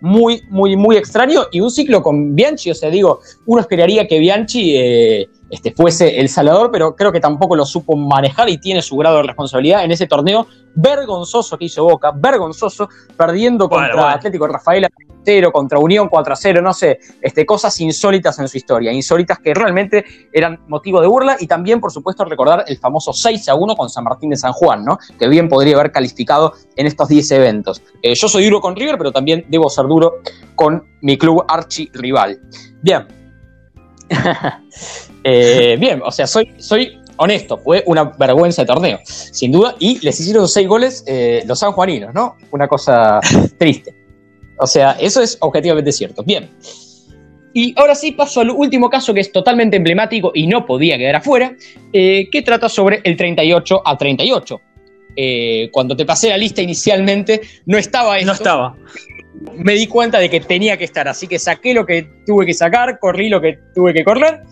muy, 0.00 0.42
muy, 0.48 0.76
muy 0.76 0.96
extraño 0.96 1.42
y 1.50 1.60
un 1.60 1.70
ciclo 1.70 2.02
con 2.02 2.34
Bianchi, 2.34 2.70
o 2.70 2.74
sea, 2.74 2.90
digo, 2.90 3.20
uno 3.46 3.60
esperaría 3.60 4.06
que 4.06 4.18
Bianchi 4.18 4.76
eh, 4.76 5.28
este, 5.50 5.72
fuese 5.72 6.20
el 6.20 6.28
Salvador, 6.28 6.70
pero 6.70 6.94
creo 6.94 7.12
que 7.12 7.20
tampoco 7.20 7.56
lo 7.56 7.66
supo 7.66 7.96
manejar 7.96 8.48
y 8.48 8.58
tiene 8.58 8.80
su 8.82 8.96
grado 8.96 9.16
de 9.16 9.24
responsabilidad 9.24 9.84
en 9.84 9.90
ese 9.90 10.06
torneo 10.06 10.46
vergonzoso 10.74 11.58
que 11.58 11.64
hizo 11.66 11.84
Boca, 11.84 12.12
vergonzoso, 12.14 12.88
perdiendo 13.16 13.68
Bueno, 13.68 13.86
contra 13.86 14.02
bueno. 14.02 14.16
Atlético 14.16 14.46
Rafaela 14.46 14.88
0, 15.24 15.52
contra 15.52 15.78
Unión 15.78 16.08
4 16.08 16.32
a 16.32 16.36
0, 16.36 16.62
no 16.62 16.72
sé, 16.72 16.98
este, 17.20 17.44
cosas 17.44 17.78
insólitas 17.80 18.38
en 18.38 18.48
su 18.48 18.56
historia, 18.56 18.92
insólitas 18.92 19.38
que 19.38 19.52
realmente 19.52 20.04
eran 20.32 20.60
motivo 20.68 21.00
de 21.00 21.06
burla 21.06 21.36
y 21.38 21.46
también, 21.46 21.80
por 21.80 21.92
supuesto, 21.92 22.24
recordar 22.24 22.64
el 22.66 22.78
famoso 22.78 23.12
6 23.12 23.48
a 23.48 23.54
1 23.54 23.76
con 23.76 23.90
San 23.90 24.04
Martín 24.04 24.30
de 24.30 24.36
San 24.36 24.52
Juan, 24.52 24.84
¿no? 24.84 24.98
Que 25.18 25.28
bien 25.28 25.48
podría 25.48 25.74
haber 25.74 25.92
calificado 25.92 26.54
en 26.76 26.86
estos 26.86 27.08
10 27.08 27.30
eventos. 27.32 27.82
Eh, 28.02 28.14
yo 28.14 28.28
soy 28.28 28.44
duro 28.44 28.60
con 28.60 28.76
River, 28.76 28.96
pero 28.98 29.12
también 29.12 29.44
debo 29.48 29.68
ser 29.68 29.86
duro 29.86 30.20
con 30.54 30.84
mi 31.02 31.18
club 31.18 31.44
archi 31.48 31.90
rival. 31.92 32.40
Bien. 32.82 33.06
Eh, 35.24 35.76
bien, 35.78 36.00
o 36.04 36.10
sea, 36.10 36.26
soy, 36.26 36.52
soy 36.58 37.00
honesto, 37.20 37.58
fue 37.58 37.82
una 37.86 38.04
vergüenza 38.04 38.62
de 38.62 38.66
torneo, 38.66 38.98
sin 39.04 39.52
duda, 39.52 39.74
y 39.78 39.98
les 40.04 40.18
hicieron 40.20 40.48
seis 40.48 40.66
goles 40.66 41.04
eh, 41.06 41.42
los 41.46 41.58
sanjuaninos, 41.58 42.14
¿no? 42.14 42.36
Una 42.50 42.66
cosa 42.66 43.20
triste. 43.58 43.94
O 44.58 44.66
sea, 44.66 44.92
eso 44.92 45.22
es 45.22 45.36
objetivamente 45.40 45.92
cierto. 45.92 46.22
Bien. 46.22 46.48
Y 47.52 47.74
ahora 47.78 47.94
sí 47.94 48.12
paso 48.12 48.40
al 48.40 48.50
último 48.50 48.88
caso 48.88 49.12
que 49.12 49.20
es 49.20 49.32
totalmente 49.32 49.76
emblemático 49.76 50.30
y 50.34 50.46
no 50.46 50.64
podía 50.64 50.96
quedar 50.96 51.16
afuera, 51.16 51.54
eh, 51.92 52.28
que 52.30 52.42
trata 52.42 52.68
sobre 52.68 53.00
el 53.04 53.16
38 53.16 53.82
a 53.84 53.98
38. 53.98 54.60
Eh, 55.16 55.68
cuando 55.72 55.96
te 55.96 56.06
pasé 56.06 56.28
la 56.28 56.38
lista 56.38 56.62
inicialmente, 56.62 57.40
no 57.66 57.76
estaba 57.76 58.16
esto 58.18 58.28
No 58.28 58.32
estaba. 58.32 58.76
me 59.56 59.74
di 59.74 59.86
cuenta 59.88 60.18
de 60.18 60.30
que 60.30 60.40
tenía 60.40 60.76
que 60.76 60.84
estar, 60.84 61.08
así 61.08 61.26
que 61.26 61.38
saqué 61.38 61.74
lo 61.74 61.84
que 61.84 62.08
tuve 62.24 62.46
que 62.46 62.54
sacar, 62.54 62.98
corrí 62.98 63.28
lo 63.28 63.40
que 63.40 63.58
tuve 63.74 63.92
que 63.92 64.04
correr 64.04 64.42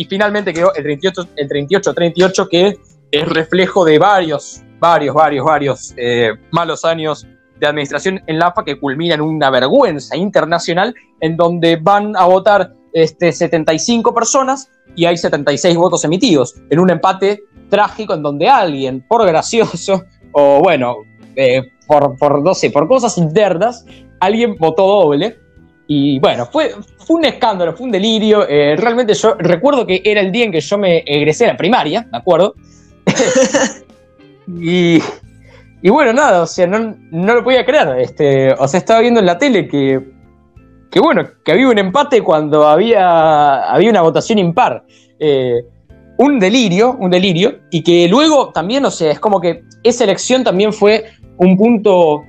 y 0.00 0.06
finalmente 0.06 0.54
quedó 0.54 0.72
el 0.74 0.82
38 0.82 1.28
el 1.36 1.46
38 1.46 1.92
38 1.92 2.48
que 2.48 2.78
es 3.10 3.28
reflejo 3.28 3.84
de 3.84 3.98
varios, 3.98 4.62
varios, 4.78 5.14
varios, 5.14 5.44
varios 5.44 5.94
eh, 5.98 6.30
malos 6.52 6.86
años 6.86 7.26
de 7.58 7.66
administración 7.66 8.22
en 8.26 8.38
la 8.38 8.46
AFA 8.46 8.64
que 8.64 8.80
culmina 8.80 9.16
en 9.16 9.20
una 9.20 9.50
vergüenza 9.50 10.16
internacional 10.16 10.94
en 11.20 11.36
donde 11.36 11.76
van 11.76 12.16
a 12.16 12.24
votar 12.24 12.72
este, 12.94 13.30
75 13.30 14.14
personas 14.14 14.70
y 14.96 15.04
hay 15.04 15.18
76 15.18 15.76
votos 15.76 16.02
emitidos 16.02 16.54
en 16.70 16.78
un 16.78 16.88
empate 16.88 17.42
trágico 17.68 18.14
en 18.14 18.22
donde 18.22 18.48
alguien, 18.48 19.04
por 19.06 19.26
gracioso 19.26 20.04
o 20.32 20.60
bueno, 20.60 20.96
eh, 21.36 21.72
por, 21.86 22.16
por, 22.16 22.42
no 22.42 22.54
sé, 22.54 22.70
por 22.70 22.88
cosas 22.88 23.18
internas, 23.18 23.84
alguien 24.18 24.56
votó 24.58 24.86
doble. 24.86 25.38
Y 25.92 26.20
bueno, 26.20 26.46
fue, 26.46 26.72
fue 27.04 27.16
un 27.16 27.24
escándalo, 27.24 27.76
fue 27.76 27.86
un 27.86 27.90
delirio. 27.90 28.48
eh, 28.48 28.76
realmente 28.76 29.12
yo 29.12 29.34
recuerdo 29.36 29.84
que 29.84 30.00
era 30.04 30.20
el 30.20 30.30
día 30.30 30.44
en 30.44 30.52
que 30.52 30.60
yo 30.60 30.78
me 30.78 30.98
egresé 30.98 31.46
a 31.46 31.48
la 31.48 31.56
primaria, 31.56 32.06
me 32.12 32.18
acuerdo. 32.18 32.54
y, 34.46 35.00
y 35.82 35.90
bueno, 35.90 36.12
nada, 36.12 36.42
o 36.42 36.46
sea, 36.46 36.68
no, 36.68 36.94
no 37.10 37.34
lo 37.34 37.42
podía 37.42 37.66
creer. 37.66 37.88
Este, 37.98 38.52
o 38.52 38.68
sea, 38.68 38.78
estaba 38.78 39.00
viendo 39.00 39.18
en 39.18 39.26
la 39.26 39.36
tele 39.36 39.66
que, 39.66 40.00
que 40.92 41.00
bueno, 41.00 41.28
que 41.44 41.50
había 41.50 41.68
un 41.68 41.78
empate 41.78 42.22
cuando 42.22 42.68
había, 42.68 43.64
había 43.72 43.90
una 43.90 44.02
votación 44.02 44.38
impar. 44.38 44.84
Eh, 45.18 45.64
un 46.18 46.38
delirio, 46.38 46.98
un 47.00 47.10
delirio, 47.10 47.62
y 47.68 47.82
que 47.82 48.06
luego 48.06 48.52
también, 48.52 48.84
o 48.84 48.92
sea, 48.92 49.10
es 49.10 49.18
como 49.18 49.40
que 49.40 49.64
esa 49.82 50.04
elección 50.04 50.44
también 50.44 50.72
fue 50.72 51.06
un 51.36 51.56
punto, 51.56 52.22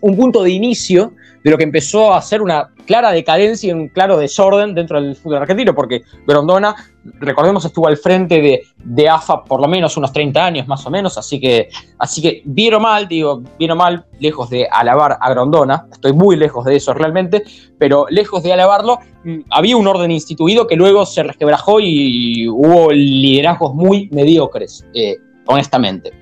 un 0.00 0.16
punto 0.16 0.42
de 0.42 0.52
inicio 0.52 1.12
de 1.42 1.50
lo 1.50 1.56
que 1.56 1.64
empezó 1.64 2.12
a 2.12 2.22
ser 2.22 2.42
una 2.42 2.70
clara 2.86 3.12
decadencia 3.12 3.68
y 3.68 3.72
un 3.72 3.88
claro 3.88 4.16
desorden 4.18 4.74
dentro 4.74 5.00
del 5.00 5.16
fútbol 5.16 5.38
argentino, 5.38 5.74
porque 5.74 6.02
Grondona, 6.26 6.74
recordemos, 7.20 7.64
estuvo 7.64 7.86
al 7.86 7.96
frente 7.96 8.40
de, 8.40 8.62
de 8.76 9.08
AFA 9.08 9.44
por 9.44 9.60
lo 9.60 9.68
menos 9.68 9.96
unos 9.96 10.12
30 10.12 10.44
años 10.44 10.68
más 10.68 10.84
o 10.86 10.90
menos, 10.90 11.16
así 11.16 11.40
que, 11.40 11.68
así 11.98 12.20
que 12.20 12.42
vieron 12.44 12.82
mal, 12.82 13.08
digo, 13.08 13.42
vieron 13.58 13.78
mal, 13.78 14.04
lejos 14.18 14.50
de 14.50 14.66
alabar 14.70 15.16
a 15.20 15.30
Grondona, 15.30 15.86
estoy 15.92 16.12
muy 16.12 16.36
lejos 16.36 16.64
de 16.64 16.76
eso 16.76 16.92
realmente, 16.92 17.44
pero 17.78 18.06
lejos 18.10 18.42
de 18.42 18.52
alabarlo, 18.52 18.98
mm, 19.24 19.40
había 19.50 19.76
un 19.76 19.86
orden 19.86 20.10
instituido 20.10 20.66
que 20.66 20.76
luego 20.76 21.06
se 21.06 21.22
resquebrajó 21.22 21.80
y 21.80 22.48
hubo 22.48 22.90
liderazgos 22.92 23.74
muy 23.74 24.08
mediocres, 24.12 24.84
eh, 24.94 25.16
honestamente. 25.46 26.12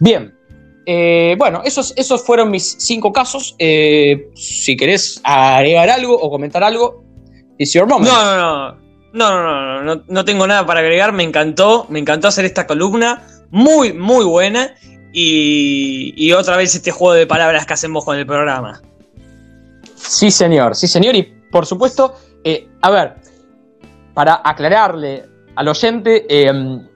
Bien, 0.00 0.34
eh, 0.86 1.36
bueno, 1.38 1.62
esos, 1.64 1.92
esos 1.96 2.24
fueron 2.24 2.50
mis 2.50 2.76
cinco 2.78 3.12
casos. 3.12 3.54
Eh, 3.58 4.30
si 4.34 4.76
querés 4.76 5.20
agregar 5.24 5.90
algo 5.90 6.14
o 6.14 6.30
comentar 6.30 6.62
algo, 6.62 7.04
it's 7.58 7.72
your 7.72 7.86
moment. 7.86 8.12
No, 8.12 8.24
no, 8.24 8.36
no. 8.36 8.84
No, 9.14 9.30
no, 9.30 9.42
no, 9.42 9.82
no, 9.94 10.04
no, 10.08 10.24
tengo 10.24 10.44
nada 10.46 10.66
para 10.66 10.80
agregar. 10.80 11.12
Me 11.12 11.22
encantó, 11.22 11.86
me 11.88 12.00
encantó 12.00 12.28
hacer 12.28 12.44
esta 12.44 12.66
columna. 12.66 13.22
Muy, 13.50 13.92
muy 13.92 14.24
buena. 14.24 14.74
Y, 15.12 16.12
y 16.16 16.32
otra 16.32 16.56
vez 16.56 16.74
este 16.74 16.90
juego 16.90 17.14
de 17.14 17.26
palabras 17.26 17.64
que 17.64 17.74
hacemos 17.74 18.04
con 18.04 18.18
el 18.18 18.26
programa. 18.26 18.82
Sí, 19.94 20.32
señor, 20.32 20.74
sí, 20.74 20.88
señor. 20.88 21.14
Y 21.14 21.22
por 21.22 21.64
supuesto, 21.64 22.16
eh, 22.42 22.68
a 22.82 22.90
ver, 22.90 23.14
para 24.14 24.42
aclararle 24.44 25.24
al 25.54 25.68
oyente, 25.68 26.26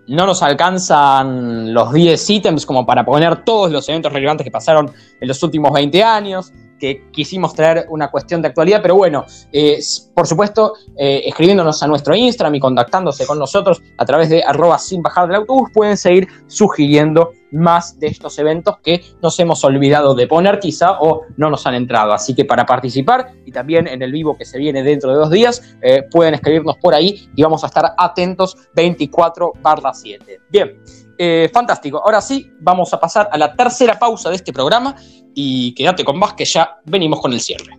no 0.08 0.26
nos 0.26 0.42
alcanzan 0.42 1.72
los 1.72 1.92
10 1.92 2.30
ítems 2.30 2.66
como 2.66 2.84
para 2.84 3.04
poner 3.04 3.44
todos 3.44 3.70
los 3.70 3.88
eventos 3.88 4.12
relevantes 4.12 4.44
que 4.44 4.50
pasaron 4.50 4.90
en 5.20 5.28
los 5.28 5.42
últimos 5.42 5.72
20 5.72 6.02
años, 6.02 6.52
que 6.78 7.10
quisimos 7.10 7.54
traer 7.54 7.86
una 7.90 8.10
cuestión 8.10 8.40
de 8.40 8.48
actualidad, 8.48 8.80
pero 8.80 8.96
bueno, 8.96 9.26
eh, 9.52 9.80
por 10.14 10.26
supuesto, 10.26 10.74
eh, 10.96 11.22
escribiéndonos 11.26 11.82
a 11.82 11.86
nuestro 11.86 12.14
Instagram 12.14 12.54
y 12.54 12.60
contactándose 12.60 13.26
con 13.26 13.38
nosotros 13.38 13.82
a 13.98 14.04
través 14.04 14.28
de 14.30 14.42
arroba 14.42 14.78
sin 14.78 15.02
bajar 15.02 15.26
del 15.26 15.36
autobús, 15.36 15.70
pueden 15.74 15.96
seguir 15.96 16.28
sugiriendo 16.46 17.32
más 17.52 17.98
de 17.98 18.08
estos 18.08 18.38
eventos 18.38 18.78
que 18.78 19.02
nos 19.22 19.38
hemos 19.40 19.64
olvidado 19.64 20.14
de 20.14 20.26
poner 20.26 20.58
quizá 20.58 20.98
o 21.00 21.22
no 21.36 21.50
nos 21.50 21.66
han 21.66 21.74
entrado. 21.74 22.12
Así 22.12 22.34
que 22.34 22.44
para 22.44 22.66
participar 22.66 23.32
y 23.44 23.52
también 23.52 23.86
en 23.88 24.02
el 24.02 24.12
vivo 24.12 24.36
que 24.36 24.44
se 24.44 24.58
viene 24.58 24.82
dentro 24.82 25.10
de 25.10 25.16
dos 25.16 25.30
días, 25.30 25.76
eh, 25.82 26.04
pueden 26.10 26.34
escribirnos 26.34 26.76
por 26.78 26.94
ahí 26.94 27.28
y 27.34 27.42
vamos 27.42 27.64
a 27.64 27.68
estar 27.68 27.94
atentos 27.96 28.56
24 28.74 29.52
barra 29.60 29.92
7. 29.92 30.40
Bien, 30.50 30.80
eh, 31.18 31.50
fantástico. 31.52 32.00
Ahora 32.04 32.20
sí, 32.20 32.50
vamos 32.60 32.92
a 32.94 33.00
pasar 33.00 33.28
a 33.32 33.38
la 33.38 33.54
tercera 33.54 33.98
pausa 33.98 34.30
de 34.30 34.36
este 34.36 34.52
programa 34.52 34.94
y 35.34 35.74
quédate 35.74 36.04
con 36.04 36.18
más 36.18 36.34
que 36.34 36.44
ya 36.44 36.78
venimos 36.84 37.20
con 37.20 37.32
el 37.32 37.40
cierre. 37.40 37.78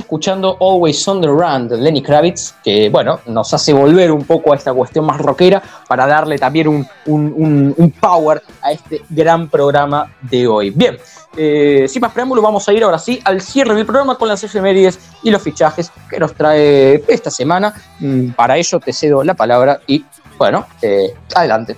Escuchando 0.00 0.56
Always 0.60 1.06
on 1.08 1.20
the 1.20 1.28
Run 1.28 1.68
de 1.68 1.76
Lenny 1.76 2.02
Kravitz, 2.02 2.54
que 2.62 2.88
bueno, 2.88 3.20
nos 3.26 3.52
hace 3.54 3.72
volver 3.72 4.10
un 4.10 4.24
poco 4.24 4.52
a 4.52 4.56
esta 4.56 4.72
cuestión 4.72 5.06
más 5.06 5.18
rockera 5.18 5.62
para 5.86 6.06
darle 6.06 6.38
también 6.38 6.68
un, 7.06 7.94
power 8.00 8.42
a 8.62 8.72
este 8.72 9.02
gran 9.08 9.48
programa 9.48 10.12
de 10.22 10.46
hoy. 10.46 10.70
Bien, 10.70 10.98
eh, 11.36 11.86
sin 11.88 12.00
más 12.00 12.12
preámbulo, 12.12 12.42
vamos 12.42 12.68
a 12.68 12.72
ir 12.72 12.82
ahora 12.82 12.98
sí 12.98 13.20
al 13.24 13.40
cierre 13.40 13.74
del 13.74 13.86
programa 13.86 14.16
con 14.16 14.28
las 14.28 14.42
efemérides 14.42 14.98
y 15.22 15.30
los 15.30 15.42
fichajes 15.42 15.92
que 16.08 16.18
nos 16.18 16.34
trae 16.34 17.02
esta 17.08 17.30
semana. 17.30 17.74
Mm, 18.00 18.30
Para 18.30 18.56
ello 18.56 18.80
te 18.80 18.92
cedo 18.92 19.22
la 19.22 19.34
palabra 19.34 19.80
y 19.86 20.04
bueno, 20.36 20.66
eh, 20.82 21.14
adelante, 21.34 21.76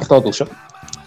es 0.00 0.08
todo 0.08 0.22
tuyo. 0.22 0.46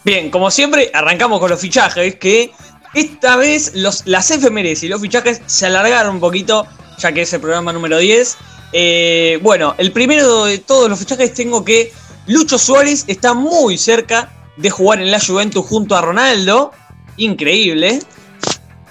Bien, 0.08 0.32
como 0.32 0.50
siempre, 0.50 0.90
arrancamos 0.94 1.38
con 1.38 1.50
los 1.50 1.60
fichajes, 1.60 2.16
que 2.16 2.54
esta 3.00 3.36
vez 3.36 3.72
los, 3.76 4.06
las 4.06 4.30
efemérides 4.32 4.84
y 4.84 4.88
los 4.88 5.02
fichajes 5.02 5.42
se 5.46 5.66
alargaron 5.66 6.16
un 6.16 6.20
poquito, 6.20 6.66
ya 6.98 7.12
que 7.12 7.22
es 7.22 7.34
el 7.34 7.42
programa 7.42 7.74
número 7.74 7.98
10. 7.98 8.38
Eh, 8.74 9.40
bueno, 9.42 9.76
el 9.78 9.92
primero 9.92 10.46
de 10.46 10.58
todos 10.58 10.90
los 10.90 11.00
fichajes 11.00 11.34
tengo 11.34 11.64
que 11.64 11.92
Lucho 12.28 12.58
Suárez 12.58 13.06
está 13.08 13.34
muy 13.34 13.78
cerca 13.78 14.32
de 14.58 14.70
jugar 14.70 15.02
en 15.02 15.12
la 15.12 15.20
Juventus 15.20 15.66
junto 15.66 15.96
a 15.96 16.02
Ronaldo. 16.02 16.72
Increíble. 17.18 18.00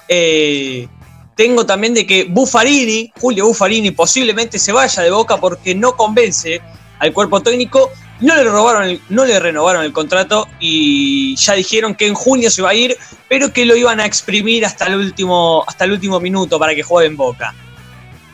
Eh, 0.08 0.88
tengo 1.34 1.66
también 1.66 1.92
de 1.92 2.06
que 2.06 2.24
Buffarini, 2.24 3.12
Julio 3.20 3.46
Buffarini, 3.46 3.90
posiblemente 3.90 4.58
se 4.58 4.72
vaya 4.72 5.02
de 5.02 5.10
Boca 5.10 5.36
porque 5.36 5.74
no 5.74 5.96
convence 5.96 6.62
al 6.98 7.12
cuerpo 7.12 7.42
técnico. 7.42 7.90
No 8.20 8.34
le, 8.34 8.44
robaron 8.44 8.84
el- 8.84 9.00
no 9.10 9.24
le 9.24 9.38
renovaron 9.38 9.84
el 9.84 9.92
contrato 9.92 10.48
y 10.58 11.36
ya 11.36 11.52
dijeron 11.54 11.94
que 11.94 12.06
en 12.06 12.14
junio 12.14 12.50
se 12.50 12.62
va 12.62 12.70
a 12.70 12.74
ir, 12.74 12.96
pero 13.28 13.52
que 13.52 13.66
lo 13.66 13.76
iban 13.76 14.00
a 14.00 14.06
exprimir 14.06 14.64
hasta 14.64 14.86
el 14.86 14.94
último, 14.96 15.64
hasta 15.66 15.84
el 15.84 15.92
último 15.92 16.18
minuto 16.18 16.58
para 16.58 16.74
que 16.74 16.82
juegue 16.82 17.08
en 17.08 17.16
Boca. 17.16 17.54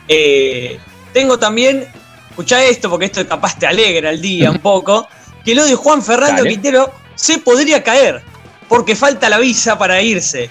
Eh, 0.06 0.78
tengo 1.12 1.38
también, 1.38 1.86
escucha 2.30 2.62
esto 2.62 2.88
porque 2.90 3.06
esto 3.06 3.26
capaz 3.26 3.58
te 3.58 3.66
alegra 3.66 4.10
el 4.10 4.20
día 4.20 4.50
un 4.52 4.58
poco, 4.60 5.08
que 5.44 5.54
lo 5.54 5.64
de 5.64 5.74
Juan 5.74 6.02
Fernando 6.02 6.42
Dale. 6.42 6.50
Quintero 6.50 6.92
se 7.16 7.38
podría 7.38 7.82
caer 7.82 8.22
porque 8.68 8.94
falta 8.94 9.28
la 9.28 9.38
visa 9.38 9.76
para 9.78 10.00
irse. 10.00 10.48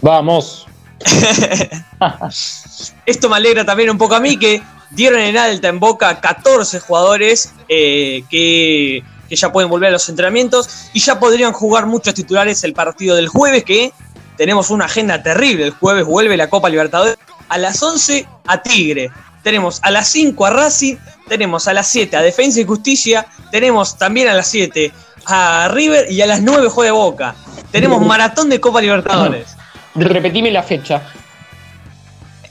Vamos. 0.00 0.66
Esto 3.06 3.28
me 3.28 3.36
alegra 3.36 3.64
también 3.64 3.90
un 3.90 3.98
poco 3.98 4.14
a 4.14 4.20
mí 4.20 4.36
que 4.36 4.62
dieron 4.94 5.20
en 5.20 5.36
alta 5.36 5.68
en 5.68 5.80
Boca 5.80 6.20
14 6.20 6.80
jugadores 6.80 7.52
eh, 7.68 8.24
que, 8.30 9.02
que 9.28 9.36
ya 9.36 9.52
pueden 9.52 9.70
volver 9.70 9.88
a 9.88 9.92
los 9.92 10.08
entrenamientos 10.08 10.88
y 10.92 11.00
ya 11.00 11.18
podrían 11.18 11.52
jugar 11.52 11.86
muchos 11.86 12.14
titulares 12.14 12.64
el 12.64 12.72
partido 12.72 13.16
del 13.16 13.28
jueves 13.28 13.64
que 13.64 13.92
tenemos 14.36 14.70
una 14.70 14.86
agenda 14.86 15.22
terrible. 15.22 15.64
El 15.64 15.70
jueves 15.72 16.04
vuelve 16.04 16.36
la 16.36 16.48
Copa 16.48 16.68
Libertadores 16.68 17.16
a 17.48 17.58
las 17.58 17.82
11 17.82 18.26
a 18.46 18.62
Tigre. 18.62 19.10
Tenemos 19.42 19.80
a 19.82 19.90
las 19.90 20.08
5 20.08 20.46
a 20.46 20.50
Racing, 20.50 20.96
tenemos 21.28 21.68
a 21.68 21.74
las 21.74 21.88
7 21.88 22.16
a 22.16 22.22
Defensa 22.22 22.60
y 22.60 22.64
Justicia, 22.64 23.26
tenemos 23.50 23.98
también 23.98 24.28
a 24.28 24.34
las 24.34 24.48
7 24.48 24.90
a 25.26 25.68
River 25.70 26.10
y 26.10 26.22
a 26.22 26.26
las 26.26 26.40
9 26.40 26.68
juega 26.68 26.92
Boca. 26.92 27.34
Tenemos 27.70 28.00
maratón 28.04 28.48
de 28.48 28.60
Copa 28.60 28.80
Libertadores. 28.80 29.56
Repetime 29.94 30.50
la 30.50 30.62
fecha. 30.62 31.02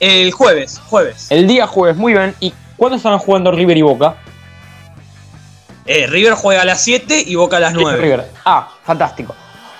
El 0.00 0.32
jueves, 0.32 0.80
jueves. 0.86 1.26
El 1.30 1.46
día 1.46 1.66
jueves, 1.66 1.96
muy 1.96 2.12
bien. 2.12 2.34
¿Y 2.40 2.52
cuándo 2.76 2.96
estaban 2.96 3.18
jugando 3.18 3.50
River 3.52 3.76
y 3.76 3.82
Boca? 3.82 4.16
Eh, 5.86 6.06
River 6.06 6.34
juega 6.34 6.62
a 6.62 6.64
las 6.64 6.82
7 6.82 7.24
y 7.26 7.34
Boca 7.34 7.58
a 7.58 7.60
las 7.60 7.74
9. 7.74 7.98
River. 8.00 8.30
Ah, 8.44 8.72
fantástico. 8.84 9.34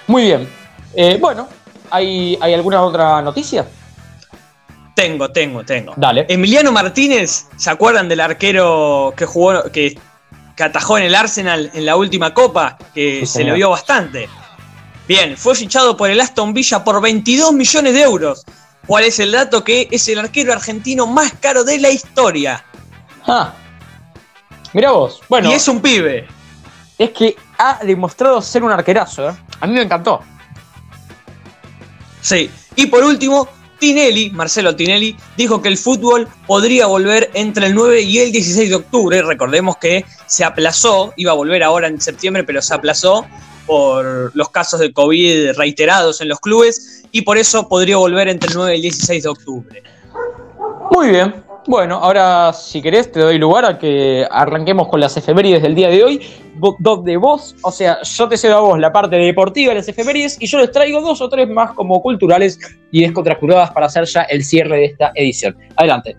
Muy 0.06 0.24
bien. 0.24 0.48
Eh, 0.94 1.16
bueno, 1.20 1.48
¿hay, 1.90 2.38
¿hay 2.40 2.54
alguna 2.54 2.82
otra 2.82 3.22
noticia? 3.22 3.66
Tengo, 4.94 5.30
tengo, 5.30 5.64
tengo. 5.64 5.94
Dale. 5.96 6.26
Emiliano 6.28 6.70
Martínez, 6.70 7.46
¿se 7.56 7.70
acuerdan 7.70 8.08
del 8.08 8.20
arquero 8.20 9.12
que 9.16 9.24
jugó, 9.26 9.64
que, 9.72 9.98
que 10.54 10.62
atajó 10.62 10.98
en 10.98 11.04
el 11.04 11.14
Arsenal 11.14 11.70
en 11.74 11.86
la 11.86 11.96
última 11.96 12.32
copa? 12.32 12.76
Que 12.94 13.20
Sí, 13.20 13.26
se 13.26 13.32
señor. 13.38 13.48
le 13.52 13.54
vio 13.56 13.70
bastante. 13.70 14.28
Bien, 15.08 15.36
fue 15.36 15.54
fichado 15.54 15.96
por 15.96 16.10
el 16.10 16.20
Aston 16.20 16.54
Villa 16.54 16.84
por 16.84 17.00
22 17.00 17.52
millones 17.52 17.92
de 17.94 18.02
euros. 18.02 18.44
¿Cuál 18.86 19.04
es 19.04 19.18
el 19.18 19.32
dato? 19.32 19.64
Que 19.64 19.88
es 19.90 20.06
el 20.08 20.18
arquero 20.18 20.52
argentino 20.52 21.06
más 21.06 21.32
caro 21.40 21.64
de 21.64 21.78
la 21.78 21.90
historia. 21.90 22.64
Ah. 23.26 23.54
Mira 24.72 24.90
vos. 24.90 25.20
Bueno, 25.28 25.50
Y 25.50 25.54
es 25.54 25.66
un 25.68 25.80
pibe. 25.80 26.26
es 26.98 27.10
que 27.10 27.36
ha 27.58 27.78
demostrado 27.84 28.42
ser 28.42 28.62
un 28.64 28.72
arquerazo. 28.72 29.30
¿eh? 29.30 29.34
A 29.60 29.66
mí 29.66 29.74
me 29.74 29.82
encantó. 29.82 30.20
Sí. 32.20 32.50
Y 32.76 32.86
por 32.86 33.04
último, 33.04 33.48
Tinelli, 33.78 34.30
Marcelo 34.30 34.74
Tinelli, 34.74 35.16
dijo 35.36 35.62
que 35.62 35.68
el 35.68 35.78
fútbol 35.78 36.28
podría 36.46 36.86
volver 36.86 37.30
entre 37.34 37.66
el 37.66 37.74
9 37.74 38.00
y 38.02 38.18
el 38.18 38.32
16 38.32 38.68
de 38.68 38.74
octubre. 38.74 39.22
Recordemos 39.22 39.76
que 39.76 40.04
se 40.26 40.44
aplazó, 40.44 41.12
iba 41.16 41.32
a 41.32 41.34
volver 41.34 41.62
ahora 41.62 41.86
en 41.88 42.00
septiembre, 42.00 42.44
pero 42.44 42.60
se 42.62 42.74
aplazó 42.74 43.26
por 43.66 44.34
los 44.34 44.48
casos 44.50 44.80
de 44.80 44.92
COVID 44.92 45.52
reiterados 45.56 46.20
en 46.20 46.28
los 46.28 46.40
clubes 46.40 47.04
y 47.12 47.22
por 47.22 47.38
eso 47.38 47.68
podría 47.68 47.96
volver 47.96 48.28
entre 48.28 48.50
el 48.50 48.56
9 48.56 48.72
y 48.72 48.76
el 48.76 48.82
16 48.82 49.22
de 49.22 49.28
octubre. 49.28 49.82
Muy 50.90 51.10
bien. 51.10 51.44
Bueno, 51.66 51.96
ahora 51.96 52.52
si 52.52 52.82
querés 52.82 53.10
te 53.10 53.20
doy 53.20 53.38
lugar 53.38 53.64
a 53.64 53.78
que 53.78 54.26
arranquemos 54.30 54.88
con 54.88 55.00
las 55.00 55.16
efemérides 55.16 55.62
del 55.62 55.74
día 55.74 55.88
de 55.88 56.04
hoy, 56.04 56.20
donde 56.78 57.16
vos, 57.16 57.56
o 57.62 57.70
sea, 57.70 58.02
yo 58.02 58.28
te 58.28 58.36
cedo 58.36 58.58
a 58.58 58.60
vos 58.60 58.78
la 58.78 58.92
parte 58.92 59.16
deportiva 59.16 59.70
de 59.70 59.76
las 59.76 59.88
efemérides 59.88 60.36
y 60.40 60.46
yo 60.46 60.58
les 60.58 60.70
traigo 60.70 61.00
dos 61.00 61.22
o 61.22 61.28
tres 61.30 61.48
más 61.48 61.72
como 61.72 62.02
culturales 62.02 62.58
y 62.90 63.00
descontracturadas 63.00 63.70
para 63.70 63.86
hacer 63.86 64.04
ya 64.04 64.22
el 64.22 64.44
cierre 64.44 64.76
de 64.76 64.84
esta 64.86 65.12
edición. 65.14 65.56
Adelante. 65.76 66.16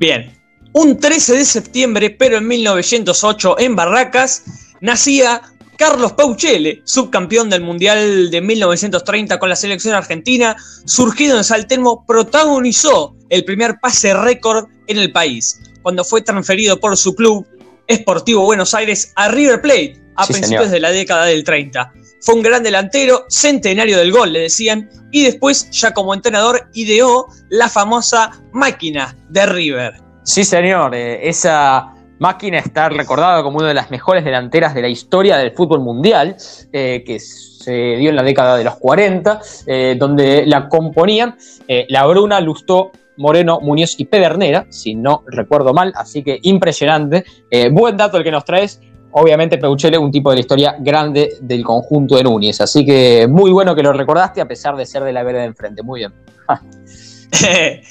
Bien, 0.00 0.32
un 0.72 0.98
13 0.98 1.36
de 1.36 1.44
septiembre, 1.44 2.10
pero 2.10 2.38
en 2.38 2.48
1908, 2.48 3.60
en 3.60 3.76
Barracas, 3.76 4.63
nacía 4.84 5.40
Carlos 5.78 6.12
Pauchele, 6.12 6.82
subcampeón 6.84 7.48
del 7.48 7.62
Mundial 7.62 8.30
de 8.30 8.40
1930 8.40 9.38
con 9.38 9.48
la 9.48 9.56
selección 9.56 9.94
argentina, 9.94 10.54
surgido 10.84 11.38
en 11.38 11.42
San 11.42 11.66
Telmo, 11.66 12.04
protagonizó 12.06 13.16
el 13.30 13.44
primer 13.44 13.76
pase 13.80 14.12
récord 14.14 14.66
en 14.86 14.98
el 14.98 15.10
país, 15.10 15.58
cuando 15.82 16.04
fue 16.04 16.20
transferido 16.20 16.78
por 16.78 16.96
su 16.96 17.14
club 17.14 17.46
Esportivo 17.86 18.44
Buenos 18.44 18.74
Aires 18.74 19.12
a 19.16 19.28
River 19.28 19.62
Plate 19.62 20.00
a 20.16 20.26
Sí, 20.26 20.34
principios 20.34 20.64
señor. 20.64 20.74
de 20.74 20.80
la 20.80 20.90
década 20.90 21.24
del 21.24 21.42
30. 21.44 21.92
Fue 22.20 22.34
un 22.34 22.42
gran 22.42 22.62
delantero, 22.62 23.24
centenario 23.28 23.98
del 23.98 24.12
gol, 24.12 24.32
le 24.34 24.40
decían, 24.40 24.88
y 25.10 25.22
después, 25.22 25.70
ya 25.70 25.92
como 25.92 26.14
entrenador, 26.14 26.68
ideó 26.74 27.26
la 27.48 27.68
famosa 27.68 28.30
máquina 28.52 29.16
de 29.30 29.46
River. 29.46 29.94
Sí, 30.24 30.44
señor, 30.44 30.94
eh, 30.94 31.28
esa 31.28 31.93
máquina 32.24 32.56
está 32.56 32.88
recordada 32.88 33.42
como 33.42 33.58
una 33.58 33.68
de 33.68 33.74
las 33.74 33.90
mejores 33.90 34.24
delanteras 34.24 34.74
de 34.74 34.80
la 34.80 34.88
historia 34.88 35.36
del 35.36 35.52
fútbol 35.52 35.80
mundial, 35.80 36.36
eh, 36.72 37.04
que 37.04 37.20
se 37.20 37.96
dio 37.96 38.08
en 38.08 38.16
la 38.16 38.22
década 38.22 38.56
de 38.56 38.64
los 38.64 38.76
40, 38.76 39.40
eh, 39.66 39.94
donde 39.98 40.46
la 40.46 40.70
componían 40.70 41.36
eh, 41.68 41.84
La 41.90 42.06
Bruna, 42.06 42.40
Lustó, 42.40 42.92
Moreno, 43.18 43.60
Muñoz 43.60 43.96
y 43.98 44.06
Pedernera, 44.06 44.64
si 44.70 44.94
no 44.94 45.22
recuerdo 45.26 45.74
mal, 45.74 45.92
así 45.96 46.22
que 46.22 46.38
impresionante. 46.40 47.26
Eh, 47.50 47.68
buen 47.70 47.94
dato 47.98 48.16
el 48.16 48.24
que 48.24 48.30
nos 48.30 48.46
traes. 48.46 48.80
Obviamente 49.12 49.58
Peuchele, 49.58 49.98
un 49.98 50.10
tipo 50.10 50.30
de 50.30 50.36
la 50.36 50.40
historia 50.40 50.76
grande 50.78 51.36
del 51.42 51.62
conjunto 51.62 52.16
de 52.16 52.24
Núñez, 52.24 52.58
así 52.62 52.86
que 52.86 53.28
muy 53.28 53.50
bueno 53.50 53.74
que 53.74 53.82
lo 53.82 53.92
recordaste 53.92 54.40
a 54.40 54.48
pesar 54.48 54.76
de 54.76 54.86
ser 54.86 55.04
de 55.04 55.12
la 55.12 55.22
vereda 55.22 55.42
de 55.42 55.48
enfrente, 55.48 55.82
muy 55.82 56.00
bien. 56.00 56.14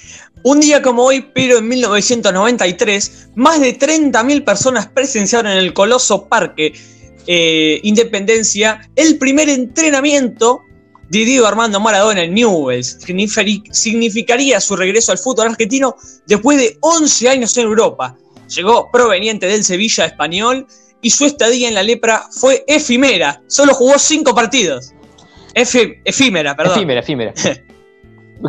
Un 0.44 0.60
día 0.60 0.82
como 0.82 1.04
hoy, 1.04 1.26
pero 1.34 1.60
en 1.60 1.68
1993, 1.70 3.30
más 3.36 3.62
de 3.62 3.78
30.000 3.78 4.44
personas 4.44 4.88
presenciaron 4.88 5.52
en 5.52 5.58
el 5.58 5.74
Coloso 5.74 6.28
Parque 6.28 6.74
eh, 7.28 7.80
Independencia 7.84 8.90
el 8.96 9.18
primer 9.18 9.48
entrenamiento 9.48 10.62
de 11.10 11.20
Diego 11.26 11.48
Armando 11.48 11.80
Maradona 11.80 12.24
en 12.24 12.34
Newell's. 12.34 13.00
Signifi- 13.00 13.64
Significaría 13.72 14.60
su 14.60 14.76
regreso 14.76 15.12
al 15.14 15.18
fútbol 15.18 15.48
argentino 15.48 15.96
después 16.28 16.58
de 16.58 16.78
11 16.82 17.30
años 17.30 17.56
en 17.58 17.64
Europa. 17.66 18.18
Llegó 18.54 18.90
proveniente 18.92 19.46
del 19.46 19.64
Sevilla 19.64 20.06
español 20.06 20.68
y 21.02 21.10
su 21.12 21.26
estadía 21.26 21.68
en 21.70 21.74
la 21.76 21.84
lepra 21.84 22.26
fue 22.32 22.66
efímera. 22.68 23.42
Solo 23.48 23.74
jugó 23.74 23.98
5 23.98 24.36
partidos. 24.36 24.92
Efímera, 25.54 26.56
perdón. 26.56 26.78
Efímera, 26.78 27.00
efímera. 27.00 27.34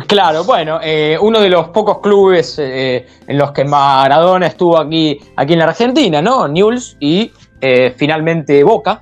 Claro, 0.07 0.43
bueno, 0.43 0.79
eh, 0.83 1.17
uno 1.19 1.39
de 1.39 1.49
los 1.49 1.69
pocos 1.69 1.99
clubes 1.99 2.59
eh, 2.59 3.05
en 3.27 3.37
los 3.37 3.51
que 3.51 3.63
Maradona 3.63 4.47
estuvo 4.47 4.77
aquí, 4.77 5.17
aquí 5.37 5.53
en 5.53 5.59
la 5.59 5.65
Argentina, 5.65 6.21
¿no? 6.21 6.47
Newell's 6.47 6.97
y 6.99 7.31
eh, 7.61 7.93
finalmente 7.95 8.63
Boca. 8.63 9.01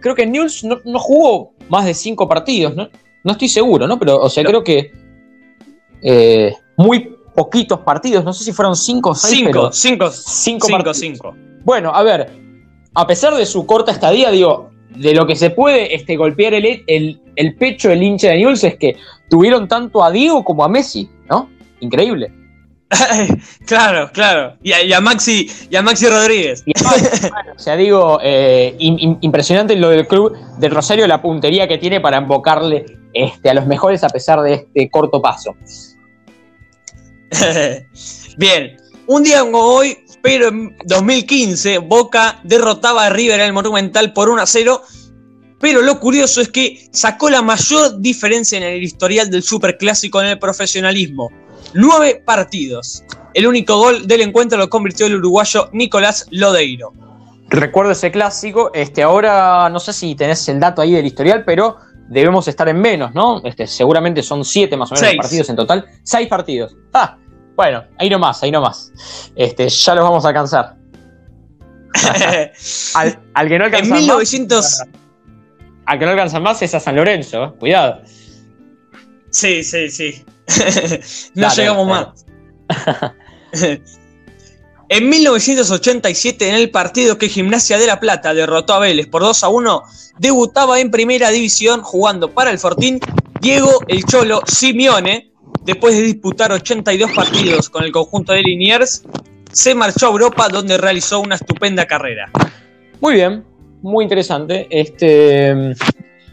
Creo 0.00 0.14
que 0.14 0.26
Newell's 0.26 0.62
no, 0.62 0.78
no 0.84 0.98
jugó 0.98 1.54
más 1.68 1.84
de 1.84 1.94
cinco 1.94 2.28
partidos, 2.28 2.76
¿no? 2.76 2.88
No 3.24 3.32
estoy 3.32 3.48
seguro, 3.48 3.86
¿no? 3.86 3.98
Pero, 3.98 4.20
o 4.20 4.28
sea, 4.28 4.44
creo 4.44 4.62
que 4.62 4.92
muy 6.76 7.16
poquitos 7.34 7.80
partidos, 7.80 8.24
no 8.24 8.32
sé 8.32 8.44
si 8.44 8.52
fueron 8.52 8.76
cinco 8.76 9.10
o 9.10 9.14
seis, 9.14 9.38
5, 9.38 9.50
pero 9.50 9.72
5, 9.72 10.10
cinco 10.10 10.66
5, 10.66 10.68
partidos. 10.68 10.98
5. 10.98 11.36
Bueno, 11.64 11.92
a 11.94 12.02
ver, 12.02 12.30
a 12.94 13.06
pesar 13.06 13.34
de 13.34 13.46
su 13.46 13.66
corta 13.66 13.90
estadía, 13.90 14.30
digo, 14.30 14.70
de 14.94 15.14
lo 15.14 15.26
que 15.26 15.36
se 15.36 15.50
puede 15.50 15.94
este, 15.94 16.16
golpear 16.16 16.54
el, 16.54 16.84
el, 16.86 17.20
el 17.36 17.54
pecho 17.56 17.88
del 17.88 18.02
hincha 18.02 18.28
de 18.28 18.36
Newell's 18.36 18.64
es 18.64 18.76
que 18.76 18.96
tuvieron 19.28 19.68
tanto 19.68 20.02
a 20.04 20.10
Diego 20.10 20.44
como 20.44 20.64
a 20.64 20.68
Messi, 20.68 21.08
¿no? 21.28 21.50
Increíble. 21.80 22.32
claro, 23.66 24.10
claro. 24.12 24.56
Y 24.62 24.72
a, 24.72 24.82
y 24.82 24.92
a 24.92 25.00
Maxi, 25.00 25.50
y 25.68 25.74
a 25.76 25.82
Maxi 25.82 26.06
Rodríguez. 26.06 26.62
Y 26.66 26.72
además, 26.76 27.20
bueno, 27.30 27.52
o 27.56 27.58
sea, 27.58 27.76
digo, 27.76 28.20
eh, 28.22 28.76
im- 28.78 28.98
im- 28.98 29.18
impresionante 29.20 29.74
lo 29.76 29.88
del 29.90 30.06
club 30.06 30.36
del 30.58 30.70
Rosario, 30.70 31.06
la 31.06 31.20
puntería 31.20 31.66
que 31.66 31.78
tiene 31.78 32.00
para 32.00 32.18
embocarle 32.18 32.84
este, 33.12 33.50
a 33.50 33.54
los 33.54 33.66
mejores 33.66 34.04
a 34.04 34.08
pesar 34.08 34.42
de 34.42 34.54
este 34.54 34.90
corto 34.90 35.20
paso. 35.20 35.56
Bien, 38.38 38.76
un 39.06 39.22
día 39.22 39.40
como 39.40 39.58
hoy, 39.58 39.96
pero 40.24 40.48
en 40.48 40.74
2015, 40.86 41.78
Boca 41.80 42.40
derrotaba 42.44 43.04
a 43.04 43.10
River 43.10 43.40
en 43.40 43.46
el 43.46 43.52
Monumental 43.52 44.14
por 44.14 44.30
1 44.30 44.40
a 44.40 44.46
0. 44.46 44.80
Pero 45.60 45.82
lo 45.82 46.00
curioso 46.00 46.40
es 46.40 46.48
que 46.48 46.88
sacó 46.92 47.28
la 47.28 47.42
mayor 47.42 48.00
diferencia 48.00 48.56
en 48.56 48.64
el 48.64 48.82
historial 48.82 49.30
del 49.30 49.42
Superclásico 49.42 50.22
en 50.22 50.28
el 50.28 50.38
profesionalismo. 50.38 51.30
Nueve 51.74 52.22
partidos. 52.24 53.04
El 53.34 53.46
único 53.46 53.76
gol 53.76 54.06
del 54.06 54.22
encuentro 54.22 54.56
lo 54.56 54.70
convirtió 54.70 55.04
el 55.04 55.16
uruguayo 55.16 55.68
Nicolás 55.74 56.26
Lodeiro. 56.30 56.94
Recuerdo 57.50 57.92
ese 57.92 58.10
clásico, 58.10 58.70
este, 58.72 59.02
ahora 59.02 59.68
no 59.68 59.78
sé 59.78 59.92
si 59.92 60.14
tenés 60.14 60.48
el 60.48 60.58
dato 60.58 60.80
ahí 60.80 60.92
del 60.92 61.04
historial, 61.04 61.44
pero 61.44 61.76
debemos 62.08 62.48
estar 62.48 62.66
en 62.70 62.80
menos, 62.80 63.12
¿no? 63.12 63.42
Este, 63.44 63.66
seguramente 63.66 64.22
son 64.22 64.42
siete 64.42 64.74
más 64.74 64.90
o 64.90 64.94
menos 64.94 65.06
Seis. 65.06 65.20
partidos 65.20 65.50
en 65.50 65.56
total. 65.56 65.84
Seis 66.02 66.28
partidos. 66.28 66.74
Ah, 66.94 67.18
bueno, 67.56 67.84
ahí 67.98 68.10
nomás, 68.10 68.42
ahí 68.42 68.50
nomás. 68.50 68.92
Este, 69.36 69.68
ya 69.68 69.94
los 69.94 70.04
vamos 70.04 70.24
a 70.24 70.28
alcanzar. 70.28 70.76
Al, 72.94 73.18
al 73.34 73.48
que 73.48 73.58
no 73.58 73.66
en 73.66 73.74
alcanza 73.74 73.94
1900... 73.94 74.82
al 75.86 75.98
que 75.98 76.04
no 76.04 76.10
alcanza 76.10 76.40
más 76.40 76.60
es 76.60 76.74
a 76.74 76.80
San 76.80 76.96
Lorenzo, 76.96 77.44
¿eh? 77.44 77.52
cuidado. 77.58 78.02
Sí, 79.30 79.62
sí, 79.62 79.90
sí. 79.90 80.24
no 81.34 81.42
Dale, 81.42 81.56
llegamos 81.56 81.88
más. 81.88 82.26
en 84.88 85.08
1987, 85.08 86.48
en 86.48 86.54
el 86.54 86.70
partido 86.70 87.18
que 87.18 87.28
Gimnasia 87.28 87.78
de 87.78 87.86
la 87.86 88.00
Plata 88.00 88.34
derrotó 88.34 88.74
a 88.74 88.78
Vélez 88.80 89.06
por 89.06 89.22
2 89.22 89.44
a 89.44 89.48
1, 89.48 89.82
debutaba 90.18 90.80
en 90.80 90.90
primera 90.90 91.30
división 91.30 91.82
jugando 91.82 92.30
para 92.32 92.50
el 92.50 92.58
Fortín 92.58 93.00
Diego 93.40 93.80
El 93.88 94.04
Cholo 94.04 94.42
Simeone. 94.46 95.33
Después 95.64 95.96
de 95.96 96.02
disputar 96.02 96.52
82 96.52 97.12
partidos 97.12 97.70
con 97.70 97.84
el 97.84 97.92
conjunto 97.92 98.32
de 98.32 98.42
Liniers, 98.42 99.02
se 99.50 99.74
marchó 99.74 100.08
a 100.08 100.10
Europa 100.10 100.48
donde 100.48 100.76
realizó 100.76 101.20
una 101.20 101.36
estupenda 101.36 101.86
carrera. 101.86 102.30
Muy 103.00 103.14
bien, 103.14 103.44
muy 103.80 104.04
interesante. 104.04 104.66
Este, 104.68 105.74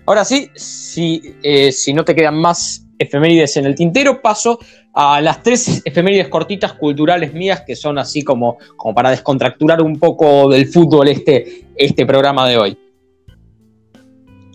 ahora 0.06 0.26
sí, 0.26 0.50
si, 0.56 1.36
eh, 1.44 1.72
si 1.72 1.94
no 1.94 2.04
te 2.04 2.14
quedan 2.14 2.36
más 2.36 2.86
efemérides 3.00 3.56
en 3.58 3.66
el 3.66 3.76
tintero, 3.76 4.22
paso 4.22 4.60
a 4.94 5.22
las 5.22 5.42
tres 5.42 5.82
efemérides 5.86 6.28
cortitas 6.28 6.74
culturales 6.74 7.34
mías 7.34 7.64
que 7.66 7.76
son 7.76 7.98
así 7.98 8.24
como, 8.24 8.58
como 8.76 8.94
para 8.94 9.12
descontracturar 9.12 9.82
un 9.82 9.98
poco 9.98 10.50
del 10.50 10.68
fútbol 10.68 11.08
este, 11.08 11.68
este 11.78 12.06
programa 12.06 12.48
de 12.50 12.58
hoy. 12.58 12.78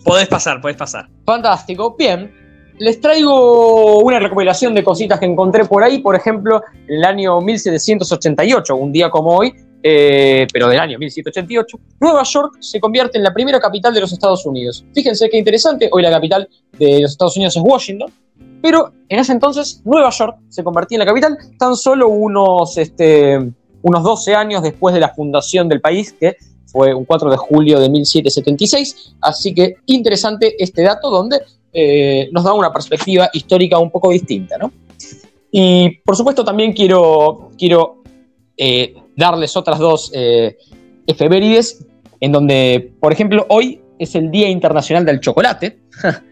Podés 0.03 0.27
pasar, 0.27 0.61
podés 0.61 0.77
pasar. 0.77 1.09
Fantástico, 1.25 1.95
bien. 1.97 2.46
Les 2.79 3.01
traigo 3.01 3.99
una 3.99 4.19
recopilación 4.19 4.75
de 4.75 4.83
cositas 4.83 5.19
que 5.19 5.25
encontré 5.25 5.65
por 5.65 5.83
ahí, 5.83 5.99
por 5.99 6.15
ejemplo, 6.15 6.61
en 6.87 6.97
el 6.97 7.03
año 7.05 7.41
1788, 7.41 8.75
un 8.75 8.91
día 8.91 9.09
como 9.09 9.35
hoy, 9.35 9.51
eh, 9.81 10.45
pero 10.53 10.67
del 10.67 10.79
año 10.79 10.99
1788, 10.99 11.79
Nueva 11.99 12.21
York 12.23 12.57
se 12.59 12.79
convierte 12.79 13.17
en 13.17 13.23
la 13.23 13.33
primera 13.33 13.59
capital 13.59 13.95
de 13.95 14.01
los 14.01 14.13
Estados 14.13 14.45
Unidos. 14.45 14.85
Fíjense 14.93 15.27
qué 15.27 15.37
interesante, 15.37 15.89
hoy 15.91 16.03
la 16.03 16.11
capital 16.11 16.47
de 16.77 17.01
los 17.01 17.11
Estados 17.11 17.35
Unidos 17.35 17.55
es 17.57 17.63
Washington, 17.65 18.13
pero 18.61 18.91
en 19.09 19.19
ese 19.19 19.31
entonces 19.31 19.81
Nueva 19.83 20.11
York 20.11 20.37
se 20.49 20.63
convertía 20.63 20.97
en 20.97 20.99
la 20.99 21.05
capital 21.05 21.35
tan 21.57 21.75
solo 21.75 22.09
unos, 22.09 22.77
este, 22.77 23.39
unos 23.81 24.03
12 24.03 24.35
años 24.35 24.61
después 24.61 24.93
de 24.93 24.99
la 24.99 25.09
fundación 25.09 25.67
del 25.67 25.81
país, 25.81 26.13
que 26.13 26.37
fue 26.67 26.93
un 26.93 27.05
4 27.05 27.31
de 27.31 27.37
julio 27.37 27.79
de 27.79 27.89
1776. 27.89 29.15
Así 29.21 29.53
que 29.53 29.77
interesante 29.87 30.61
este 30.61 30.83
dato 30.83 31.09
donde 31.09 31.41
eh, 31.73 32.29
nos 32.31 32.43
da 32.43 32.53
una 32.53 32.71
perspectiva 32.71 33.29
histórica 33.33 33.77
un 33.77 33.91
poco 33.91 34.11
distinta, 34.11 34.57
¿no? 34.57 34.71
Y 35.51 35.99
por 36.03 36.15
supuesto 36.15 36.43
también 36.43 36.73
quiero, 36.73 37.51
quiero 37.57 38.03
eh, 38.57 38.95
darles 39.15 39.55
otras 39.55 39.79
dos 39.79 40.11
eh, 40.13 40.57
efemérides 41.05 41.85
en 42.19 42.31
donde, 42.31 42.91
por 42.99 43.13
ejemplo, 43.13 43.45
hoy 43.49 43.81
es 43.99 44.15
el 44.15 44.31
Día 44.31 44.49
Internacional 44.49 45.05
del 45.05 45.19
Chocolate. 45.19 45.79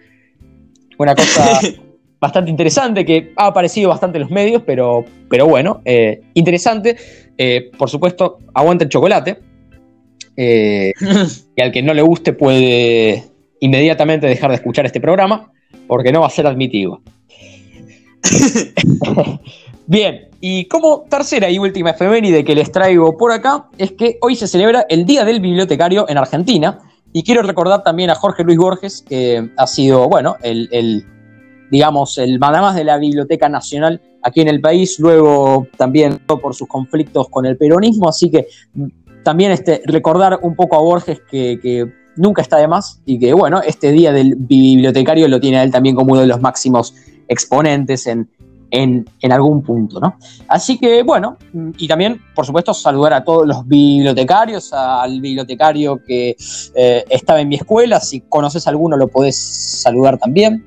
una 0.97 1.15
cosa 1.15 1.59
bastante 2.19 2.49
interesante 2.49 3.05
que 3.05 3.33
ha 3.35 3.47
aparecido 3.47 3.89
bastante 3.89 4.17
en 4.17 4.23
los 4.23 4.31
medios, 4.31 4.63
pero, 4.65 5.05
pero 5.29 5.45
bueno, 5.45 5.81
eh, 5.85 6.21
interesante. 6.33 6.95
Eh, 7.37 7.71
por 7.77 7.89
supuesto, 7.89 8.39
aguanta 8.53 8.85
el 8.85 8.89
chocolate. 8.89 9.39
Eh, 10.37 10.91
y 11.55 11.61
al 11.61 11.71
que 11.71 11.81
no 11.81 11.93
le 11.93 12.01
guste 12.01 12.33
puede 12.33 13.23
inmediatamente 13.65 14.27
dejar 14.27 14.51
de 14.51 14.55
escuchar 14.55 14.85
este 14.85 15.01
programa 15.01 15.51
porque 15.87 16.11
no 16.11 16.21
va 16.21 16.27
a 16.27 16.29
ser 16.29 16.47
admitido. 16.47 17.01
Bien, 19.87 20.29
y 20.41 20.65
como 20.65 21.01
tercera 21.09 21.49
y 21.49 21.59
última 21.59 21.91
efeméride 21.91 22.43
que 22.43 22.55
les 22.55 22.71
traigo 22.71 23.17
por 23.17 23.31
acá 23.31 23.67
es 23.77 23.91
que 23.91 24.17
hoy 24.21 24.35
se 24.35 24.47
celebra 24.47 24.85
el 24.89 25.05
Día 25.05 25.25
del 25.25 25.39
Bibliotecario 25.39 26.05
en 26.09 26.17
Argentina 26.17 26.79
y 27.13 27.23
quiero 27.23 27.43
recordar 27.43 27.83
también 27.83 28.09
a 28.09 28.15
Jorge 28.15 28.43
Luis 28.43 28.57
Borges 28.57 29.03
que 29.07 29.49
ha 29.55 29.67
sido, 29.67 30.07
bueno, 30.09 30.37
el, 30.41 30.67
el 30.71 31.05
digamos, 31.69 32.17
el 32.17 32.39
mandamás 32.39 32.75
de 32.75 32.83
la 32.83 32.97
Biblioteca 32.97 33.47
Nacional 33.47 34.01
aquí 34.23 34.41
en 34.41 34.47
el 34.47 34.59
país, 34.59 34.99
luego 34.99 35.67
también 35.77 36.17
por 36.25 36.55
sus 36.55 36.67
conflictos 36.67 37.29
con 37.29 37.45
el 37.45 37.57
peronismo, 37.57 38.09
así 38.09 38.31
que 38.31 38.47
también 39.23 39.51
este, 39.51 39.81
recordar 39.85 40.39
un 40.41 40.55
poco 40.55 40.75
a 40.75 40.81
Borges 40.81 41.21
que, 41.29 41.59
que, 41.61 41.91
nunca 42.15 42.41
está 42.41 42.57
de 42.57 42.67
más 42.67 43.01
y 43.05 43.19
que 43.19 43.33
bueno, 43.33 43.61
este 43.61 43.91
día 43.91 44.11
del 44.11 44.35
bibliotecario 44.35 45.27
lo 45.27 45.39
tiene 45.39 45.57
a 45.57 45.63
él 45.63 45.71
también 45.71 45.95
como 45.95 46.13
uno 46.13 46.21
de 46.21 46.27
los 46.27 46.41
máximos 46.41 46.93
exponentes 47.27 48.07
en, 48.07 48.29
en, 48.71 49.09
en, 49.21 49.31
algún 49.31 49.63
punto, 49.63 49.99
¿no? 49.99 50.17
Así 50.47 50.77
que 50.77 51.03
bueno, 51.03 51.37
y 51.77 51.87
también 51.87 52.21
por 52.33 52.45
supuesto 52.45 52.73
saludar 52.73 53.13
a 53.13 53.23
todos 53.23 53.47
los 53.47 53.67
bibliotecarios, 53.67 54.73
al 54.73 55.21
bibliotecario 55.21 56.01
que 56.05 56.35
eh, 56.75 57.05
estaba 57.09 57.41
en 57.41 57.49
mi 57.49 57.55
escuela, 57.55 57.99
si 57.99 58.21
conoces 58.21 58.67
alguno 58.67 58.97
lo 58.97 59.07
podés 59.07 59.37
saludar 59.37 60.17
también. 60.17 60.65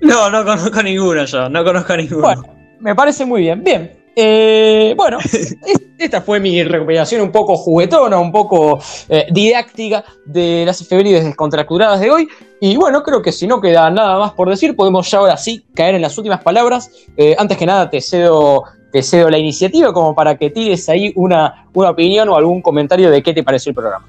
No, 0.00 0.30
no 0.30 0.44
conozco 0.44 0.82
ninguno 0.82 1.24
yo, 1.24 1.48
no 1.48 1.64
conozco 1.64 1.96
ninguno. 1.96 2.22
Bueno, 2.22 2.42
me 2.80 2.94
parece 2.94 3.24
muy 3.24 3.42
bien. 3.42 3.64
Bien, 3.64 3.95
eh, 4.18 4.94
bueno, 4.96 5.18
esta 5.98 6.22
fue 6.22 6.40
mi 6.40 6.64
recopilación 6.64 7.20
un 7.20 7.30
poco 7.30 7.54
juguetona, 7.54 8.18
un 8.18 8.32
poco 8.32 8.80
eh, 9.10 9.26
didáctica 9.30 10.02
de 10.24 10.64
las 10.64 10.80
efemérides 10.80 11.22
descontracturadas 11.22 12.00
de 12.00 12.10
hoy. 12.10 12.28
Y 12.58 12.76
bueno, 12.76 13.02
creo 13.02 13.20
que 13.20 13.30
si 13.30 13.46
no 13.46 13.60
queda 13.60 13.90
nada 13.90 14.18
más 14.18 14.32
por 14.32 14.48
decir, 14.48 14.74
podemos 14.74 15.10
ya 15.10 15.18
ahora 15.18 15.36
sí 15.36 15.66
caer 15.74 15.96
en 15.96 16.00
las 16.00 16.16
últimas 16.16 16.42
palabras. 16.42 16.90
Eh, 17.18 17.36
antes 17.38 17.58
que 17.58 17.66
nada, 17.66 17.90
te 17.90 18.00
cedo, 18.00 18.62
te 18.90 19.02
cedo 19.02 19.28
la 19.28 19.36
iniciativa 19.36 19.92
como 19.92 20.14
para 20.14 20.38
que 20.38 20.48
tires 20.48 20.88
ahí 20.88 21.12
una, 21.14 21.66
una 21.74 21.90
opinión 21.90 22.30
o 22.30 22.36
algún 22.36 22.62
comentario 22.62 23.10
de 23.10 23.22
qué 23.22 23.34
te 23.34 23.42
pareció 23.42 23.68
el 23.68 23.74
programa. 23.74 24.08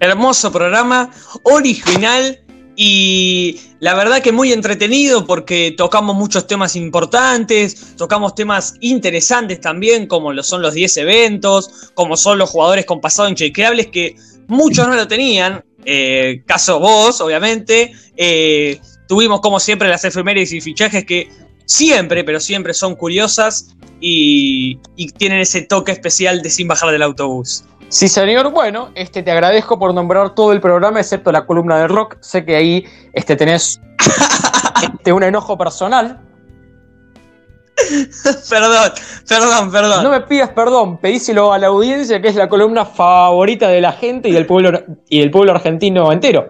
Hermoso 0.00 0.50
programa, 0.50 1.10
original 1.42 2.43
y 2.76 3.60
la 3.78 3.94
verdad 3.94 4.22
que 4.22 4.32
muy 4.32 4.52
entretenido 4.52 5.26
porque 5.26 5.74
tocamos 5.76 6.16
muchos 6.16 6.46
temas 6.46 6.74
importantes, 6.74 7.94
tocamos 7.96 8.34
temas 8.34 8.74
interesantes 8.80 9.60
también, 9.60 10.06
como 10.06 10.32
lo 10.32 10.42
son 10.42 10.62
los 10.62 10.74
10 10.74 10.96
eventos, 10.98 11.92
como 11.94 12.16
son 12.16 12.38
los 12.38 12.50
jugadores 12.50 12.84
con 12.84 13.00
pasado 13.00 13.28
inchequeables 13.28 13.88
que 13.88 14.16
muchos 14.48 14.88
no 14.88 14.94
lo 14.94 15.06
tenían, 15.06 15.64
eh, 15.84 16.42
caso 16.46 16.80
vos, 16.80 17.20
obviamente. 17.20 17.92
Eh, 18.16 18.80
tuvimos 19.06 19.40
como 19.40 19.60
siempre 19.60 19.88
las 19.88 20.04
efemérides 20.04 20.52
y 20.52 20.60
fichajes 20.60 21.04
que 21.04 21.28
siempre, 21.66 22.24
pero 22.24 22.40
siempre 22.40 22.74
son 22.74 22.96
curiosas 22.96 23.74
y, 24.00 24.78
y 24.96 25.08
tienen 25.12 25.40
ese 25.40 25.62
toque 25.62 25.92
especial 25.92 26.42
de 26.42 26.50
sin 26.50 26.68
bajar 26.68 26.90
del 26.90 27.02
autobús. 27.02 27.64
Sí, 27.88 28.08
señor. 28.08 28.50
Bueno, 28.50 28.90
este, 28.94 29.22
te 29.22 29.30
agradezco 29.30 29.78
por 29.78 29.94
nombrar 29.94 30.34
todo 30.34 30.52
el 30.52 30.60
programa, 30.60 31.00
excepto 31.00 31.30
la 31.30 31.46
columna 31.46 31.78
de 31.78 31.88
rock. 31.88 32.16
Sé 32.20 32.44
que 32.44 32.56
ahí 32.56 32.84
este, 33.12 33.36
tenés 33.36 33.80
este, 34.82 35.12
un 35.12 35.22
enojo 35.22 35.56
personal. 35.56 36.20
perdón, 38.50 38.92
perdón, 39.28 39.72
perdón. 39.72 40.04
No 40.04 40.10
me 40.10 40.20
pidas 40.22 40.50
perdón, 40.50 40.98
pedíselo 40.98 41.52
a 41.52 41.58
la 41.58 41.68
audiencia, 41.68 42.20
que 42.20 42.28
es 42.28 42.36
la 42.36 42.48
columna 42.48 42.84
favorita 42.84 43.68
de 43.68 43.80
la 43.80 43.92
gente 43.92 44.28
y 44.28 44.32
del 44.32 44.46
pueblo, 44.46 44.82
y 45.08 45.20
del 45.20 45.30
pueblo 45.30 45.52
argentino 45.52 46.12
entero. 46.12 46.46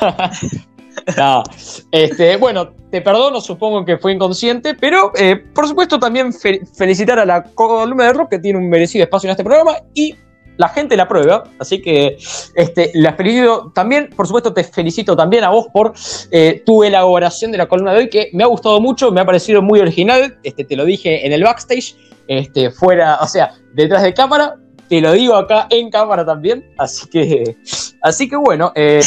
no, 1.16 1.42
este, 1.90 2.36
bueno, 2.36 2.70
te 2.90 3.00
perdono, 3.00 3.40
supongo 3.40 3.84
que 3.84 3.98
fue 3.98 4.12
inconsciente, 4.12 4.74
pero 4.74 5.12
eh, 5.16 5.36
por 5.36 5.66
supuesto 5.68 5.98
también 5.98 6.32
fe 6.32 6.60
felicitar 6.76 7.18
a 7.18 7.24
la 7.24 7.42
columna 7.42 8.04
de 8.04 8.12
rock 8.12 8.30
que 8.30 8.38
tiene 8.38 8.58
un 8.58 8.68
merecido 8.68 9.04
espacio 9.04 9.28
en 9.28 9.32
este 9.32 9.44
programa 9.44 9.76
y 9.94 10.14
la 10.60 10.68
gente 10.68 10.94
la 10.94 11.08
prueba, 11.08 11.44
así 11.58 11.80
que 11.80 12.18
este, 12.54 12.90
la 12.92 13.14
felicito 13.14 13.72
también, 13.74 14.10
por 14.14 14.26
supuesto 14.26 14.52
te 14.52 14.62
felicito 14.62 15.16
también 15.16 15.42
a 15.42 15.48
vos 15.48 15.68
por 15.72 15.94
eh, 16.30 16.62
tu 16.66 16.84
elaboración 16.84 17.50
de 17.50 17.56
la 17.56 17.66
columna 17.66 17.94
de 17.94 18.00
hoy, 18.00 18.10
que 18.10 18.28
me 18.34 18.44
ha 18.44 18.46
gustado 18.46 18.78
mucho, 18.78 19.10
me 19.10 19.22
ha 19.22 19.24
parecido 19.24 19.62
muy 19.62 19.80
original, 19.80 20.38
este, 20.42 20.64
te 20.64 20.76
lo 20.76 20.84
dije 20.84 21.26
en 21.26 21.32
el 21.32 21.42
backstage, 21.44 21.96
este, 22.28 22.70
fuera, 22.70 23.16
o 23.22 23.26
sea, 23.26 23.54
detrás 23.72 24.02
de 24.02 24.12
cámara, 24.12 24.56
te 24.90 25.00
lo 25.00 25.12
digo 25.12 25.34
acá 25.34 25.66
en 25.70 25.90
cámara 25.90 26.26
también, 26.26 26.62
así 26.76 27.08
que, 27.08 27.56
así 28.02 28.28
que 28.28 28.36
bueno, 28.36 28.70
eh, 28.74 29.00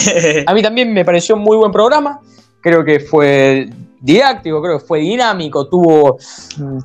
a 0.47 0.53
mí 0.55 0.63
también 0.63 0.91
me 0.91 1.05
pareció 1.05 1.35
un 1.35 1.43
muy 1.43 1.55
buen 1.55 1.71
programa, 1.71 2.19
creo 2.61 2.83
que 2.83 2.99
fue 2.99 3.69
didáctico, 4.03 4.61
creo 4.61 4.79
que 4.79 4.85
fue 4.85 4.99
dinámico, 4.99 5.67
tuvo, 5.69 6.17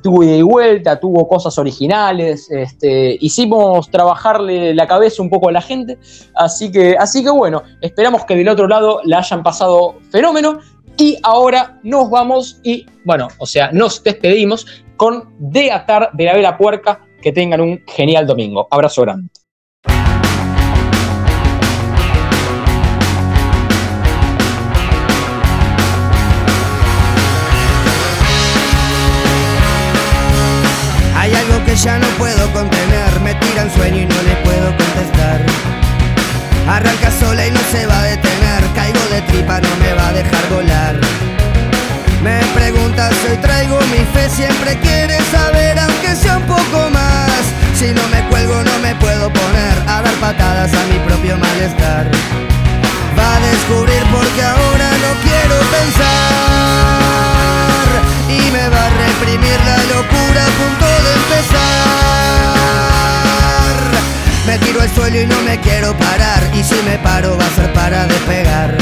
tuvo 0.01 0.23
ida 0.23 0.37
y 0.37 0.41
vuelta, 0.41 0.97
tuvo 0.97 1.27
cosas 1.27 1.57
originales, 1.57 2.49
este, 2.49 3.17
hicimos 3.19 3.91
trabajarle 3.91 4.73
la 4.73 4.87
cabeza 4.87 5.21
un 5.21 5.29
poco 5.29 5.49
a 5.49 5.51
la 5.51 5.61
gente, 5.61 5.99
así 6.33 6.71
que, 6.71 6.95
así 6.97 7.21
que 7.21 7.29
bueno, 7.29 7.61
esperamos 7.81 8.23
que 8.23 8.37
del 8.37 8.47
otro 8.47 8.69
lado 8.69 9.01
la 9.03 9.19
hayan 9.19 9.43
pasado 9.43 9.95
fenómeno 10.09 10.59
y 10.97 11.17
ahora 11.23 11.77
nos 11.83 12.09
vamos 12.09 12.61
y, 12.63 12.85
bueno, 13.03 13.27
o 13.37 13.45
sea, 13.45 13.69
nos 13.73 14.01
despedimos 14.01 14.65
con 14.95 15.33
De 15.39 15.73
Atar 15.73 16.11
de 16.13 16.23
la 16.23 16.33
Vela 16.33 16.57
Puerca, 16.57 17.01
que 17.21 17.33
tengan 17.33 17.59
un 17.59 17.83
genial 17.85 18.27
domingo. 18.27 18.67
Abrazo 18.71 19.01
grande. 19.01 19.29
Ya 31.83 31.97
no 31.97 32.07
puedo 32.17 32.51
contener, 32.51 33.19
me 33.23 33.33
tira 33.35 33.61
en 33.61 33.71
sueño 33.71 34.01
y 34.01 34.05
no 34.05 34.21
le 34.23 34.35
puedo 34.43 34.67
contestar. 34.75 35.45
Arranca 36.67 37.09
sola 37.11 37.47
y 37.47 37.51
no 37.51 37.59
se 37.71 37.85
va 37.85 37.99
a 37.99 38.03
detener, 38.03 38.63
caigo 38.75 38.99
de 39.11 39.21
tripa, 39.21 39.61
no 39.61 39.69
me 39.77 39.93
va 39.93 40.07
a 40.09 40.13
dejar 40.13 40.49
volar. 40.49 40.95
Me 42.21 42.39
preguntas, 42.53 43.13
hoy 43.29 43.37
traigo 43.37 43.79
mi 43.91 44.03
fe, 44.13 44.29
siempre 44.29 44.77
quiere 44.79 45.17
saber, 45.31 45.79
aunque 45.79 46.15
sea 46.15 46.37
un 46.37 46.43
poco 46.43 46.89
más. 46.89 47.43
Si 47.75 47.87
no 47.93 48.05
me 48.09 48.27
cuelgo, 48.27 48.61
no 48.61 48.79
me 48.79 48.93
puedo 48.95 49.31
poner 49.31 49.77
a 49.87 50.01
dar 50.01 50.15
patadas 50.15 50.73
a 50.73 50.83
mi 50.91 50.99
propio 51.07 51.37
malestar. 51.37 52.11
Va 53.17 53.35
a 53.35 53.39
descubrir 53.39 54.03
porque 54.11 54.43
ahora 54.43 54.89
no 55.03 55.11
quiero 55.23 55.55
pensar 55.71 57.38
y 58.29 58.51
me 58.51 58.69
va 58.69 58.85
a 58.85 58.89
reprimir 58.89 59.59
la 59.65 59.77
locura 59.95 60.45
a 60.45 60.51
punto 60.59 60.85
de 61.05 61.13
empezar. 61.21 61.59
Me 64.45 64.57
tiro 64.59 64.81
al 64.81 64.89
suelo 64.93 65.19
y 65.21 65.25
no 65.27 65.41
me 65.41 65.59
quiero 65.59 65.93
parar 65.97 66.41
y 66.53 66.63
si 66.63 66.75
me 66.83 66.97
paro 66.99 67.37
va 67.37 67.45
a 67.45 67.49
ser 67.55 67.73
para 67.73 68.05
despegar. 68.05 68.77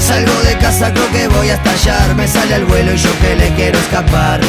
Salgo 0.00 0.40
de 0.42 0.56
casa, 0.58 0.92
creo 0.92 1.10
que 1.10 1.28
voy 1.28 1.50
a 1.50 1.54
estallar. 1.54 2.14
Me 2.14 2.26
sale 2.26 2.54
al 2.54 2.64
vuelo 2.64 2.94
y 2.94 2.96
yo 2.96 3.10
que 3.20 3.36
le 3.36 3.50
quiero 3.54 3.78
escapar. 3.78 4.40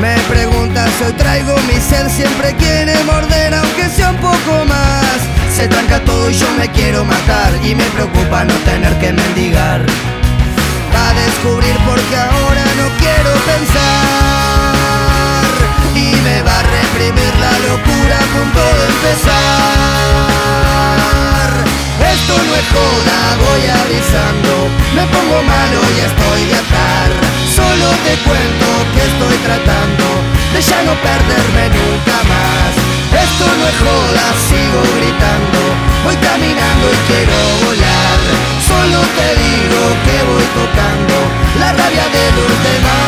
Me 0.00 0.16
preguntas, 0.28 0.90
hoy 1.06 1.12
traigo 1.12 1.56
mi 1.68 1.80
sed, 1.80 2.08
siempre 2.08 2.54
quiere 2.56 3.02
morder, 3.04 3.54
aunque 3.54 3.88
sea 3.88 4.10
un 4.10 4.16
poco 4.16 4.64
más. 4.66 5.18
Se 5.54 5.68
tranca 5.68 6.00
todo 6.00 6.28
y 6.30 6.34
yo 6.34 6.50
me 6.58 6.68
quiero 6.68 7.04
matar, 7.04 7.52
y 7.64 7.76
me 7.76 7.84
preocupa 7.84 8.44
no 8.44 8.54
tener 8.64 8.92
que 8.98 9.12
mendigar. 9.12 9.86
Va 10.94 11.04
a 11.08 11.12
descubrir 11.14 11.76
porque 11.84 12.16
ahora 12.16 12.64
no 12.78 12.86
quiero 13.02 13.32
pensar, 13.50 14.64
y 15.94 16.14
me 16.22 16.42
va 16.42 16.56
a 16.60 16.62
reprimir 16.62 17.32
la 17.40 17.52
locura 17.68 18.16
a 18.16 18.26
punto 18.34 18.62
de 18.78 18.84
empezar. 18.94 19.34
Esto 22.14 22.34
no 22.46 22.52
es 22.54 22.66
joda, 22.74 23.18
voy 23.44 23.62
avisando, 23.82 24.52
me 24.94 25.04
pongo 25.10 25.38
malo 25.42 25.78
y 25.96 25.98
estoy 26.08 26.40
de 26.46 26.54
atar. 26.54 27.10
Solo 27.54 27.88
te 28.06 28.14
cuento 28.22 28.66
que 28.94 29.02
estoy 29.10 29.36
tratando 29.46 30.06
de 30.54 30.60
ya 30.62 30.80
no 30.86 30.94
perderme 31.02 31.64
nunca 31.74 32.16
más. 32.30 32.70
Esto 33.24 33.46
no 33.58 33.64
es 33.66 33.78
joda, 33.82 34.24
sigo 34.48 34.80
gritando, 34.98 35.60
voy 36.04 36.16
caminando 36.16 36.86
y 36.92 37.12
quiero 37.12 37.36
volar. 37.64 38.18
Solo 38.68 39.00
te 39.16 39.28
digo 39.42 39.80
que 40.04 40.16
voy 40.30 40.46
tocando 40.60 41.16
la 41.58 41.72
rabia 41.72 42.06
de 42.08 42.24
los 42.36 42.52
demás. 42.64 43.03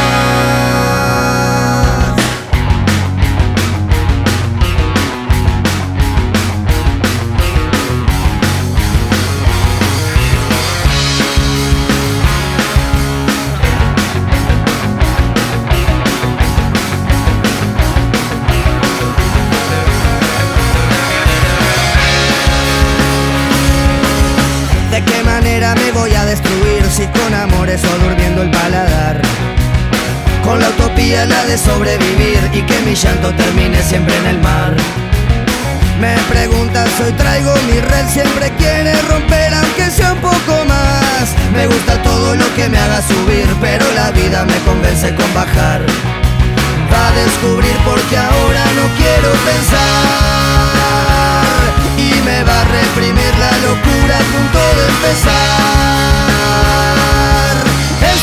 Sobrevivir 31.56 32.38
y 32.52 32.62
que 32.62 32.80
mi 32.82 32.94
llanto 32.94 33.32
termine 33.34 33.82
siempre 33.82 34.16
en 34.16 34.26
el 34.26 34.38
mar. 34.40 34.74
Me 36.00 36.14
preguntas, 36.28 36.88
hoy 37.00 37.12
traigo 37.12 37.54
mi 37.68 37.80
red, 37.80 38.06
siempre 38.08 38.52
quiere 38.58 38.92
romper 39.02 39.54
aunque 39.54 39.90
sea 39.90 40.12
un 40.12 40.20
poco 40.20 40.64
más. 40.66 41.34
Me 41.54 41.66
gusta 41.66 42.02
todo 42.02 42.34
lo 42.34 42.54
que 42.54 42.68
me 42.68 42.78
haga 42.78 43.00
subir, 43.02 43.46
pero 43.60 43.84
la 43.94 44.10
vida 44.10 44.44
me 44.44 44.58
convence 44.60 45.14
con 45.14 45.32
bajar. 45.34 45.80
Va 46.92 47.08
a 47.08 47.12
descubrir 47.12 47.76
porque 47.84 48.16
ahora 48.16 48.64
no 48.78 48.86
quiero 48.98 49.30
pensar 49.48 49.86
y 51.96 52.20
me 52.22 52.44
va 52.44 52.60
a 52.60 52.64
reprimir 52.64 53.32
la 53.38 53.52
locura 53.66 54.16
a 54.16 54.24
punto 54.32 54.58
de 54.78 54.86
empezar. 54.88 56.25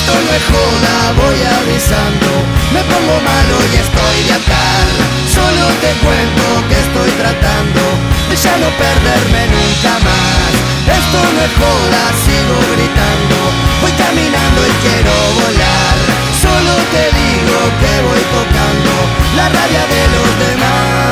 Esto 0.04 0.20
no 0.20 0.34
es 0.36 0.45
joda, 0.51 0.95
voy 1.16 1.39
avisando, 1.64 2.28
me 2.76 2.84
pongo 2.91 3.16
malo 3.24 3.56
y 3.72 3.76
estoy 3.80 4.18
de 4.28 4.34
atar. 4.36 4.84
Solo 5.32 5.64
te 5.80 5.95
cuento 6.04 6.43
que 6.68 6.76
estoy 6.76 7.10
tratando 7.24 7.80
de 8.28 8.36
ya 8.36 8.51
no 8.60 8.68
perderme 8.84 9.47
nunca 9.47 9.95
más. 10.04 10.51
Esto 10.91 11.20
no 11.24 11.39
es 11.47 11.54
joda, 11.56 12.04
sigo 12.20 12.58
gritando, 12.76 13.38
voy 13.80 13.93
caminando 13.95 14.60
y 14.68 14.74
quiero 14.84 15.16
volar. 15.39 15.95
Solo 16.36 16.74
te 16.91 17.04
digo 17.24 17.56
que 17.80 17.93
voy 18.04 18.24
tocando 18.36 18.91
la 19.39 19.47
rabia 19.56 19.84
de 19.88 20.04
los 20.12 20.30
demás. 20.43 21.03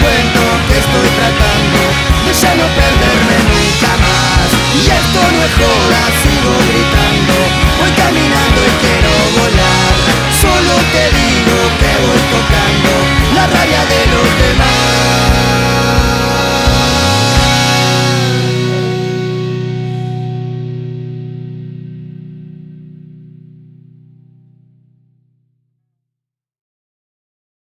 cuento 0.00 0.42
que 0.68 0.76
estoy 0.78 1.08
tratando 1.18 1.80
de 2.24 2.32
ya 2.32 2.52
no 2.54 2.66
perderme 2.78 3.36
nunca 3.50 3.92
más. 4.04 4.48
Y 4.72 4.88
esto 4.88 5.20
no 5.20 5.40
es 5.44 5.52
joda, 5.60 6.02
sigo 6.22 6.52
gritando, 6.70 7.34
voy 7.78 7.92
caminando 7.92 8.60
y 8.62 8.72
quiero 8.82 9.12
volar. 9.36 9.92
Solo 10.32 10.74
te 10.94 11.04
digo 11.18 11.56
que 11.80 11.90
voy 12.06 12.22
tocando 12.32 12.92
la 13.34 13.44
rabia 13.46 13.82
de 13.92 14.00
los 14.12 14.41